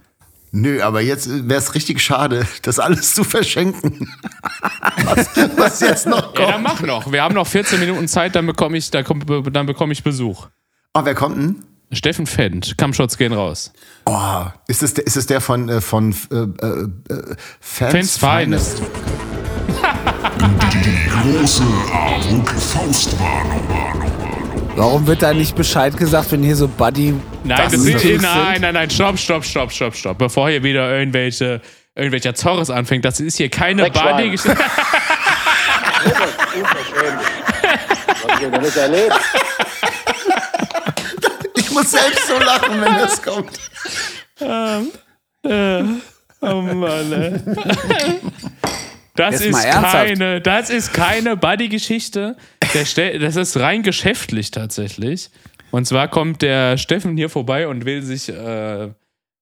[0.50, 4.08] Nö, aber jetzt wäre es richtig schade, das alles zu verschenken.
[5.04, 6.64] was, was jetzt noch Ja, dann kommt.
[6.64, 7.12] mach noch.
[7.12, 10.48] Wir haben noch 14 Minuten Zeit, dann bekomme ich, dann komm- dann bekomme ich Besuch.
[10.94, 11.64] Oh, wer kommt denn?
[11.92, 13.72] Steffen Fendt, Kampfshots gehen raus.
[14.04, 16.88] Oh, ist es der, ist es der von, äh, von äh, äh,
[17.60, 18.82] Fans, Fans Finest.
[20.84, 21.62] Die große
[22.72, 23.62] Faustwarnung.
[24.76, 27.14] Warum wird da nicht Bescheid gesagt, wenn hier so Buddy.
[27.42, 30.18] Nein, das ist, Teams nein, nein, nein, stopp, stopp, stopp, stopp, stopp.
[30.18, 31.60] Bevor hier wieder irgendwelche,
[31.94, 33.90] irgendwelcher Zorres anfängt, das ist hier keine.
[33.90, 34.56] Buddy-Geschichte.
[38.22, 39.14] Was noch nicht erlebt.
[41.78, 43.60] Ich muss selbst so lachen, wenn das kommt.
[46.40, 47.40] Oh Mann, ey.
[49.14, 52.36] Das ist, keine, das ist keine Buddy-Geschichte.
[52.72, 55.30] Das ist rein geschäftlich tatsächlich.
[55.70, 58.88] Und zwar kommt der Steffen hier vorbei und will sich äh,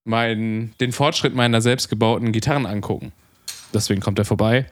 [0.04, 3.12] mein, den Fortschritt meiner selbstgebauten Gitarren angucken.
[3.72, 4.66] Deswegen kommt er vorbei,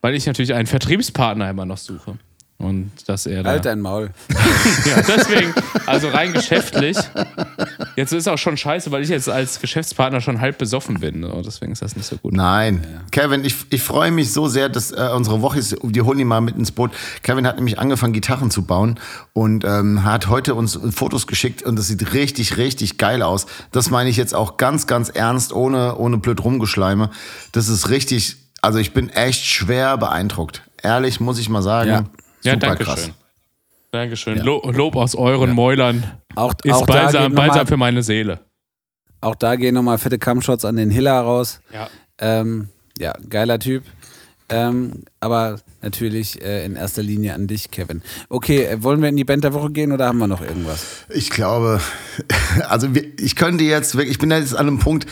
[0.00, 2.18] weil ich natürlich einen Vertriebspartner immer noch suche.
[2.60, 3.50] Und dass er da.
[3.50, 4.10] Halt dein Maul.
[4.84, 5.52] Ja, deswegen,
[5.86, 6.96] also rein geschäftlich.
[7.96, 11.22] Jetzt ist auch schon scheiße, weil ich jetzt als Geschäftspartner schon halb besoffen bin.
[11.22, 11.42] So.
[11.44, 12.32] Deswegen ist das nicht so gut.
[12.32, 12.86] Nein.
[13.10, 16.26] Kevin, ich, ich freue mich so sehr, dass äh, unsere Woche ist, die holen ihn
[16.26, 16.90] mal mit ins Boot.
[17.22, 18.98] Kevin hat nämlich angefangen, Gitarren zu bauen
[19.32, 23.46] und ähm, hat heute uns Fotos geschickt und das sieht richtig, richtig geil aus.
[23.72, 27.10] Das meine ich jetzt auch ganz, ganz ernst, ohne, ohne blöd rumgeschleime.
[27.52, 30.62] Das ist richtig, also ich bin echt schwer beeindruckt.
[30.82, 31.90] Ehrlich, muss ich mal sagen.
[31.90, 32.04] Ja.
[32.42, 33.04] Ja, Super danke krass.
[33.04, 33.14] schön.
[33.92, 34.38] Dankeschön.
[34.38, 36.04] Lo Lob aus euren Mäulern
[36.36, 38.38] Auch, ist auch, balsam, balsam für meine Seele.
[39.20, 41.60] auch da gehen nochmal fette Kampfshots an den Hiller raus.
[41.72, 41.88] Ja.
[42.18, 42.68] Ähm,
[42.98, 43.82] ja, geiler Typ.
[44.48, 48.02] Ähm, aber natürlich äh, in erster Linie an dich, Kevin.
[48.28, 51.04] Okay, äh, wollen wir in die Band der Woche gehen oder haben wir noch irgendwas?
[51.08, 51.80] Ich glaube,
[52.68, 55.06] also wir- ich könnte jetzt wirklich, ich bin jetzt an einem Punkt,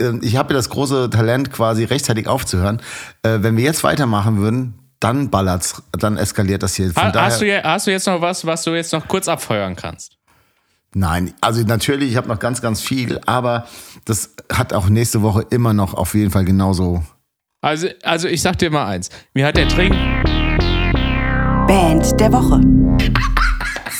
[0.00, 2.80] ähm, ich habe ja das große Talent, quasi rechtzeitig aufzuhören.
[3.22, 6.92] Äh, Wenn wir jetzt weitermachen würden, dann ballert's, dann eskaliert das hier.
[6.92, 9.06] Von Ha, daher, hast, du, je- hast du jetzt noch was, was du jetzt noch
[9.08, 10.16] kurz abfeuern kannst?
[10.94, 13.66] Nein, also natürlich, ich habe noch ganz, ganz viel, aber
[14.06, 17.04] das hat auch nächste Woche immer noch auf jeden Fall genauso.
[17.60, 19.10] Also, also ich sag dir mal eins.
[19.34, 19.94] Mir hat der Trink
[21.66, 22.60] Band der Woche.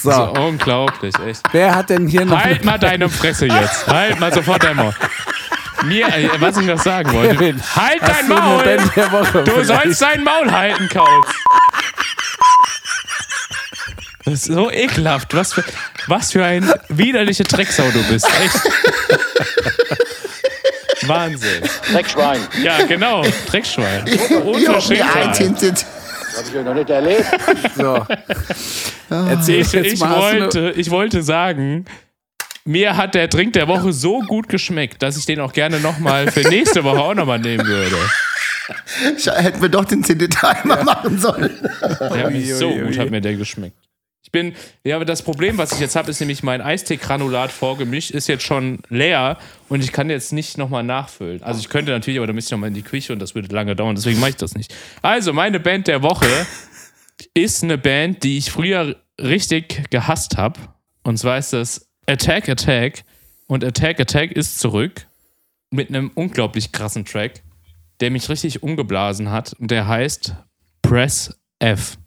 [0.01, 1.43] So, so unglaublich, echt.
[1.53, 2.43] wer hat denn hier noch.
[2.43, 3.87] Halt mal deine Fresse jetzt.
[3.89, 4.95] Halt mal sofort dein Maul.
[5.85, 7.35] Mir, äh, was ich noch sagen wollte.
[7.37, 8.65] Kevin, Halt hast dein Maul!
[9.45, 9.67] Du vielleicht?
[9.67, 11.27] sollst dein Maul halten, Kauz.
[14.25, 15.35] Das ist so ekelhaft.
[15.35, 15.65] Was für,
[16.07, 18.27] was für ein widerliche Drecksau du bist.
[18.27, 18.61] Echt.
[21.09, 21.63] Wahnsinn.
[21.93, 22.41] Dreckschwein.
[22.63, 23.23] Ja, genau.
[23.47, 24.05] Dreckschwein.
[24.45, 25.27] Unverschämtheit.
[25.29, 25.87] eintintet.
[26.37, 27.25] Hab ich noch nicht erlebt.
[27.77, 28.07] So.
[29.09, 30.19] Erzähl Ich, jetzt ich, mal.
[30.21, 31.87] wollte, ich wollte sagen,
[32.69, 36.31] mir hat der Drink der Woche so gut geschmeckt, dass ich den auch gerne nochmal
[36.31, 37.97] für nächste Woche auch nochmal nehmen würde.
[39.37, 41.51] Hätten wir doch den CD-Timer machen sollen.
[41.81, 43.75] Ja, so gut hat mir der geschmeckt.
[44.23, 44.55] Ich bin,
[44.85, 48.45] ja, aber das Problem, was ich jetzt habe, ist nämlich mein Eistee-Granulat vorgemischt, ist jetzt
[48.45, 49.39] schon leer
[49.71, 51.43] und ich kann jetzt nicht nochmal nachfüllen.
[51.43, 53.49] Also ich könnte natürlich, aber dann müsste ich nochmal in die Küche und das würde
[53.55, 54.75] lange dauern, deswegen mache ich das nicht.
[55.01, 56.29] Also, meine Band der Woche
[57.33, 60.61] ist eine Band, die ich früher richtig gehasst habe.
[61.05, 63.05] Und zwar ist das Attack Attack.
[63.47, 65.07] Und Attack Attack ist zurück
[65.71, 67.43] mit einem unglaublich krassen Track,
[68.01, 69.53] der mich richtig umgeblasen hat.
[69.55, 70.35] Und der heißt
[70.83, 71.99] Press F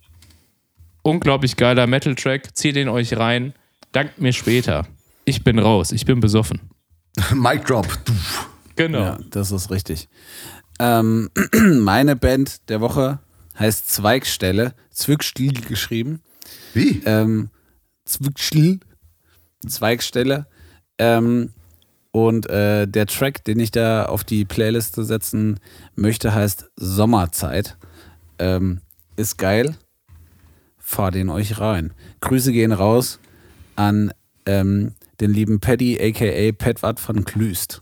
[1.04, 2.56] unglaublich geiler Metal-Track.
[2.56, 3.54] Zieht den euch rein.
[3.92, 4.88] Dankt mir später.
[5.26, 5.92] Ich bin raus.
[5.92, 6.62] Ich bin besoffen.
[7.34, 7.88] Mic Drop.
[8.76, 9.00] Genau.
[9.00, 10.10] Ja, das ist richtig.
[10.80, 11.30] Ähm,
[11.80, 13.20] meine Band der Woche
[13.60, 16.22] heißt Zweigstelle, Zwickstiel geschrieben.
[16.74, 17.02] Wie?
[17.06, 17.50] Ähm,
[18.06, 18.80] Zwickstiel,
[19.68, 20.46] Zweigstelle.
[20.98, 21.52] Ähm,
[22.12, 25.60] und äh, der Track, den ich da auf die Playliste setzen
[25.96, 27.78] möchte, heißt Sommerzeit.
[28.38, 28.82] Ähm,
[29.16, 29.76] ist geil.
[30.78, 31.94] Fahr den euch rein.
[32.20, 33.20] Grüße gehen raus
[33.76, 34.12] an
[34.46, 37.82] ähm, den lieben Paddy, aka Petwart von Klüst.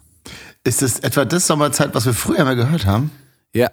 [0.63, 3.11] Ist es etwa das Sommerzeit, was wir früher mal gehört haben?
[3.55, 3.69] Ja,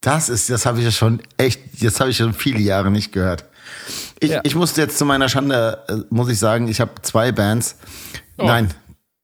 [0.00, 3.12] Das ist, das habe ich ja schon echt, das habe ich schon viele Jahre nicht
[3.12, 3.44] gehört.
[4.20, 4.40] Ich, Ja.
[4.44, 7.76] ich musste jetzt zu meiner Schande, äh, muss ich sagen, ich habe zwei Bands.
[8.36, 8.72] Nein,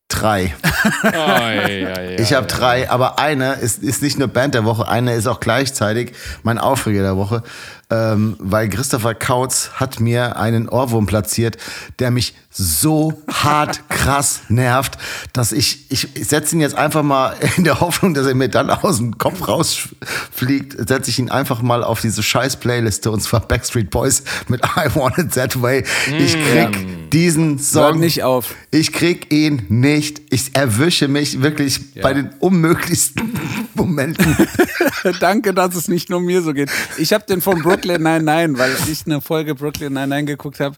[0.09, 0.55] drei.
[1.03, 4.87] Ei, ei, ei, Ich habe drei, aber eine ist, ist nicht nur Band der Woche,
[4.89, 6.13] eine ist auch gleichzeitig
[6.43, 7.43] mein Aufreger der Woche,
[7.91, 11.57] ähm, weil Christopher Kautz hat mir einen Ohrwurm platziert,
[11.99, 14.97] der mich so hart krass nervt,
[15.33, 18.71] dass ich, ich setze ihn jetzt einfach mal in der Hoffnung, dass er mir dann
[18.71, 23.41] aus dem Kopf rausfliegt, setze ich ihn einfach mal auf diese scheiß Playliste und zwar
[23.41, 25.85] Backstreet Boys mit I Want It That Way.
[26.19, 28.55] Ich krieg diesen hör Song nicht auf.
[28.71, 30.23] ich krieg ihn nicht.
[30.31, 33.33] Ich erwische mich wirklich bei den unmöglichsten
[33.75, 34.37] Momenten.
[35.21, 36.71] Danke, dass es nicht nur mir so geht.
[36.99, 40.77] Ich habe den von Brooklyn Nine-Nine, weil ich eine Folge Brooklyn Nine-Nine geguckt habe,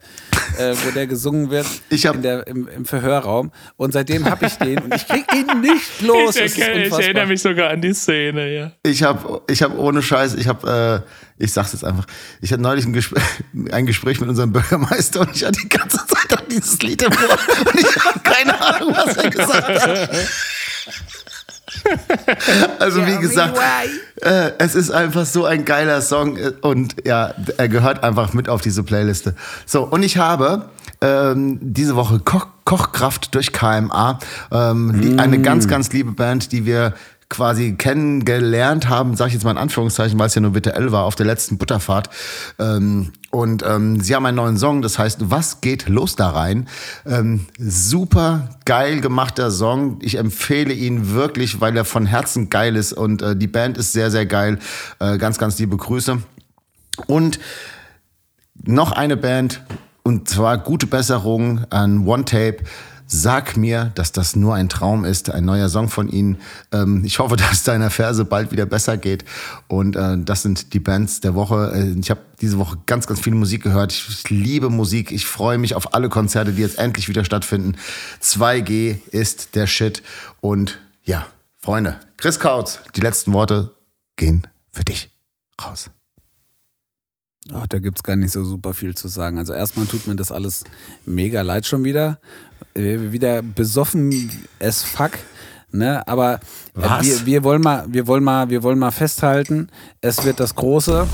[0.58, 3.52] äh, wo der gesungen wird Ich hab- in der, im, im Verhörraum.
[3.76, 6.36] Und seitdem habe ich den und ich krieg ihn nicht los.
[6.36, 8.72] Ich, ich erinnere mich sogar an die Szene, ja.
[8.82, 11.04] Ich habe ich hab ohne Scheiß, ich habe,
[11.38, 12.06] äh, ich sag's jetzt einfach,
[12.40, 13.22] ich hatte neulich ein Gespräch,
[13.72, 17.12] ein Gespräch mit unserem Bürgermeister und ich hatte die ganze Zeit auch dieses Lied im
[17.12, 17.38] Ohr
[17.72, 20.10] und ich habe keine Ahnung, was er gesagt hat.
[22.78, 23.58] Also wie gesagt,
[24.22, 28.48] äh, es ist einfach so ein geiler Song äh, und ja, er gehört einfach mit
[28.48, 29.34] auf diese Playliste.
[29.64, 30.66] So, und ich habe
[31.00, 34.18] ähm, diese Woche Koch, Kochkraft durch KMA,
[34.52, 36.94] ähm, li- eine ganz, ganz liebe Band, die wir
[37.28, 41.04] quasi kennengelernt haben, sage ich jetzt mal in Anführungszeichen, weil es ja nur virtuell war,
[41.04, 42.08] auf der letzten Butterfahrt.
[42.58, 46.68] Ähm, und ähm, sie haben einen neuen Song, das heißt, was geht los da rein?
[47.04, 49.98] Ähm, super geil gemachter Song.
[50.02, 53.92] Ich empfehle ihn wirklich, weil er von Herzen geil ist und äh, die Band ist
[53.92, 54.58] sehr, sehr geil.
[55.00, 56.18] Äh, ganz, ganz liebe Grüße.
[57.06, 57.40] Und
[58.62, 59.62] noch eine Band,
[60.02, 62.58] und zwar gute Besserung an One Tape.
[63.08, 66.38] Sag mir, dass das nur ein Traum ist, ein neuer Song von ihnen.
[66.72, 69.24] Ähm, ich hoffe, dass deiner Verse bald wieder besser geht.
[69.68, 71.72] Und äh, das sind die Bands der Woche.
[71.74, 73.92] Äh, ich habe diese Woche ganz, ganz viel Musik gehört.
[73.92, 75.12] Ich, ich liebe Musik.
[75.12, 77.76] Ich freue mich auf alle Konzerte, die jetzt endlich wieder stattfinden.
[78.22, 80.02] 2G ist der Shit.
[80.40, 81.26] Und ja,
[81.58, 83.74] Freunde, Chris Kautz, die letzten Worte
[84.16, 85.10] gehen für dich
[85.64, 85.90] raus.
[87.52, 89.38] Ach, da gibt's gar nicht so super viel zu sagen.
[89.38, 90.64] Also erstmal tut mir das alles
[91.04, 92.18] mega leid schon wieder.
[92.74, 95.12] Wieder besoffen as fuck.
[95.72, 96.06] Ne?
[96.06, 96.38] Aber äh,
[96.74, 97.04] Was?
[97.04, 99.68] wir, wir, wollen mal, wir, wollen mal, wir wollen mal festhalten,
[100.00, 101.06] es wird das große.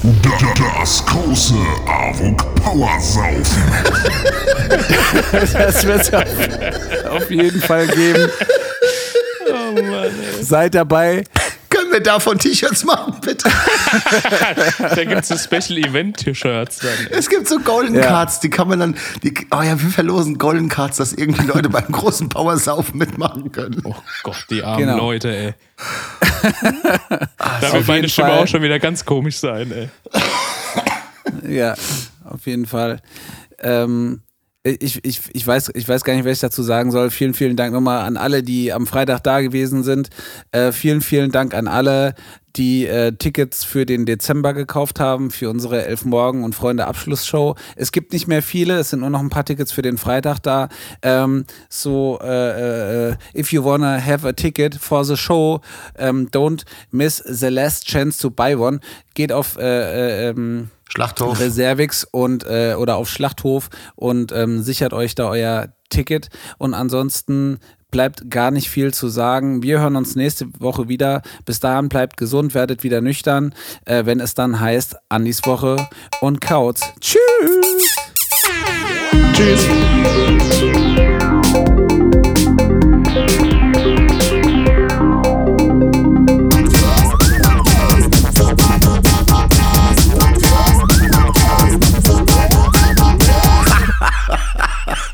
[0.77, 1.55] Das große
[1.87, 3.63] AWOK Powersaufen.
[5.53, 8.31] Das wird auf, auf jeden Fall geben.
[10.41, 11.25] Seid dabei.
[11.93, 13.49] Wir davon T-Shirts machen, bitte?
[14.79, 16.91] Da gibt es so Special Event T-Shirts dann.
[17.11, 18.03] Es gibt so Golden Ja.
[18.07, 21.69] Cards, die kann man dann, die, oh ja, wir verlosen Golden Cards, dass irgendwie Leute
[21.71, 23.81] beim großen Powersaufen mitmachen können.
[23.85, 24.97] Oh Gott, die armen Genau.
[24.99, 25.55] Leute, ey.
[27.61, 28.39] da wird meine Stimme Fall.
[28.39, 29.89] auch schon wieder ganz komisch sein, ey.
[31.49, 31.75] Ja,
[32.25, 33.01] auf jeden Fall.
[33.61, 34.23] Ähm,
[34.65, 37.11] ich, ich, ich, weiß, ich weiß gar nicht, was ich dazu sagen soll.
[37.11, 40.11] Vielen, vielen Dank nochmal an alle, die am Freitag da gewesen sind.
[40.53, 42.15] Äh, vielen, vielen Dank an alle,
[42.55, 47.57] die äh, Tickets für den Dezember gekauft haben, für unsere Elf Morgen und Freunde Abschlussshow.
[47.75, 50.39] Es gibt nicht mehr viele, es sind nur noch ein paar Tickets für den Freitag
[50.41, 50.69] da.
[51.03, 55.61] Ähm, so, äh, äh, if you wanna have a ticket for the show,
[55.99, 56.63] ähm, don't
[56.93, 58.79] miss the last chance to buy one.
[59.15, 61.41] Geht auf äh, äh, ähm, Schlachthof.
[61.41, 66.29] Reservix und äh, oder auf Schlachthof und ähm, sichert euch da euer Ticket.
[66.59, 67.61] Und ansonsten
[67.91, 69.63] bleibt gar nicht viel zu sagen.
[69.63, 71.23] Wir hören uns nächste Woche wieder.
[71.47, 73.55] Bis dahin bleibt gesund, werdet wieder nüchtern,
[73.87, 75.89] äh, wenn es dann heißt Andis Woche
[76.21, 76.83] und Kautz.
[77.01, 77.97] Tschüss!
[79.33, 79.69] Tschüss.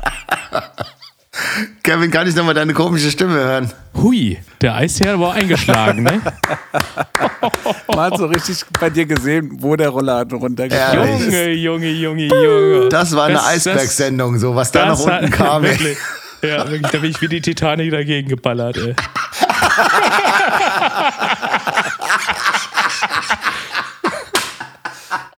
[1.83, 3.71] Kevin, kann ich nochmal deine komische Stimme hören?
[3.95, 6.21] Hui, der Eisherr war eingeschlagen, ne?
[7.87, 10.77] Man hat so richtig bei dir gesehen, wo der Rollladen runtergeht.
[10.77, 11.21] Ehrlich?
[11.21, 12.89] Junge, Junge, Junge, Junge.
[12.89, 15.63] Das war eine Eisbergsendung, so was da nach unten hat- kam.
[15.65, 15.71] ey.
[15.71, 15.97] wirklich.
[16.41, 18.95] Ja, wirklich, da bin ich wie die Titanic dagegen geballert, ey.